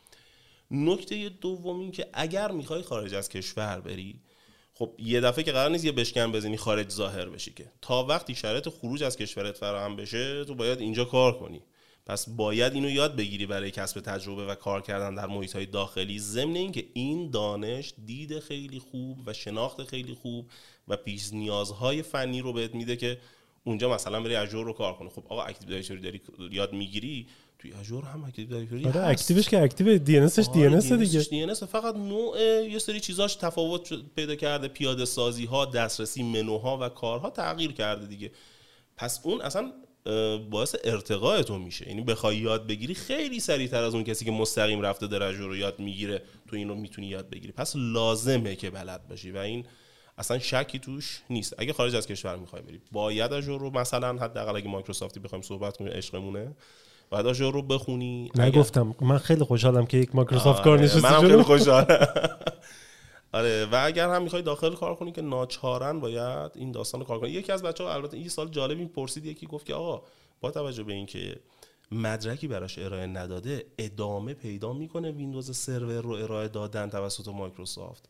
[0.72, 4.22] نکته دوم این که اگر می‌خوای خارج از کشور بری
[4.74, 7.72] خب یه دفعه که قرار نیست یه بشکن بزنی خارج ظاهر بشی که.
[7.82, 11.62] تا وقتی شرایط خروج از کشورت فراهم بشه تو باید اینجا کار کنی.
[12.06, 16.20] پس باید اینو یاد بگیری برای کسب تجربه و کار کردن در محیط های داخلی.
[16.20, 20.50] ضمن اینکه این دانش دید خیلی خوب و شناخت خیلی خوب
[20.90, 23.18] و پیش نیازهای فنی رو بهت میده که
[23.64, 25.10] اونجا مثلا بری Azure رو کار کنی.
[25.10, 26.22] خب آقا Active Directory داری
[26.52, 27.28] یاد می‌گیری؟
[27.60, 29.08] توی Azure هم Active Directory آره.
[29.08, 31.24] Active ش که Active DNS ش DNS دیگه.
[31.24, 32.40] DNS فقط نوع
[32.72, 34.68] یه سری چیزاش تفاوت پیدا کرده.
[34.68, 38.32] پیاده سازی ها دسترسی منوها و کارها تغییر کرده دیگه.
[38.98, 39.72] پس اون اصلا
[40.50, 41.88] باعث ارتقاء تو میشه.
[41.88, 45.80] یعنی بخوای یاد بگیری خیلی سریعتر از اون کسی که مستقیم رفته درجه رو یاد
[45.80, 47.54] می‌گیره تو این رو می‌تونی یاد بگیری.
[47.54, 49.66] پس لازمه که بلد باشی و این
[50.20, 51.56] اصلا شکی توش نیست.
[51.58, 55.78] اگه خارج از کشور می‌خوای بری باید اجور رو مثلا حداقل اگه مایکروسافتی بخوایم صحبت
[55.78, 56.56] کنیم عشقمونه.
[57.10, 58.32] باید اجور رو بخونی.
[58.36, 61.88] نگفتم من خیلی خوشحالم که یک مایکروسافت کار آره، نشسته منم خیلی خوشحالم.
[63.32, 67.20] آره و اگر هم می‌خوای داخل کار کنی که ناچارن باید این داستان رو کار
[67.20, 67.30] کنی.
[67.30, 70.04] یکی از بچه ها البته این سال جالبی پرسید یکی گفت که آقا
[70.42, 71.40] با توجه به اینکه
[71.92, 78.10] مدرکی براش ارائه نداده ادامه پیدا می‌کنه ویندوز سرور رو ارائه دادن توسط مایکروسافت.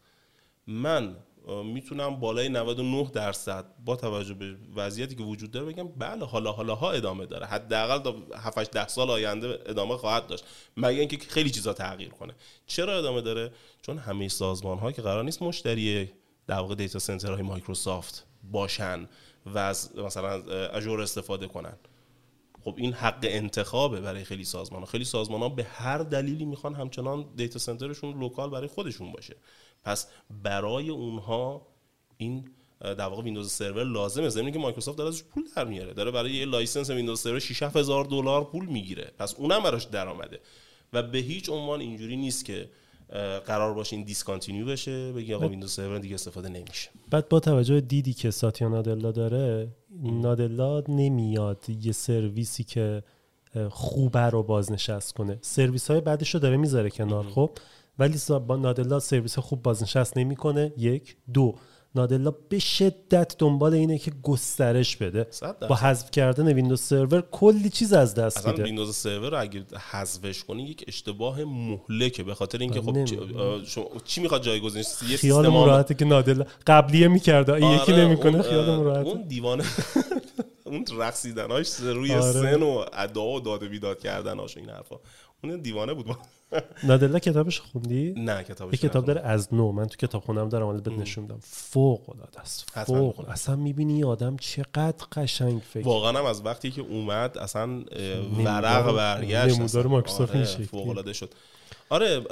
[0.68, 1.16] من
[1.48, 6.76] می‌تونم بالای 99 درصد با توجه به وضعیتی که وجود داره بگم بله حالا حالا
[6.76, 7.46] ها ادامه داره.
[7.46, 10.46] حداقل تا 7 10 سال آینده ادامه خواهد داشت.
[10.78, 12.34] مگه اینکه خیلی چیزا تغییر کنه.
[12.66, 13.52] چرا ادامه داره؟
[13.82, 16.12] چون همه سازمان ها که قرار نیست مشتری
[16.48, 19.08] در واقع data center های مایکروسافت باشن
[19.46, 20.44] و از مثلا
[20.74, 21.78] Azure استفاده کنن.
[22.64, 26.76] خب این حق انتخابه برای خیلی سازمان ها خیلی سازمان ها به هر دلیلی می‌خوان
[26.76, 29.36] همچنان data center شون local برای خودشون باشه.
[29.84, 30.08] پس
[30.44, 31.68] برای اونها
[32.18, 32.50] این
[32.82, 34.30] در واقع ویندوز سرور لازمه.
[34.30, 35.94] ضمن اینکه مایکروسافت داره ازش پول در میاره.
[35.94, 39.12] داره برای یه license ویندوز سرور 6 هزار دلار پول می‌گیره.
[39.18, 40.40] پس اونم براش درآمده.
[40.94, 42.70] و به هیچ عنوان اینجوری نیست که
[43.46, 46.90] قرار باشه این discontinue بشه بگی آقا ویندوز سرور دیگه استفاده نمیشه.
[47.10, 49.68] بعد با توجه به دیدی که ساتیا نادلا داره
[50.04, 53.04] نادلا نمیاد یه سرویسی که
[53.70, 55.40] خوبه رو بازنشست کنه.
[55.42, 57.52] سرویس های بدش رو داره می‌ذاره کنار خب؟
[58.00, 58.18] ولی
[58.50, 60.74] نادلا سرویس خوب بازنشست نمی‌کنه.
[60.78, 61.16] یک.
[61.34, 61.56] دو.
[61.96, 65.28] نادلا به شدت دنبال اینه که گسترش بده.
[65.70, 68.64] با حذف کردن ویندوز سرور کلی چیز از دست اصلا میده.
[68.64, 72.98] ویندوز سرور رو اگه حذفش کنی یک اشتباه مهلکه به خاطر اینکه خب.
[73.38, 77.58] آه، شما- چی می‌خواد جایگزینش؟ یه خیال سیستم راحته که نادلا قبلیه می‌کرده.
[77.58, 79.10] یکی آره، نمی‌کنه اون، خیال راحته.
[79.10, 79.64] اون دیوانه
[80.66, 82.32] اون رقصیدناش روی آره.
[82.34, 84.96] سن و ادا و داد و بیداد کردناش و این حرفا.
[85.44, 86.06] اون دیوانه بود.
[86.84, 89.06] نادلا کتابش خوندی؟ نه کتابش یه کتاب.
[89.06, 89.72] داره از نو.
[89.72, 91.40] من تو کتاب خونم دارم حالا بهت نشون میدم.
[91.42, 93.30] فوق العاده است فوق.
[93.30, 95.88] اصلا می‌بینی آدم چقدر قشنگ فکر.
[95.88, 97.84] واقعا هم از وقتی که اومد اصلا
[98.46, 99.88] ورق برگشت نمودار.
[99.88, 100.66] مایکروسافت آره، شکلی.
[100.66, 101.34] فوق‌العاده شد.
[101.90, 102.24] آره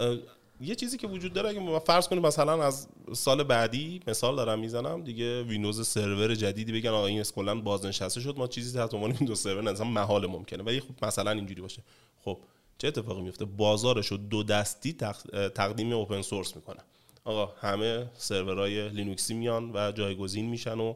[0.62, 5.04] یه چیزی که وجود داره اگه فرض کنیم مثلا از سال بعدی مثال دارم می‌زنم
[5.04, 9.40] دیگه ویندوز سرور جدیدی بگن آقا این کلا بازنشسته شد ما چیزی تحت عنوان ویندوز
[9.40, 10.64] سرور نداریم محال ممکنه.
[10.64, 11.82] ولی خب مثلا اینجوری باشه.
[12.26, 12.38] خب
[12.78, 16.80] چه اتفاقی میفته؟ بازارش رو دو دستی تق- تقدیم open source می‌کنه.
[17.24, 20.94] آقا همه سرورهای لینوکسی میان و جایگزین میشن و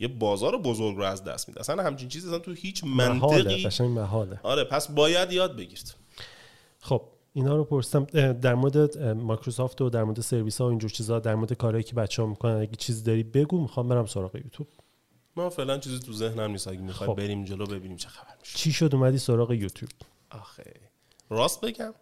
[0.00, 4.40] یه بازار بزرگ رو از دست میده اصلا همچین چیزی اصلا تو هیچ منطقی محاله
[4.42, 5.94] آره پس باید یاد بگیرید.
[6.80, 7.02] خب
[7.32, 8.32] اینا رو پرسیدم.
[8.32, 11.94] در مورد مایکروسافت و در مورد سرویس ها و اینجور چیزا در مورد کارهایی که
[11.94, 14.68] بچه ها می‌کنن اگه چیزی داری بگو می‌خوام برم سراغ یوتیوب.
[15.36, 16.68] ما فعلا چیزی تو ذهنم نیست.
[16.68, 17.18] اگه می‌خوایم خب.
[17.18, 18.58] بریم جلو ببینیم چه خبر میشه.
[18.58, 19.90] چی شد؟ اومدی سراغ یوتیوب.
[20.30, 20.89] آخه.
[21.30, 21.94] راست بگم؟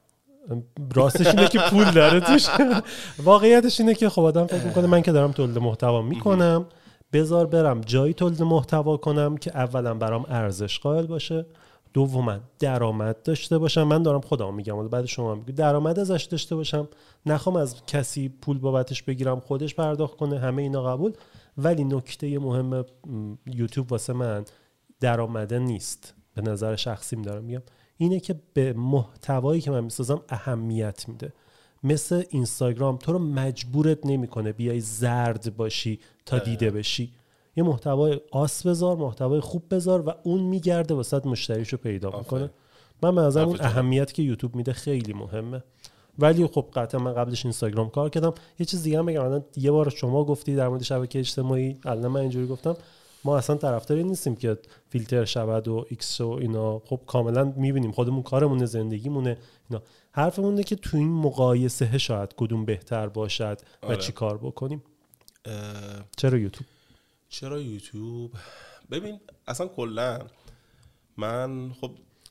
[0.95, 2.47] راستش اینه که پول داره توش.
[3.19, 6.67] واقعیتش اینه که خب آدم فکر می‌کنه من که دارم تولید محتوا می‌کنم.
[7.13, 11.47] بذار برم جایی تولید محتوا کنم که اولا برام ارزش قائل باشه.
[11.93, 13.83] دوما درآمد داشته باشم.
[13.83, 16.89] من دارم خودم میگم حالا بعد شما میگی درآمد ازش داشته باشم.
[17.27, 21.13] نخوام از کسی پول بابتش بگیرم خودش پرداخت کنه همه اینا قبول.
[21.59, 22.85] ولی نکته مهم
[23.47, 24.45] یوتیوب واسه من
[25.01, 26.15] درآمده نیست.
[26.35, 27.63] به نظر شخصیم دارم میگم.
[27.99, 31.33] اینه که به محتوایی که من می‌سازم اهمیت میده.
[31.85, 37.13] مثل اینستاگرام تو رو مجبورت نمی‌کنه بیای زرد باشی تا دیده بشی.
[37.57, 42.51] یه محتوای آس بذار محتوای خوب بذار و اون میگرده واسه مشتریشو پیدا می‌کنه.
[43.03, 43.57] من به اون.
[43.61, 45.63] اهمیت که یوتیوب میده خیلی مهمه.
[46.19, 48.35] ولی خب قطعا من قبلش اینستاگرام کار کردم.
[48.59, 52.13] یه چیز دیگه هم بگم الان یه بار شما گفتی در مورد شبکه اجتماعی الان
[52.13, 52.77] من اینجوری گفتم.
[53.29, 56.79] ما اصلا طرفداری نیستیم که فیلتر شود و ایکس و اینا.
[56.79, 59.39] خب کاملا می‌بینیم خودمون کارمونه زندگیمونه
[59.71, 59.83] اینا.
[60.13, 63.97] حرفمون اینه که تو این مقایسه شاید کدوم بهتر باشد و آره.
[63.97, 64.83] چی کار بکنیم.
[65.45, 65.55] اه،
[66.17, 66.67] چرا یوتیوب؟
[67.29, 68.33] چرا یوتیوب؟
[68.91, 70.19] ببین اصلا کلا
[71.17, 71.91] من خب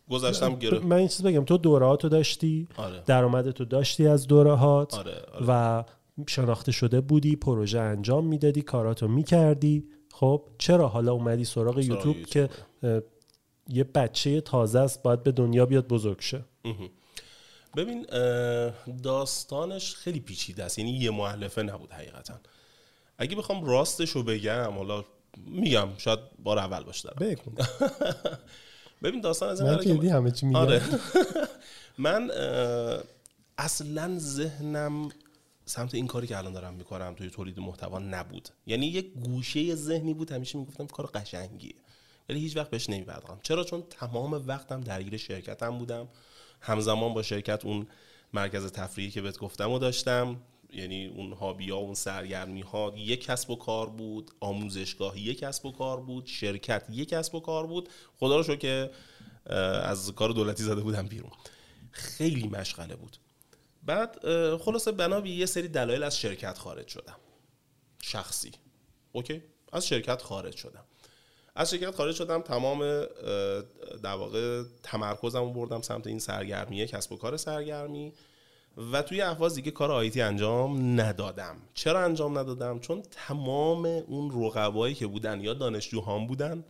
[0.10, 0.86] گذشتم گرفت.
[0.86, 3.04] من این چیز بگم تو دورهاتو داشتی آره.
[3.06, 5.46] درآمدتو داشتی از دورهات آره, آره.
[5.48, 5.84] و
[6.28, 9.90] شناخته شده بودی پروژه انجام می‌دادی کاراتو می‌کردی.
[10.20, 12.50] خب چرا حالا اومدی سراغ یوتیوب که
[13.70, 16.46] یه بچه تازه است باید به دنیا بیاد بزرگ شه؟
[17.76, 18.06] ببین
[19.04, 20.80] داستانش خیلی پیچیده است.
[20.80, 22.34] یعنی یه معلفه نبود حقیقتا.
[23.18, 25.06] اگه بخوام راستش رو بگم حالا
[25.38, 27.36] میگم شاید بار اول باشه دارم.
[29.04, 30.60] ببین داستان از این که همه چی میگم.
[30.60, 30.82] آره.
[31.98, 32.32] من
[33.58, 35.10] اصلا ذهنم
[35.70, 38.50] سمت این کاری که الان دارم می‌کنم توی تولید محتوا نبود.
[38.68, 41.76] یعنی یک گوشه ذهنی بود همیشه می‌گفتم کار قشنگیه.
[42.30, 43.40] ولی هیچ وقت بهش نمیپرداختم.
[43.44, 46.08] چرا؟ چون تمام وقتم درگیر شرکتم بودم.
[46.62, 47.88] همزمان با شرکت اون
[48.34, 50.42] مرکز تفریحی که بهت گفتم و داشتم.
[50.74, 54.32] یعنی اون هابی ها اون سرگرمی ها یک کسب و کار بود.
[54.40, 56.26] آموزشگاه یک کسب و کار بود.
[56.26, 57.90] شرکت یک کسب و کار بود.
[58.20, 58.92] خدا رو که
[59.84, 61.32] از کار دولتی زده بودم بیرون.
[61.92, 63.18] خیلی مشغله بود.
[63.88, 64.20] بعد
[64.58, 67.16] خلاصه بنا یه سری دلایل از شرکت خارج شدم.
[68.02, 68.52] شخصی.
[69.12, 69.44] اوکی؟
[69.74, 70.84] از شرکت خارج شدم.
[71.56, 72.80] از شرکت خارج شدم تمام
[74.04, 78.14] در واقع تمرکزم رو بردم سمت این سرگرمیه کسب و کار سرگرمی.
[78.92, 81.56] و توی احواز دیگه کار آیتی انجام ندادم.
[81.74, 86.64] چرا انجام ندادم؟ چون تمام اون رقبایی که بودن یا دانشجوهام بودن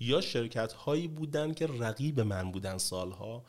[0.00, 3.44] یا شرکت هایی بودن که رقیب من بودن سالها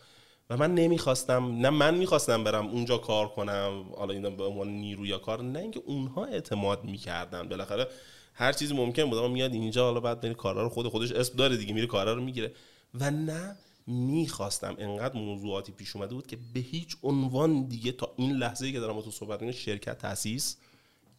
[0.50, 5.06] و من نمی‌خواستم نه من می‌خواستم برم اونجا کار کنم حالا این به عنوان نیرو
[5.06, 7.50] یا کار نه اینکه اونها اعتماد می‌کردن.
[7.50, 7.88] بالاخره
[8.34, 11.38] هر چیزی ممکن بود اما میاد اینجا حالا بعد بری کارا رو خود خودش اسم
[11.38, 12.52] داره دیگه میره کارا رو می‌گیره.
[12.94, 13.56] و نه
[13.88, 18.80] می‌خواستم انقدر موضوعاتی پیش اومده بود که به هیچ عنوان دیگه تا این لحظه که
[18.80, 20.58] دارم با تو صحبت شرکت تاسیس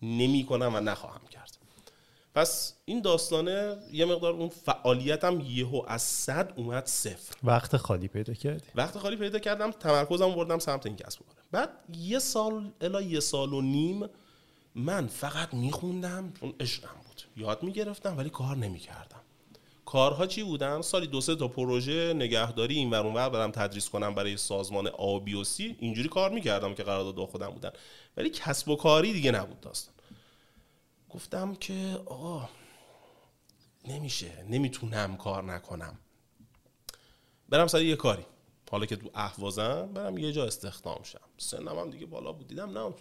[0.02, 1.59] نمی‌کنم و نخواهم کرد.
[2.34, 7.34] پس این داستانه یه مقدار اون فعالیتم یهو از صد اومد صفر.
[7.44, 11.44] وقت خالی پیدا کردی؟ وقت خالی پیدا کردم تمرکزم بردم سمت این کسب و کار.
[11.52, 14.08] بعد یه سال الا یه سال و نیم
[14.74, 17.22] من فقط میخوندم چون عشقم بود.
[17.36, 19.20] یاد می‌گرفتم ولی کار نمی‌کردم.
[19.84, 24.14] کارها چی بودن؟ سالی دو سه تا پروژه نگهداری این ور اونور برم تدریس کنم
[24.14, 27.70] برای سازمان آبی و سی اینجوری کار می‌کردم که قرارداد خودم بودن.
[28.16, 29.94] ولی کسب و کاری دیگه نبود داستان.
[31.14, 32.48] گفتم که آقا
[33.88, 35.98] نمیشه نمی‌تونم کار نکنم.
[37.48, 38.24] برم سر یه کاری.
[38.70, 41.18] حالا که تو اهوازم برم یه جا استخدام شم.
[41.38, 42.48] سنم هم دیگه بالا بود.
[42.48, 42.94] دیدم نه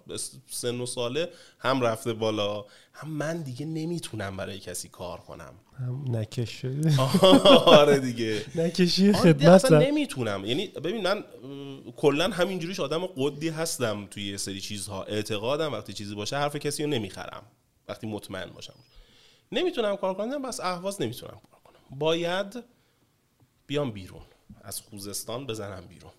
[0.50, 1.30] سن و ساله
[1.60, 5.54] هم رفته بالا هم من دیگه نمی‌تونم برای کسی کار کنم.
[5.80, 7.02] هم نکش شده
[7.66, 8.46] آره دیگه.
[8.56, 9.80] نکشی آره خدمت اصلا.
[9.80, 10.46] نمی‌تونم.
[10.46, 11.24] یعنی ببین من
[11.98, 15.04] کلا همینجوریش آدم قدی هستم توی یه سری چیزها.
[15.04, 17.44] اعتقادم وقتی چیزی باشه حرف کسی رو نمی‌خرم.
[17.90, 18.76] وقتی مطمئن باشم.
[19.52, 22.00] نمی‌تونم کار کنم بس اهواز نمی‌تونم کار کنم.
[22.00, 22.64] باید
[23.68, 24.22] بیام بیرون
[24.62, 26.12] از خوزستان بزنم بیرون.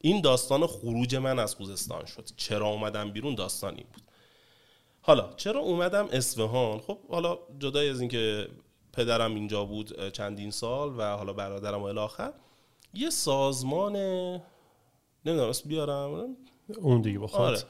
[0.00, 2.28] این داستان خروج من از خوزستان شد.
[2.36, 4.02] چرا اومدم بیرون؟ داستان این بود.
[5.02, 8.48] حالا چرا اومدم اصفهان؟ خب حالا جدای از اینکه
[8.92, 12.32] پدرم اینجا بود چندین سال و حالا برادرم و الاخر
[12.94, 13.96] یه سازمان
[15.24, 16.36] نمی‌دونم اسم بیارم؟
[16.76, 17.62] اون دیگه با آره.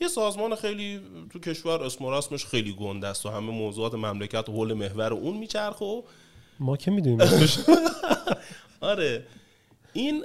[0.00, 1.00] یه سازمان خیلی
[1.30, 5.12] تو کشور اسم و رسمش خیلی گنده است و همه موضوعات مملکت و حول محور
[5.12, 6.02] اون میچرخه و
[6.60, 7.18] ما که می‌دونیم
[8.80, 9.26] آره.
[9.92, 10.24] این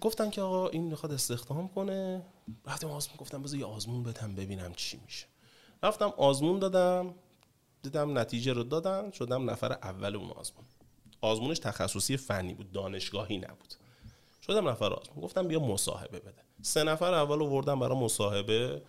[0.00, 2.22] گفتن که آقا این می‌خواد استخدام کنه.
[2.66, 5.26] رفتم آزمون گفتم بذار یه آزمون بدم ببینم چی میشه.
[5.82, 7.14] رفتم آزمون دادم
[7.82, 10.64] دیدم نتیجه رو دادن شدم نفر اول اون آزمون.
[11.20, 13.74] آزمونش تخصصی فنی بود دانشگاهی نبود.
[14.50, 16.42] شدم نفر آزمون گفتم بیا مصاحبه بده.
[16.62, 18.82] سه نفر اول آوردم برای مصاحبه.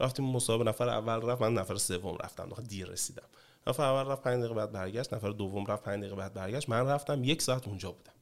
[0.00, 0.64] رفتیم مصاحبه.
[0.64, 2.48] نفر اول رفت من نفر سوم رفتم.
[2.68, 3.26] دیر رسیدم.
[3.66, 5.14] نفر اول رفت 5 دقیقه بعد برگشت.
[5.14, 6.68] نفر دوم رفت 5 دقیقه بعد برگشت.
[6.68, 8.12] من رفتم یک ساعت اونجا بودم.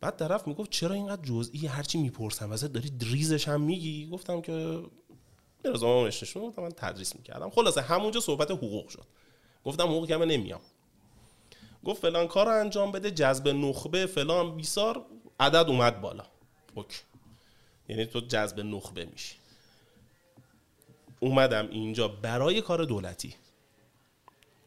[0.00, 4.82] بعد طرف می‌گفت چرا اینقدر جزئی؟ هرچی می‌پرسم ازت داری ریزش هم میگی؟ گفتم که
[5.64, 7.50] نشون گفتم من تدریس می‌کردم.
[7.50, 9.04] خلاصه همونجا صحبت حقوق شد.
[9.64, 10.60] گفتم حقوق کمه نمیام.
[11.84, 13.10] گفت فلان کار انجام بده.
[13.10, 15.04] جذب نخبه فلان بیسار.
[15.40, 16.24] عدد اومد بالا.
[16.74, 16.98] اوکی.
[17.88, 19.34] یعنی تو جذب نخبه میشی.
[21.20, 23.34] اومدم اینجا برای کار دولتی.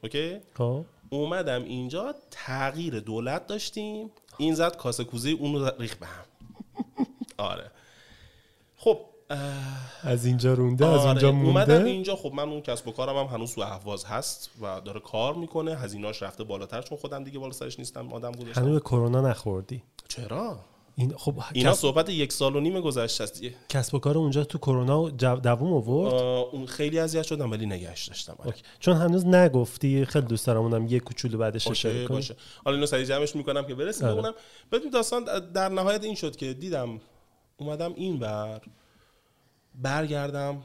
[0.04, 0.86] اوکی؟ خب.
[1.10, 4.12] اومدم اینجا تغییر دولت داشتیم.
[4.38, 6.26] این زد کاسه کوزه اون رو ریخ به هم.
[7.38, 7.72] آره.
[8.78, 9.00] خب
[9.30, 12.16] اه، از اینجا رونده از آره، اونجا اومدم مونده اینجا.
[12.16, 15.76] خب من اون کسب و کارم هم هنوز تو اهواز هست و داره کار می‌کنه.
[15.76, 19.84] هزینه‌اش رفته بالاتر چون خودم دیگه بالا سرش نیستم آدم هنوز گذاشتم به کرونا نخوردی.
[20.16, 20.60] چرا
[20.96, 23.42] این خب اینا صحبت یک سال و نیم گذشته است.
[23.70, 26.14] کسب و کار اونجا تو کرونا دووم آورد
[26.52, 28.48] اون خیلی اذیت شدم ولی نگهش داشتم آره.
[28.48, 28.62] اوکی.
[28.80, 32.36] چون هنوز نگفتی خیلی دوست دارم اونم یه کوچولو بعدش اشاره باشه
[32.66, 34.16] حالا اینو سریع جمعش می‌کنم که برسیم آره.
[34.16, 34.34] اونم
[34.72, 37.02] بدون داستان در نهایت این شد که دیدم
[37.58, 38.62] اومدم این بر
[39.76, 40.64] برگردم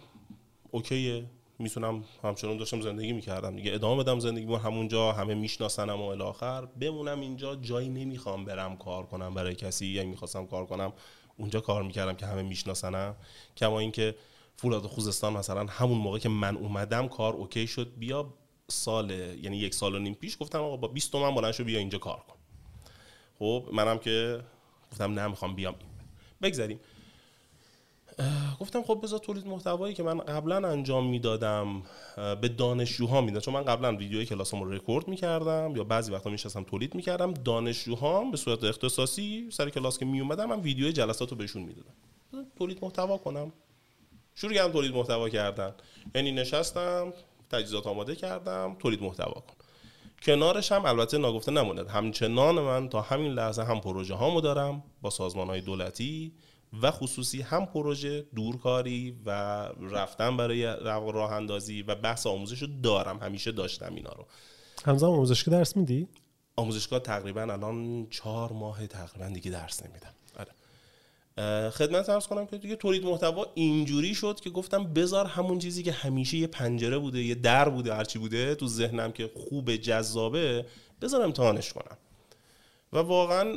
[0.71, 1.25] اوکیه
[1.59, 3.75] می‌تونم همچنان داشتم زندگی می‌کردم دیگه.
[3.75, 6.65] ادامه بدم زندگی همونجا همه میشناسنم و الاخر.
[6.65, 9.87] بمونم اینجا جایی نمی‌خوام برم کار کنم برای کسی.
[9.87, 10.93] یا می‌خواستم کار کنم
[11.37, 13.17] اونجا کار می‌کردم که همه میشناسنم.
[13.57, 14.15] کما اینکه
[14.57, 17.93] فولاد خوزستان مثلا همون موقع که من اومدم کار اوکی شد.
[17.99, 18.35] بیا
[18.69, 21.79] سال یعنی یک سال و نیم پیش گفتم آقا با 20 تومن بلند شو بیا
[21.79, 22.37] اینجا کار کن.
[23.39, 24.41] خب منم که
[24.93, 25.75] گفتم نه می‌خوام بیام.
[26.43, 26.81] بگذاریم
[28.61, 31.83] گفتم خب بذار تولید محتوایی که من قبلا انجام می‌دادم
[32.17, 36.65] به دانشجوها می‌دادم چون من قبلا ویدیوی کلاسمو رو رکورد می‌کردم یا بعضی وقتا میشستم
[36.65, 41.63] تولید می‌کردم دانشجوها به صورت اختصاصی سر کلاس که میومدم من ویدیوی جلسات رو بهشون
[41.63, 41.95] می‌دادم.
[42.59, 43.53] تولید محتوا کنم.
[44.35, 45.75] شروع کردم تولید محتوا کردن.
[46.15, 47.13] یعنی نشستم
[47.51, 49.55] تجهیزات آماده کردم تولید محتوا کن.
[50.23, 51.89] کنارش هم البته ناگفته نموند.
[51.89, 56.33] همچنان من تا همین لحظه هم پروژه هامو دارم با سازمان های دولتی
[56.83, 59.31] و خصوصی هم پروژه دورکاری و
[59.81, 63.19] رفتن برای راه اندازی و بحث آموزش رو دارم.
[63.19, 64.27] همیشه داشتم اینا رو.
[64.85, 66.09] همزمان آموزشگاه درس میدی؟
[66.57, 70.15] آموزشگاه تقریبا الان چهار ماه تقریبا دیگه درس نمیدم.
[70.39, 70.51] آره.
[71.71, 75.93] خدمت ارز کنم که دیگه تولید محتوا اینجوری شد که گفتم بذار همون چیزی که
[75.93, 80.67] همیشه یه پنجره بوده یه در بوده هرچی بوده تو ذهنم که خوب جذابه
[81.03, 81.97] بذار امتحانش کنم.
[82.93, 83.57] و واقعا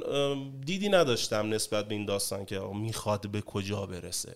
[0.65, 4.35] دیدی نداشتم نسبت به این داستان که می‌خواد به کجا برسه.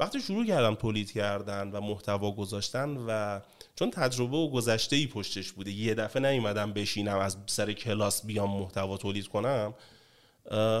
[0.00, 3.40] وقتی شروع کردم تولید کردن و محتوا گذاشتن و
[3.76, 8.50] چون تجربه و گذشته ای پشتش بوده یه دفعه نیومدم بشینم از سر کلاس بیام
[8.50, 9.74] محتوا تولید کنم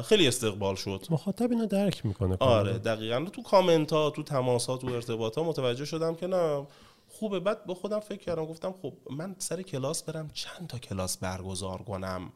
[0.04, 1.06] خیلی استقبال شد.
[1.10, 3.24] مخاطب اینو درک می‌کنه آره دقیقا.
[3.24, 6.66] تو کامنت ها تو تماس ها تو ارتباط ها متوجه شدم که نه
[7.08, 7.40] خوبه.
[7.40, 11.82] بعد با خودم فکر کردم گفتم خب من سر کلاس برم چند تا کلاس برگزار
[11.82, 12.32] کنم.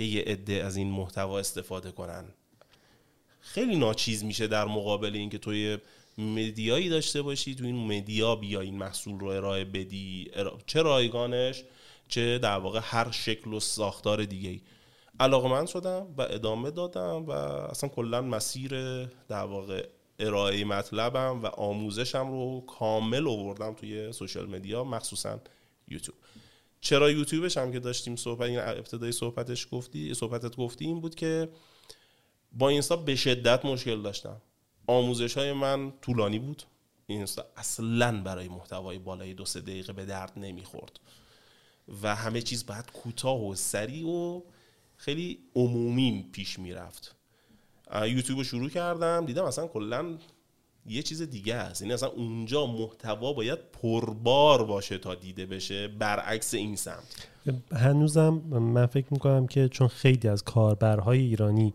[0.00, 2.24] که یه عده از این محتوا استفاده کنن.
[3.40, 5.80] خیلی ناچیز میشه در مقابل اینکه تو یه
[6.18, 10.30] مدیایی داشته باشی تو این مدیا بیا این محصول رو ارائه بدی.
[10.66, 11.64] چه رایگانش
[12.08, 14.60] چه در واقع هر شکل و ساختار دیگه ای
[15.20, 18.70] علاقمند شدم و ادامه دادم و اصلا کلا مسیر
[19.06, 19.86] در واقع
[20.18, 25.40] ارائه مطلبم و آموزشم رو کامل آوردم توی سوشال مدیا مخصوصا
[25.88, 26.16] یوتیوب.
[26.80, 31.48] چرا یوتیوبش هم که داشتیم صحبت این ابتدای صحبتش گفتی صحبتت گفتی این بود که
[32.52, 34.42] با اینستا به شدت مشکل داشتم.
[34.86, 36.62] آموزش های من طولانی بود.
[37.06, 41.00] اینستا اصلا برای محتوای بالای دو سه دقیقه به درد نمی‌خورد.
[42.02, 44.40] و همه چیز باید کوتاه و سریع و
[44.96, 47.16] خیلی عمومی پیش می‌رفت.
[48.02, 50.18] یوتیوب رو شروع کردم دیدم اصلا کلا
[50.86, 51.82] یه چیز دیگه است.
[51.82, 57.28] یعنی اصلا اونجا محتوا باید پربار باشه تا دیده بشه برعکس این سمت.
[57.72, 61.72] هنوزم من فکر می‌کنم که چون خیلی از کاربرهای ایرانی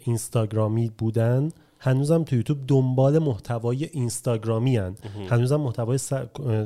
[0.00, 1.48] اینستاگرامی بودن
[1.78, 4.96] هنوزم تو یوتیوب دنبال محتوای اینستاگرامی هن.
[5.30, 5.98] هنوزم محتوای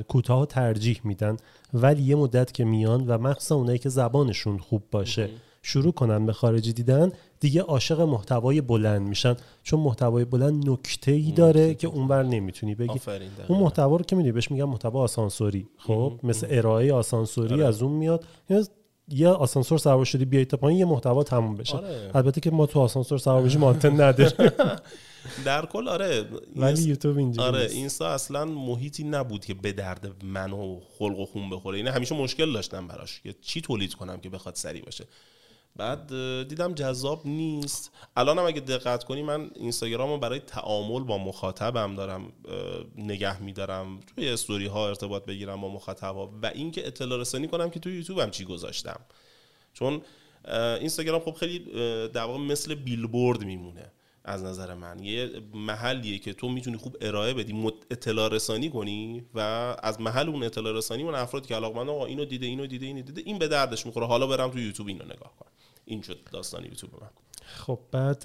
[0.08, 1.36] کوتاه ترجیح میدن.
[1.74, 5.30] ولی یه مدت که میان و مخصوصا اونایی که زبانشون خوب باشه
[5.66, 9.36] شروع کنن به خارجی دیدن دیگه عاشق محتوای بلند میشن.
[9.62, 13.00] چون محتوای بلند نکته ای داره که اونور نمی‌تونی بگی.
[13.48, 15.68] اون محتوا رو که می‌دونی بهش میگن محتوا آسانسوری.
[15.78, 17.66] خب؟ مثل ارائه آسانسوری آره.
[17.66, 18.24] از اون میاد.
[19.08, 21.76] یه آسانسور سوار شدی بیای تا پایین یه محتوا تموم بشه.
[21.76, 22.10] آره.
[22.14, 24.50] البته که ما تو آسانسور سوار بشیم آنتن نداریم.
[25.44, 26.24] در کل آره.
[26.56, 31.26] ولی یوتیوب اینجوری آره اینستا اصلا محیطی نبود که به درد من و خلق و
[31.26, 31.76] خون بخوره.
[31.78, 33.20] اینه همیشه مشکل داشتم براش.
[33.20, 35.04] که چی تولید کنم که بخواد سریع باشه.
[35.76, 36.08] بعد
[36.48, 37.92] دیدم جذاب نیست.
[38.16, 42.32] الان هم اگه دقت کنی من اینستاگرام رو برای تعامل با مخاطبم دارم
[42.96, 46.30] نگه میدارم توی استوری ها ارتباط بگیرم با مخاطبا.
[46.42, 49.00] و اینکه اطلاع رسانی کنم که توی یوتیوب هم چی گذاشتم.
[49.72, 50.02] چون
[50.80, 51.58] اینستاگرام خب خیلی
[52.08, 53.92] در واقع مثل بیلبورد میمونه
[54.24, 55.02] از نظر من.
[55.02, 59.40] یه محلیه که تو می‌تونی خوب ارائه بدی اطلاع رسانی کنی و
[59.82, 63.02] از محل اون اطلاع رسانی اون افرادی که علاقمند آقا اینو دیده اینو دیده اینو
[63.02, 64.06] دیده این به دردش می‌خوره.
[64.06, 65.50] حالا برم تو یوتیوب اینو نگاه کنم.
[65.84, 67.10] این شد داستان یوتیوب من.
[67.44, 68.24] خب بعد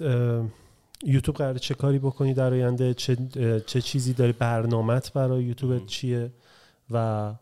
[1.04, 3.16] یوتیوب قرار چه کاری بکنی در آینده؟ چه,
[3.66, 6.32] چه چیزی داری برنامت برای یوتیوب چیه؟
[6.90, 7.34] و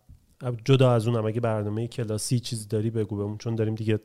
[0.65, 4.01] جدا از اونم اگه برنامه کلاسی چیزی داری بگو بهمون چون داریم دیگه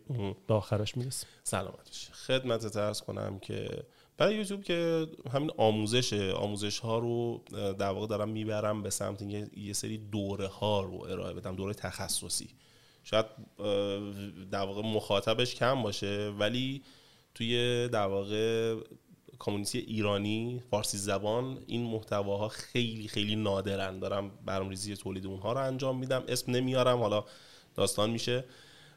[0.47, 1.29] به آخرش می‌رسیم.
[1.43, 3.83] سلامت خدمت ترس کنم که
[4.17, 9.21] برای یوتیوب که همین آموزش آموزش ها رو در واقع دارم می‌برم به سمت
[9.57, 12.49] یه سری دوره ها رو ارائه بدم دوره تخصصی.
[13.03, 13.25] شاید
[14.51, 16.81] در واقع مخاطبش کم باشه ولی
[17.35, 18.75] توی در واقع
[19.39, 23.99] کامیونیتی ایرانی فارسی زبان این محتواها خیلی خیلی نادرن.
[23.99, 26.23] دارم برنامه‌ریزی تولید اونها رو انجام میدم.
[26.27, 27.23] اسم نمیارم حالا
[27.75, 28.43] داستان میشه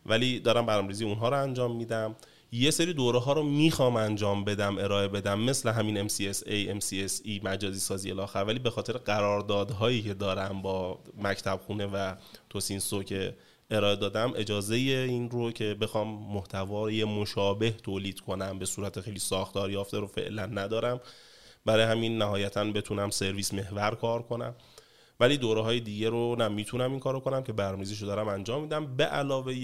[0.07, 2.16] ولی دارم برنامه‌ریزی اونها رو انجام میدم.
[2.53, 7.81] یه سری دوره ها رو می‌خوام انجام بدم ارائه بدم مثل همین MCSA, MCSE مجازی
[7.81, 8.45] سازی الاخر.
[8.45, 12.15] ولی به خاطر قراردادهایی که دارم با مکتب خونه و
[12.51, 13.37] توسینسو که
[13.70, 14.32] ارائه دادم.
[14.36, 20.06] اجازه این رو که بخوام محتوای مشابه تولید کنم به صورت خیلی ساختار یافته رو
[20.06, 21.01] فعلا ندارم.
[21.64, 24.55] برای همین نهایتا بتونم سرویس محور کار کنم.
[25.20, 28.97] ولی دوره های دیگه رو نه می‌تونم این کارو کنم که برنامه‌ریزیشو دارم انجام میدم.
[28.97, 29.55] به علاوه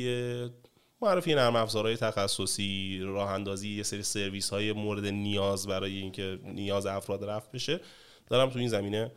[1.02, 6.86] معرفی نرم افزارهای تخصصی راه اندازی یه سری سرویس های مورد نیاز برای اینکه نیاز
[6.86, 7.80] افراد رفت بشه
[8.30, 9.12] دارم تو این زمینه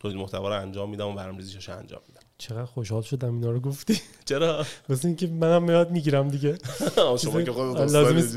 [0.00, 2.17] تولید محتوا رو انجام میدم و برنامه‌ریزیش انجام میدم.
[2.38, 4.00] چقدر خوشحال شدم اینا رو گفتی.
[4.24, 6.58] چرا؟ واسه اینکه منم یاد می‌گیرم دیگه.
[7.22, 7.52] شما که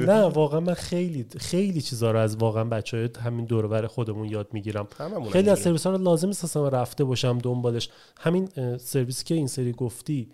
[0.05, 4.87] نه واقعا من خیلی خیلی چیزا رو از واقعا بچهای همین دور خودمون یاد می‌گیرم.
[5.31, 7.89] خیلی از سرویس ها رو لازم نیست رفته باشم دنبالش.
[8.19, 10.29] همین سرویسی که این سری گفتی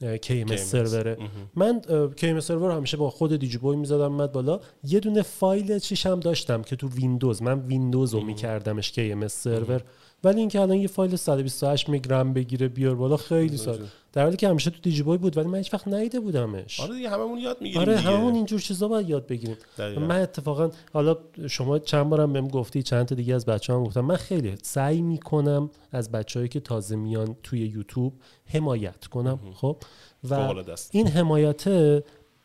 [0.00, 1.16] KMS سروره
[1.54, 1.80] من
[2.16, 4.60] KMS سرور همیشه با خود دیجی بوی می‌زدم مد بالا.
[4.84, 9.82] یه دونه فایل چیش هم داشتم که تو ویندوز من ویندوز رو میکردمش KMS سرور.
[10.24, 13.84] ولی اینکه الان یه فایل 128 میگرم بگیره بیار بالا خیلی ساده.
[14.12, 16.80] در حالی که همیشه تو دیجی بوی بود ولی من هیچ وقت ندیده بودمش.
[16.80, 19.56] آره دیگه هممون یاد می‌گیریم آره هممون اینجور چیزا باید یاد بگیریم.
[19.78, 21.16] من اتفاقا حالا
[21.48, 24.00] شما چند بارم بهم گفتی چند تا دیگه از بچه‌ها گفتم.
[24.00, 28.12] من خیلی سعی می‌کنم از بچه‌هایی که تازه میان توی یوتیوب
[28.46, 29.76] حمایت کنم خب؟
[30.30, 30.54] و
[30.90, 31.64] این حمایت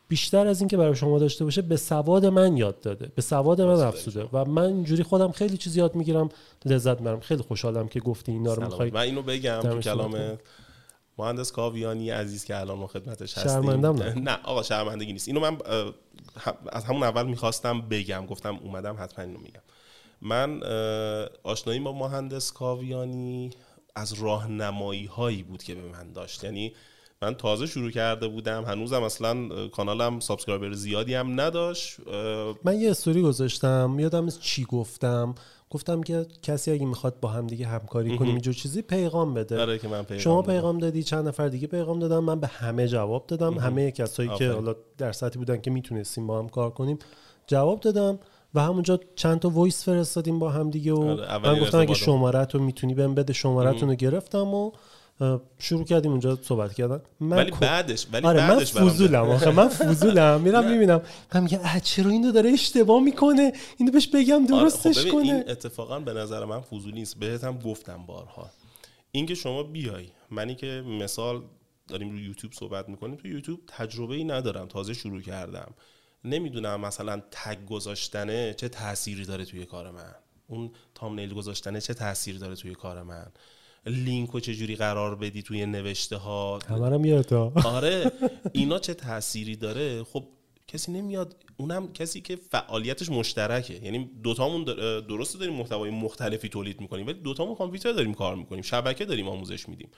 [0.08, 3.80] بیشتر از اینکه برای شما داشته باشه به سواد من یاد داده به سواد من
[3.80, 6.28] افزوده و من اینجوری خودم خیلی چیز یاد می‌گیرم
[6.64, 7.20] لذت می‌برم.
[7.20, 10.38] خیلی خوشحالم که گفتی اینا رو می‌خوای من اینو بگم تو کلام
[11.18, 13.52] مهندس کاویانی عزیز که الان ما خدمتش هستیم.
[13.52, 14.14] شرمندم نه.
[14.14, 15.28] نه آقا شرمندگی نیست.
[15.28, 15.58] اینو من
[16.72, 19.60] از همون اول می‌خواستم بگم گفتم اومدم حتما اینو میگم.
[20.22, 20.62] من
[21.42, 23.50] آشنایی با مهندس کاویانی
[23.96, 26.44] از راهنمایی هایی بود که به من داشت.
[26.44, 26.72] یعنی
[27.22, 28.64] من تازه شروع کرده بودم.
[28.64, 31.96] هنوزم اصلا کانالم subscriber زیادی هم نداشت.
[32.64, 35.34] من یه استوری گذاشتم یادم از چی گفتم.
[35.70, 39.60] گفتم که کسی اگه می‌خواد با هم دیگه همکاری کنیم اینجور چیزی پیغام بده.
[39.60, 40.52] آره که من پیغام شما دادم.
[40.52, 43.58] پیغام دادی چند نفر دیگه پیغام دادم من به همه جواب دادم.
[43.58, 44.52] همه کسایی که آفرین.
[44.52, 46.98] حالا در سطحی بودن که می‌تونستیم با هم کار کنیم
[47.46, 48.18] جواب دادم
[48.54, 51.94] و همونجا چند تا وایس فرستادیم با هم دیگه و آره، من گفتم اگه.
[51.94, 54.72] شماره رو می‌تونی بهم بده شماره رو گرفتم و
[55.58, 57.00] شروع کردیم اونجا صحبت کردن.
[57.20, 61.02] من ولی بعدش ولی آره من بعدش برام فوزولم آخه من فوزولم میرم می‌بینم.
[61.34, 65.12] من میگم اه، چرا اینو داره اشتباه می‌کنه؟ اینو بهش بگم آره، خب درستش ببین
[65.12, 65.22] کنه.
[65.22, 67.16] این اتفاقا به نظر من فضولی نیست.
[67.18, 68.50] بهت هم گفتم بارها.
[69.12, 70.66] اینکه شما بیای منی که
[71.00, 71.42] مثال
[71.88, 74.66] داریم رو یوتیوب صحبت می‌کنیم تو یوتیوب تجربه ای ندارم.
[74.66, 75.74] تازه شروع کردم.
[76.24, 80.14] نمی‌دونم مثلا تگ گذاشتنه چه تأثیری داره توی کار من.
[80.46, 83.26] اون تامنیل گذاشتنه چه تأثیری داره توی کار من.
[83.88, 87.32] لینک رو چجوری قرار بدی توی نوشته ها همه میاد
[87.64, 88.12] آره
[88.52, 90.24] اینا چه تأثیری داره؟ خب
[90.68, 93.74] کسی نمیاد اونم کسی که فعالیتش مشترکه.
[93.74, 98.62] یعنی دوتامون در- درسته داریم محتوای مختلفی تولید می‌کنیم ولی دوتامون کامپیوتر داریم کار می‌کنیم
[98.62, 99.88] شبکه داریم آموزش میدیم.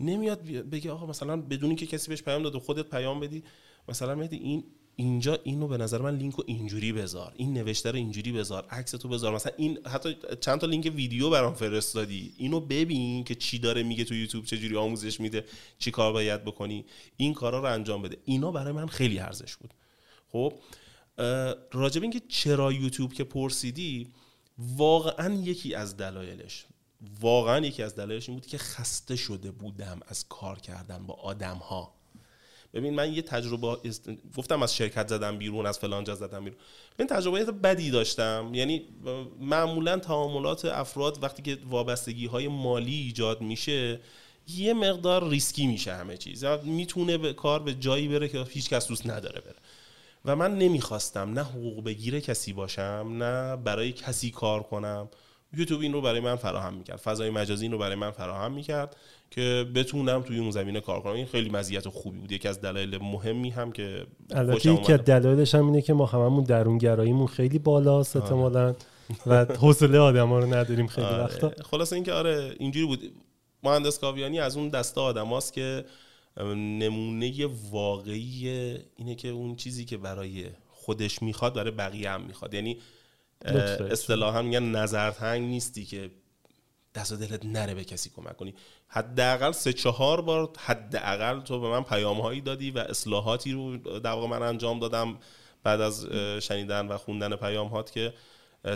[0.00, 3.42] نمیاد بگه آقا مثلا بدون که کسی بهش پیام داده خودت پیام بدی.
[3.88, 4.64] مثلا مهدی این
[4.96, 7.32] اینجا اینو به نظر من لینکو اینجوری بذار.
[7.36, 8.66] این نوشته رو اینجوری بذار.
[8.70, 9.34] عکس تو بذار.
[9.34, 12.34] مثلا این حتی چند تا لینک ویدیو برام فرستادی.
[12.36, 15.44] اینو ببین که چی داره میگه تو یوتیوب چه جوری آموزش میده
[15.78, 16.84] چی کار باید بکنی.
[17.16, 18.16] این کارا رو انجام بده.
[18.24, 19.74] اینا برای من خیلی ارزش بود.
[20.32, 20.52] خب
[21.72, 24.08] راجب اینکه چرا یوتیوب که پرسیدی
[24.58, 26.66] واقعا یکی از دلایلش
[27.20, 31.56] واقعا یکی از دلایلش این بود که خسته شده بودم از کار کردن با آدم
[31.56, 31.94] ها
[32.74, 33.76] ببین من یه تجربه
[34.36, 36.58] گفتم از شرکت زدم بیرون از فلان جا زدم بیرون.
[36.98, 38.50] من تجربه بدی داشتم.
[38.54, 38.82] یعنی
[39.40, 44.00] معمولا تعاملات افراد وقتی که وابستگی های مالی ایجاد میشه
[44.48, 46.44] یه مقدار ریسکی میشه همه چیز.
[46.44, 49.56] می‌تونه به کار به جایی بره که هیچ کس دوست نداره بره.
[50.24, 55.08] و من نمی‌خواستم نه حقوق بگیر کسی باشم نه برای کسی کار کنم.
[55.56, 56.96] یوتیوب این رو برای من فراهم می‌کرد.
[56.96, 58.96] فضای مجازی این رو برای من فراهم می‌کرد.
[59.34, 61.12] که بتونم توی اون زمینه کار کنم.
[61.12, 62.32] این خیلی مزیت خوبی بود.
[62.32, 65.00] یکی از دلایل مهمی هم که البته یکی از.
[65.00, 68.74] دلایلش هم اینه که ما هممون درونگراییمون خیلی بالاست احتمالاً.
[69.26, 71.22] و حوصله آدما رو نداریم خیلی آره.
[71.22, 71.52] وقتا.
[71.70, 73.12] خلاصه اینکه آره اینجوری بود.
[73.62, 75.84] مهندس کاویانی از اون دسته آدماست که
[76.56, 78.48] نمونه واقعی
[78.96, 82.54] اینه که اون چیزی که برای خودش می‌خواد برای بقیه هم می‌خواد.
[82.54, 82.78] یعنی.
[83.90, 86.10] اصطلاحا میگن نظرتنگ نیستی که
[86.94, 88.54] دست و دلت نره به کسی کمک کنی.
[88.88, 94.10] حداقل سه چهار بار حداقل تو به من پیام هایی دادی و اصلاحاتی رو در
[94.10, 95.18] واقع من انجام دادم
[95.62, 96.06] بعد از
[96.42, 98.14] شنیدن و خوندن پیام هات که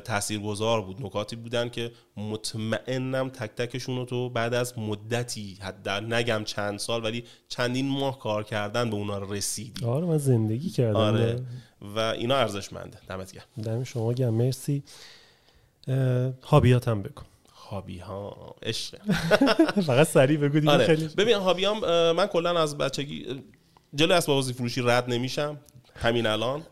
[0.04, 1.02] تاثیرگذار بود.
[1.02, 7.04] نکاتی بودن که مطمئنم تک تکشون رو تو بعد از مدتی حد نگم چند سال
[7.04, 9.84] ولی چندین ماه کار کردن به اونا رسیدی.
[9.84, 10.96] آره من زندگی کردم.
[10.96, 11.42] آره.
[11.80, 12.98] و اینا ارزشمنده.
[13.08, 13.64] دمت گرم.
[13.64, 14.82] دم شما گم مرسی.
[15.88, 17.22] اه، هابیات هم بگو
[17.70, 18.98] هابی ها عشق.
[19.86, 20.86] فقط سریع بگو دیگه آره.
[20.86, 21.08] خیلی.
[21.08, 23.42] ببین هابیام اه، من کلا از بچگی
[23.94, 25.58] جلو اسباب بازی فروشی رد نمیشم.
[25.96, 26.62] همین الان.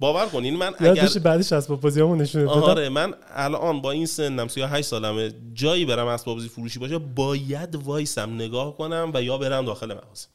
[0.00, 2.62] باور کنین من اگر بعدش اسباب بازیامو نشون دادم.
[2.62, 7.74] آره من الان با این سنم 38 سالمه جایی برم اسباب بازی فروشی باشه باید
[7.74, 10.26] وایسم نگاه کنم و یا برم داخل مغازه.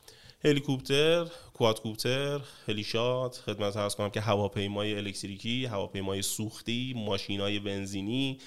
[0.45, 8.37] هلیکوپتر کوادکوپتر هلیشات خدمت عرض کنم که هواپیمای الکتریکی هواپیمای سوختی ماشینای بنزینی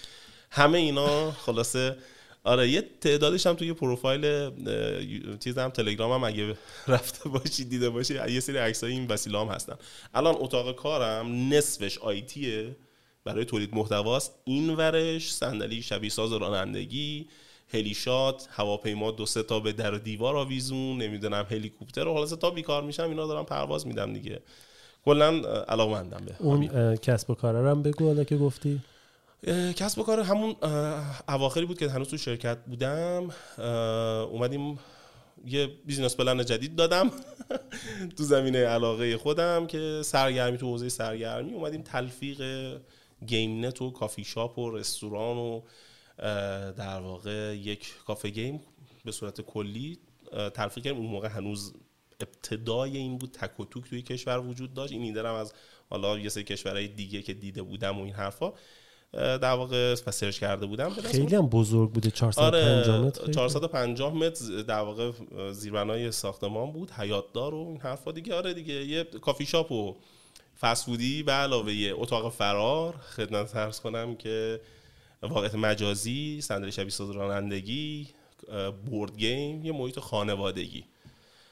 [0.55, 1.97] همه اینا خلاصه.
[2.45, 6.57] آره یه تعدادش هم توی پروفایل اه، یو- چیزم تلگرامم اگه
[6.89, 9.75] رفته باشی دیده باشی یه سری عکسای این وسیله هم هستن.
[10.15, 12.77] الان اتاق کارم نصفش آیتیه
[13.25, 14.35] برای تولید محتواست.
[14.45, 17.27] این ورش صندلی شبیه ساز رانندگی
[17.73, 22.09] هلیشات هواپیما دو سه تا به در و دیوار آویزون نمی‌دونم هلیکوپتر.
[22.09, 24.41] و خلاصه تا بیکار میشم اینا دارم پرواز میدم دیگه.
[25.05, 25.29] کلا
[25.69, 28.81] علاقمندم به اون کسب و هم بگو حالا که گفتی.
[29.77, 30.57] کسب و کار همون
[31.29, 33.29] اواخری بود که هنوز تو شرکت بودم.
[34.31, 34.79] اومدیم
[35.47, 37.11] یه business plan جدید دادم
[38.17, 41.53] تو زمینه علاقه خودم که سرگرمی تو حوزه سرگرمی.
[41.53, 42.43] اومدیم تلفیق
[43.27, 45.61] گیم نت و کافی شاپ و رستوران و
[46.73, 48.61] در واقع یک کافه game
[49.05, 49.99] به صورت کلی.
[50.55, 51.75] تلفیق کردیم اون موقع هنوز
[52.21, 54.93] ابتدای این بود تک و توک توی کشور وجود داشت.
[54.93, 55.53] این ایده از
[55.91, 58.53] حالا یه سری کشورهای دیگه که دیده بودم و این حرفا.
[59.15, 60.91] در واقع سرچ کرده بودم.
[60.91, 63.35] خیلی هم بزرگ بوده 450 آره متر خیلی.
[63.35, 65.13] 450 متر در واقع
[65.53, 68.13] زیربنای ساختمان بود حیاتدار و این حرفا.
[68.13, 69.97] دیگه آره دیگه یه کافی شاپ و
[70.61, 72.95] فسفودی به علاوه یه اتاق فرار.
[73.17, 74.61] خدمت عرض کنم که
[75.23, 78.09] واقعیت مجازی صندلی شبیه ساز رانندگی
[78.87, 80.85] board game یه محیط خانوادگی.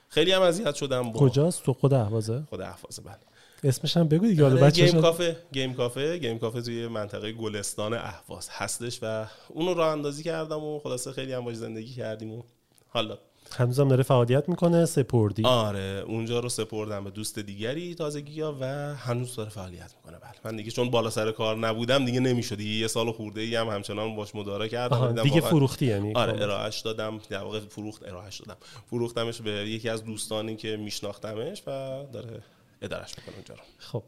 [0.09, 3.19] خیلی هم اذیت شدم با کجاست؟ تو خود اهوازه؟ خود اهوازه بله.
[3.65, 7.95] اسمش هم بگو دیگه حالا آره، گیم کافه گیم کافه گیم کافه توی منطقه گلستان
[7.95, 12.43] اهواز هستش و اونو راه اندازی کردم و خلاصه خیلی هم باش زندگی کردیم و
[12.89, 13.19] حالا.
[13.57, 15.45] هنوزم داره فعالیت می‌کنه سپردی.
[15.45, 20.19] آره اونجا رو سپردم به دوست دیگری تازگی ها و هنوز داره فعالیت می‌کنه.
[20.19, 23.69] بله من دیگه چون بالا سر کار نبودم دیگه نمی‌شد یه سال خورده ای هم
[23.69, 25.23] همچنان باش مدارا کردم.
[25.23, 27.21] دیگه فروختی یعنی آره ارائهش دادم.
[27.31, 28.61] در واقع فروخت ارائهش دادم.
[28.91, 31.71] فروختمش به یکی از دوستانی که میشناختمش و
[32.13, 32.43] داره
[32.83, 33.61] ادارش می‌کنه اونجا رو.
[33.79, 34.03] خب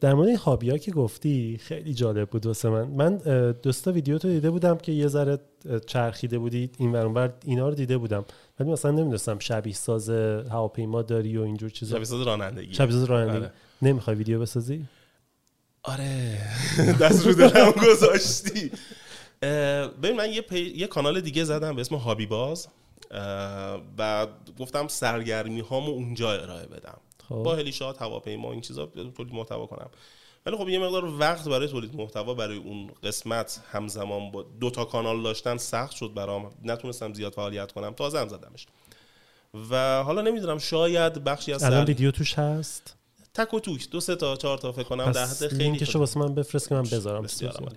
[0.00, 2.84] در مورد این هابی ها که گفتی خیلی جالب بود واسه من.
[2.84, 3.16] من
[3.62, 5.38] دوستا ویدیو تو دیده بودم که یه ذره
[5.86, 8.24] چرخیده بودی این ور اینا رو دیده بودم.
[8.60, 12.04] ولی مثلا نمی‌دونستم شبیه ساز هواپیما داری و اینجور چیزا.
[12.04, 12.74] شبیه رانندگی.
[12.74, 13.36] شبیه ساز رانندگی.
[13.36, 13.52] آره.
[13.82, 14.84] نمی‌خوای ویدیو بسازی؟
[15.82, 16.38] آره.
[17.00, 18.70] دست رو دلم گذاشتی.
[20.02, 20.58] ببین من یه, پی...
[20.58, 22.68] یه کانال دیگه زدم به اسم هابی باز
[23.98, 24.26] و
[24.58, 26.98] گفتم سرگرمی هامو اونجا ارائه بدم.
[27.28, 27.34] خب.
[27.34, 29.90] با هلیشات هواپیما این چیزا تولید محتوا کنم.
[30.46, 34.84] ولی خب یه مقدار وقت برای تولید محتوا برای اون قسمت همزمان با دو تا
[34.84, 36.50] کانال داشتن سخت شد برام.
[36.64, 37.92] نتونستم زیاد فعالیت کنم.
[37.92, 38.66] تازه هم زدمش.
[39.70, 41.84] و حالا نمی‌دونم شاید بخشی از الان.
[41.84, 42.96] ویدیو توش هست؟
[43.34, 43.90] تک و توک.
[43.90, 46.74] دو سه تا چهار تا فکر کنم در حد خیلی لینکشو واسه من بفرست که
[46.74, 47.22] من بذارم.
[47.22, 47.72] بسیار.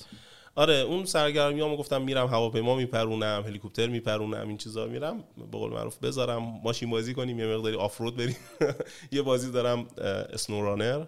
[0.59, 5.97] آره اون سرگرمیامو گفتم میرم هواپیما میپرونم هلیکوپتر میپرونم این چیزا میرم به قول معروف
[5.97, 8.35] بذارم ماشین بازی کنیم یه مقداری آفرود بریم.
[9.11, 9.87] یه بازی دارم
[10.33, 11.05] اسنورانر.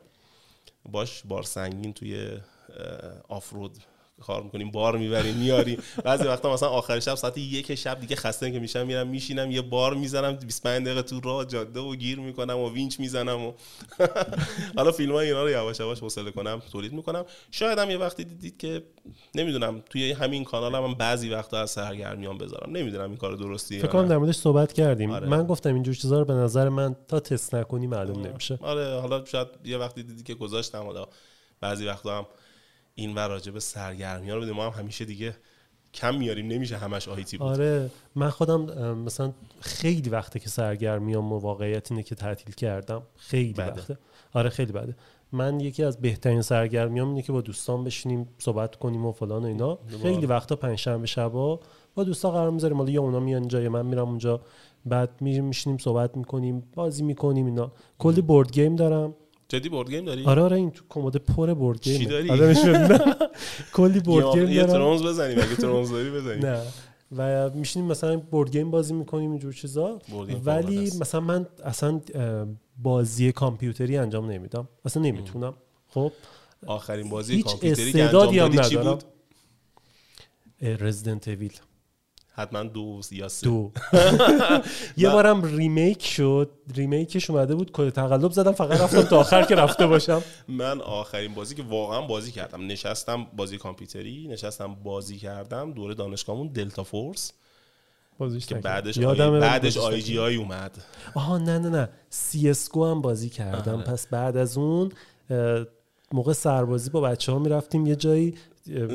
[0.86, 2.38] باش بار سنگین توی
[3.30, 3.78] آفرود.
[4.22, 5.78] کار می‌کنیم بار می‌بریم میاریم.
[6.04, 9.62] بعضی وقتا مثلا آخر شب ساعت یک شب دیگه خسته که میشم میرم میشینم یه
[9.62, 13.52] بار می‌زنم 25 دقیقه تو راه جاده و گیر می‌کنم و وینچ می‌زنم و
[14.78, 17.26] حالا فیلم های اینا رو یواش یواش حوصله کنم تولید می‌کنم.
[17.52, 18.84] شاید هم یه وقتی دیدید که
[19.36, 22.72] نمی‌دونم توی همین کانال هم, بعضی وقتا از سرگرمیام بذارم.
[22.78, 24.08] نمی‌دونم این کار درستیه یا فکر کنم.
[24.08, 25.12] در موردش صحبت کردیم.
[25.12, 25.28] آره.
[25.28, 28.60] من گفتم اینجور چیزا رو به نظر من تا تست نکنی معلوم نمیشه.
[28.62, 31.08] آره حالا شاید یه وقتی دیدی که گذاشتم حالا
[31.62, 32.26] بعضی وقتا هم
[32.96, 34.54] این ور راجع به سرگرمی ها رو بدیم.
[34.54, 35.36] ما هم همیشه دیگه
[35.94, 37.48] کم میاریم نمیشه همش آیتی بود.
[37.48, 43.04] آره من خودم مثلا خیلی وقته که سرگرمیام واقعیت اینه که تعطیل کردم.
[43.16, 43.72] خیلی بده.
[43.72, 43.98] وقته.
[44.34, 44.96] آره خیلی بده.
[45.32, 49.46] من یکی از بهترین سرگرمیام اینه که با دوستان بشینیم صحبت کنیم و فلان و
[49.46, 49.80] اینا.
[50.02, 51.60] خیلی وقتا پنجشنبه شبا
[51.96, 52.78] با دوستا قرار می‌ذاریم.
[52.78, 54.42] حالا یا اونا میان یا من میرم اونجا.
[54.86, 57.72] بعد میریم میشینیم صحبت می‌کنیم بازی می‌کنیم اینا.
[58.00, 59.14] کلی board game دارم.
[59.52, 62.56] جدی board game داری؟ آره آره این تو کمد پر board game چی داری؟
[63.74, 66.46] کلی board game یه Thrones بزنیم اگه Thrones داری بزنیم.
[66.46, 66.62] نه.
[67.18, 70.00] و میشینیم مثلا board game بازی می‌کنیم اینجور چیزا.
[70.46, 70.92] ولی.
[71.00, 72.02] مثلا من اصلا
[72.82, 74.68] بازی کامپیوتری انجام نمیدم.
[74.86, 75.54] اصلا نمی‌تونم.
[75.88, 76.12] خب؟
[76.68, 79.04] آخرین بازی کامپیوتری که انجام دادی چی بود؟
[80.62, 81.54] Resident Evil
[82.34, 83.46] حتما دو یا سه.
[83.48, 83.72] دو.
[84.98, 86.50] یه بارم remake شد.
[86.76, 90.22] remake ش اومده بود کد تقلب زدم فقط رفتم تا آخر که رفته باشم.
[90.48, 92.68] من آخرین بازی که واقعا بازی کردم.
[92.68, 97.32] نشستم بازی کامپیوتری نشستم بازی کردم دوره دانشگاهمون Delta Force
[98.18, 98.56] بازیش که.
[98.56, 98.98] بعدش.
[98.98, 100.78] ولی بعدش IGI اومد.
[101.16, 101.90] آها نه نه نه.
[102.10, 103.76] CS هم بازی کردم.
[103.76, 103.84] آره.
[103.84, 104.92] پس بعد از اون
[106.12, 108.36] موقع سربازی با بچه ها می‌رفتیم یه جایی.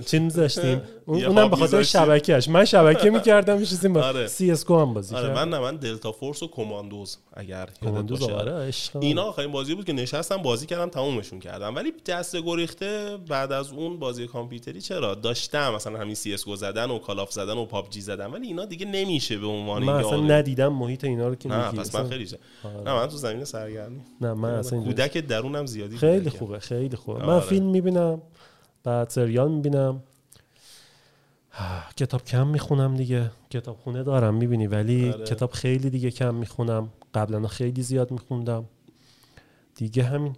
[0.06, 1.82] چی میذاشتیم اونم به خاطر.
[1.82, 4.26] شبکهش من شبکه می‌کردم میشستیم آره.
[4.26, 8.70] CS:GO هم بازی آره من نه من Delta Force و Commandos اگر Commandos آره.
[9.00, 13.72] اینا آخرین بازی بود که نشستم بازی کردم تمومشون کردم ولی جسته گریخته بعد از
[13.72, 18.00] اون بازی کامپیوتری چرا داشتم مثلا همین CS:GO زدن و Call of زدن و PUBG
[18.00, 21.70] زدن ولی اینا دیگه نمیشه به عنوان من اصلا ندیدم محیط اینا رو که نه
[21.70, 22.28] پس من خیلی.
[22.64, 22.76] آره.
[22.76, 26.30] نه من تو زمین سرگرمی نه من اصلا کودک درونم زیادی خیلی.
[26.30, 27.40] خوبه خیلی خوبه من آره.
[27.46, 28.22] فیلم می‌بینم
[28.86, 30.02] بعد سریال می‌بینم
[31.96, 33.30] کتاب کم می‌خونم دیگه.
[33.50, 35.24] کتاب خونه دارم می‌بینی ولی آره.
[35.24, 36.88] کتاب خیلی دیگه کم می‌خونم.
[37.14, 38.64] قبلا خیلی زیاد میخوندم.
[39.74, 40.36] دیگه همین.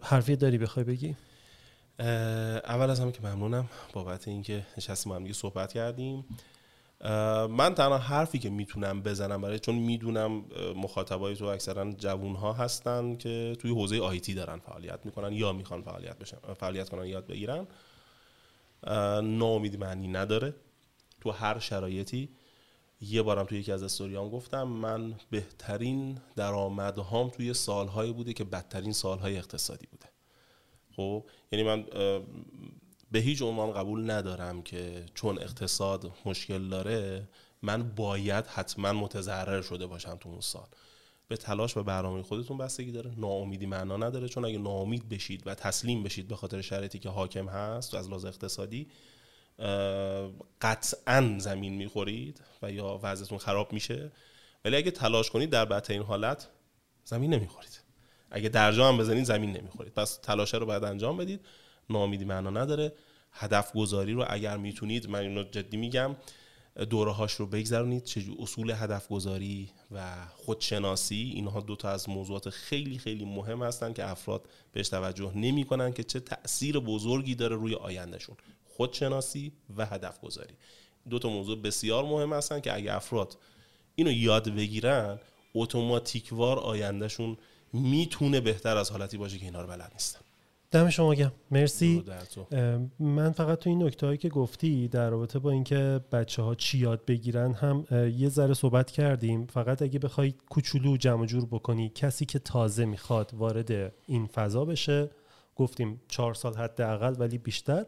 [0.00, 1.16] حرفی داری بخوای بگی؟
[1.98, 6.24] اول از همه که ممنونم بابت اینکه نشستیم با هم دیگه صحبت کردیم.
[7.50, 10.44] من تنها حرفی که می‌تونم بزنم برای چون می‌دونم
[10.76, 15.82] مخاطبای تو اکثرا جوون ها هستن که توی حوزه آیتی دارن فعالیت می‌کنن یا می‌خوان
[15.82, 17.66] فعالیت بشن فعالیت کنن یاد بگیرن.
[18.84, 20.54] اه، ناامیدی معنی نداره.
[21.20, 22.28] تو هر شرایطی
[23.00, 28.92] یه بارم توی یکی از استوریام گفتم من بهترین درآمدهام توی سالهایی بوده که بدترین
[28.92, 30.06] سالهای اقتصادی بوده.
[30.96, 31.84] خب یعنی من
[33.10, 37.28] به هیچ عنوان قبول ندارم که چون اقتصاد مشکل داره
[37.62, 40.66] من باید حتما متضرر شده باشم تو اون سال.
[41.28, 43.12] به تلاش و برنامه خودتون بستگی داره.
[43.16, 44.28] ناامیدی معنا نداره.
[44.28, 48.08] چون اگه ناامید بشید و تسلیم بشید به خاطر شرایطی که حاکم هست و از
[48.08, 48.88] لحاظ اقتصادی
[50.60, 54.12] قطعا زمین می‌خورید و یا وضعتون خراب میشه.
[54.64, 56.48] ولی اگه تلاش کنید در بدترین حالت
[57.04, 57.80] زمین نمی‌خورید.
[58.30, 59.94] اگه درجا هم بزنید زمین نمی‌خورید.
[59.94, 61.40] پس تلاشه رو باید انجام بدید.
[61.90, 62.92] نامیدی معنا نداره.
[63.32, 66.16] هدف گذاری رو اگر می‌تونید من اینو جدی میگم
[66.90, 68.04] دوره هاش رو بگذرونید.
[68.04, 73.92] چه اصول هدف گذاری و خودشناسی اینها دو تا از موضوعات خیلی خیلی مهم هستن
[73.92, 78.36] که افراد بهش توجه نمی‌کنن که چه تاثیر بزرگی داره روی آیندهشون.
[78.64, 80.54] خودشناسی و هدف گذاری
[81.10, 83.38] دو تا موضوع بسیار مهم هستن که اگه افراد
[83.94, 85.18] اینو یاد بگیرن
[85.54, 87.36] اتوماتیکوار آیندهشون
[87.72, 90.20] می‌تونه بهتر از حالتی باشه که اینا رو بلد نیستن.
[90.70, 92.04] دم شما گم مرسی.
[92.98, 96.78] من فقط تو این نکته هایی که گفتی در رابطه با اینکه بچه ها چی
[96.78, 97.84] یاد بگیرن هم
[98.16, 99.46] یه ذره صحبت کردیم.
[99.46, 105.10] فقط اگه بخوای کوچولو جمع جور بکنی کسی که تازه می‌خواد وارد این فضا بشه
[105.56, 107.84] گفتیم چهار سال حداقل ولی بیشتر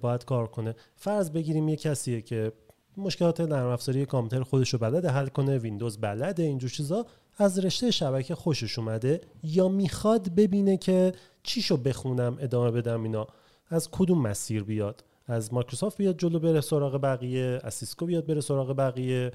[0.00, 0.74] باید کار کنه.
[0.96, 2.52] فرض بگیریم یه کسیه که
[2.96, 7.06] مشکلات نرم افزاری کامپیوتر خودش رو بلده حل کنه ویندوز بلده اینجور چیزا.
[7.38, 11.12] از رشته شبکه خوشش اومده یا می‌خواد ببینه که
[11.42, 13.26] چیشو بخونم ادامه بدم اینا.
[13.68, 18.40] از کدوم مسیر بیاد؟ از مایکروسافت بیاد جلو بره سراغ بقیه؟ از سیسکو بیاد بره
[18.40, 19.32] سراغ بقیه؟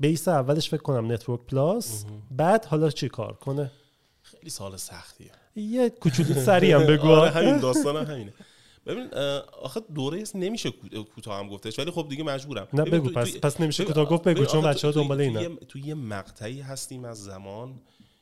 [0.00, 2.04] base اولش فکر کنم Network Plus.
[2.30, 3.70] بعد حالا چی کار کنه؟
[4.22, 5.30] خیلی سال سختیه.
[5.56, 7.08] یه کوچولو سری هم بگو.
[7.08, 8.32] آره همین داستان همینه.
[8.86, 9.14] ببین
[9.62, 10.70] آخه دوره نمیشه
[11.14, 12.68] کوتاه هم گفتش ولی خب دیگه مجبورم.
[12.72, 16.60] نه بگو پس پس نمیشه کوتاه گفت بگو چون بچه‌ها دنبال اینا تو یه مقطعی
[16.60, 17.80] هستیم از زمان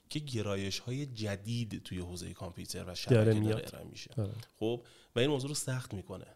[0.08, 4.10] که گرایش های جدید توی حوزه کامپیوتر و شبکه داره, میشه.
[4.18, 4.30] آره.
[4.58, 4.82] خب
[5.16, 6.26] و این موضوع رو سخت می‌کنه.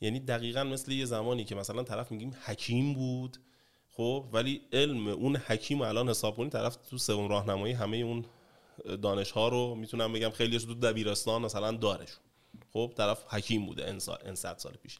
[0.00, 3.36] یعنی دقیقا مثل یه زمانی که مثلا طرف میگیم حکیم بود
[3.88, 8.24] خب ولی علم اون حکیم الان حساب کنی طرف تو سوم راهنمایی همه اون
[9.02, 12.24] دانش ها رو می‌تونم بگم خیلیش تو دبیرستان مثلا دارشون.
[12.72, 14.98] خب طرف حکیم بوده این, سال سال پیش.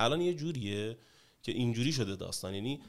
[0.00, 0.98] الان یه جوریه
[1.42, 2.54] که اینجوری شده داستان.
[2.54, 2.80] یعنی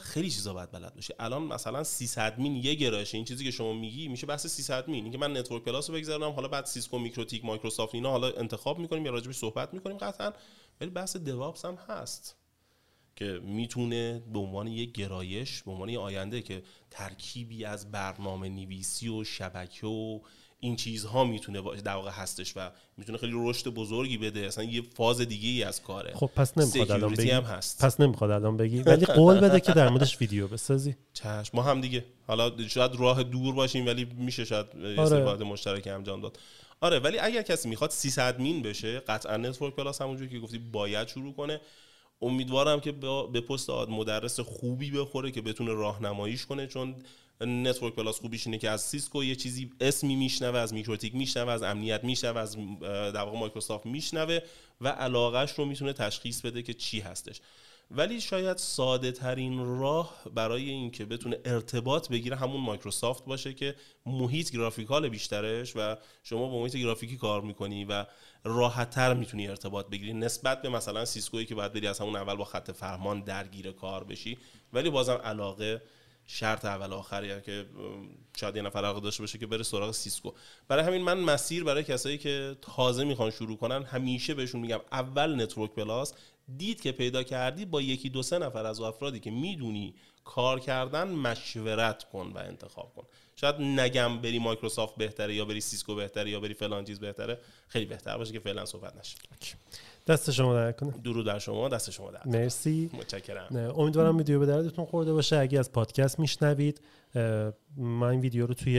[0.00, 3.16] خیلی چیزا باید بلد باشه الان مثلا سیس ادمین یه گرایشه.
[3.16, 5.04] این چیزی که شما میگی میشه بحث سیس ادمین.
[5.04, 9.04] اینکه من Network Plus رو بگذارم حالا بعد سیسکو میکروتیک مایکروسافت اینا حالا انتخاب می‌کنیم
[9.06, 10.32] یا راجبش صحبت می‌کنیم قطعا.
[10.80, 12.36] ولی بحث DevOps هم هست
[13.16, 19.08] که می‌تونه به عنوان یک گرایش به عنوان یه آینده که ترکیبی از برنامه نویسی
[19.08, 20.20] و شبکه و
[20.64, 24.40] این چیزها می‌تونه در واقع هستش و می‌تونه خیلی رشد بزرگی بده.
[24.40, 26.12] اصلا یه فاز دیگه ای از کاره.
[26.14, 27.30] خب پس نمی‌خواد الان بگی.
[27.30, 27.84] هم هست.
[27.84, 28.82] پس نمی‌خواد الان بگی.
[28.82, 30.96] ولی قول بده که در موردش ویدیو بسازی.
[31.12, 31.50] چشم.
[31.54, 32.04] ما هم دیگه.
[32.26, 35.00] حالا شاید راه دور باشیم ولی میشه شاید آره.
[35.02, 36.38] استفاده مشترک انجام داد.
[36.80, 41.32] آره ولی اگر کسی می‌خواد sysadmin بشه قطعا Network Plus همونجوری که گفتی باید شروع
[41.32, 41.60] کنه.
[42.22, 42.92] امیدوارم که
[43.32, 46.94] به پست مدرس خوبی بخوره که بتونه راهنماییش کنه چون
[47.46, 51.62] Network Plus خوبیش اینه که از سیسکو یه چیزی اسمی میشنوه از میکروتیک میشنوه از
[51.62, 52.56] امنیت میشنوه از
[53.12, 54.38] در واقع مایکروسافت میشنوه
[54.80, 57.40] و علاقهش رو می‌تونه تشخیص بده که چی هستش.
[57.90, 63.74] ولی شاید ساده ترین راه برای اینکه بتونه ارتباط بگیره همون مایکروسافت باشه که
[64.06, 68.06] محیط graphical بیشترش و شما با محیط گرافیکی کار می‌کنی و
[68.44, 72.44] راحتتر می‌تونی ارتباط بگیری نسبت به مثلا سیسکویی که باید بری از همون اول با
[72.44, 74.38] خط فرمان درگیر کار بشی
[74.72, 75.82] ولی بازم علاقه
[76.26, 77.66] شرط اول آخریه که
[78.36, 80.32] شاید یه نفر علاقه داشته باشه که بره سراغ سیسکو.
[80.68, 85.42] برای همین من مسیر برای کسایی که تازه می‌خوان شروع کنن همیشه بهشون میگم اول
[85.42, 86.14] Network Plus.
[86.56, 89.94] دیدت که پیدا کردی با یکی دو سه نفر از افرادی که می‌دونی
[90.24, 93.06] کار کردن مشورت کن و انتخاب کن.
[93.36, 97.38] شاید نگم بری مایکروسافت بهتره یا بری سیسکو بهتره یا بری فلان چیز بهتره.
[97.68, 99.16] خیلی بهتر باشه که فعلا صحبت نشه.
[100.06, 100.90] دست شما درد نکنه.
[101.04, 102.20] درود بر شما دست شما درد.
[102.26, 102.90] مرسی.
[102.94, 103.46] متشکرم.
[103.50, 105.36] نه امیدوارم ویدیو به دردتون خورده باشه.
[105.36, 106.80] اگه از پادکست میشنوید
[107.76, 108.72] من این ویدیو رو توی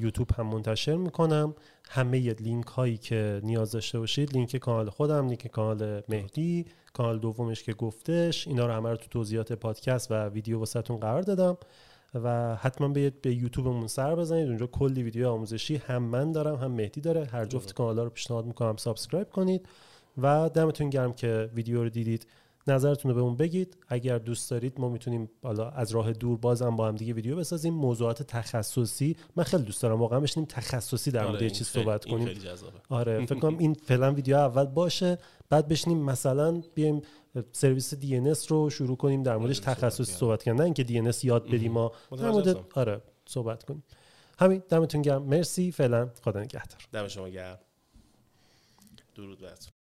[0.00, 1.54] یوتیوب هم منتشر می‌کنم.
[1.90, 7.62] همه لینک هایی که نیاز داشته باشید لینک کانال خودم لینک کانال مهدی کانال دومش
[7.62, 11.56] که گفتش اینا رو همه رو تو توضیحات پادکست و ویدیو واسهتون قرار دادم.
[12.14, 14.48] و حتما بیاید به یوتیوبمون سر بزنید.
[14.48, 17.24] اونجا کلی ویدیو آموزشی هم من دارم هم مهدی داره.
[17.24, 19.68] هر جفت کانال رو پیشنهاد می‌کنم subscribe کنید.
[20.22, 22.26] و دمتون گرم که ویدیو رو دیدید.
[22.66, 23.76] نظرتون رو به اون بگید.
[23.88, 27.74] اگر دوست دارید ما می‌تونیم حالا از راه دور بازم با هم دیگه ویدیو بسازیم.
[27.74, 29.16] موضوعات تخصصی.
[29.36, 30.00] من خیلی دوست دارم.
[30.00, 32.28] واقعا بشینیم تخصصی در مورد آره چیز صحبت کنیم.
[32.88, 35.18] آره فکر کنم این فعلا ویدیو اول باشه.
[35.50, 37.02] بعد بشینیم مثلا بیایم
[37.52, 40.64] سرویس دی رو شروع کنیم در موردش تخصصی صحبت کردن.
[40.64, 41.92] اینکه دی یاد بدیم ما.
[42.18, 43.84] در مورد آره صحبت کنیم.
[44.38, 45.22] همین دمتون گرم.
[45.22, 45.72] مرسی.
[45.72, 46.80] فعلا خدا نگهدار.
[46.92, 47.58] دم شما گرم.
[49.14, 49.54] درود بر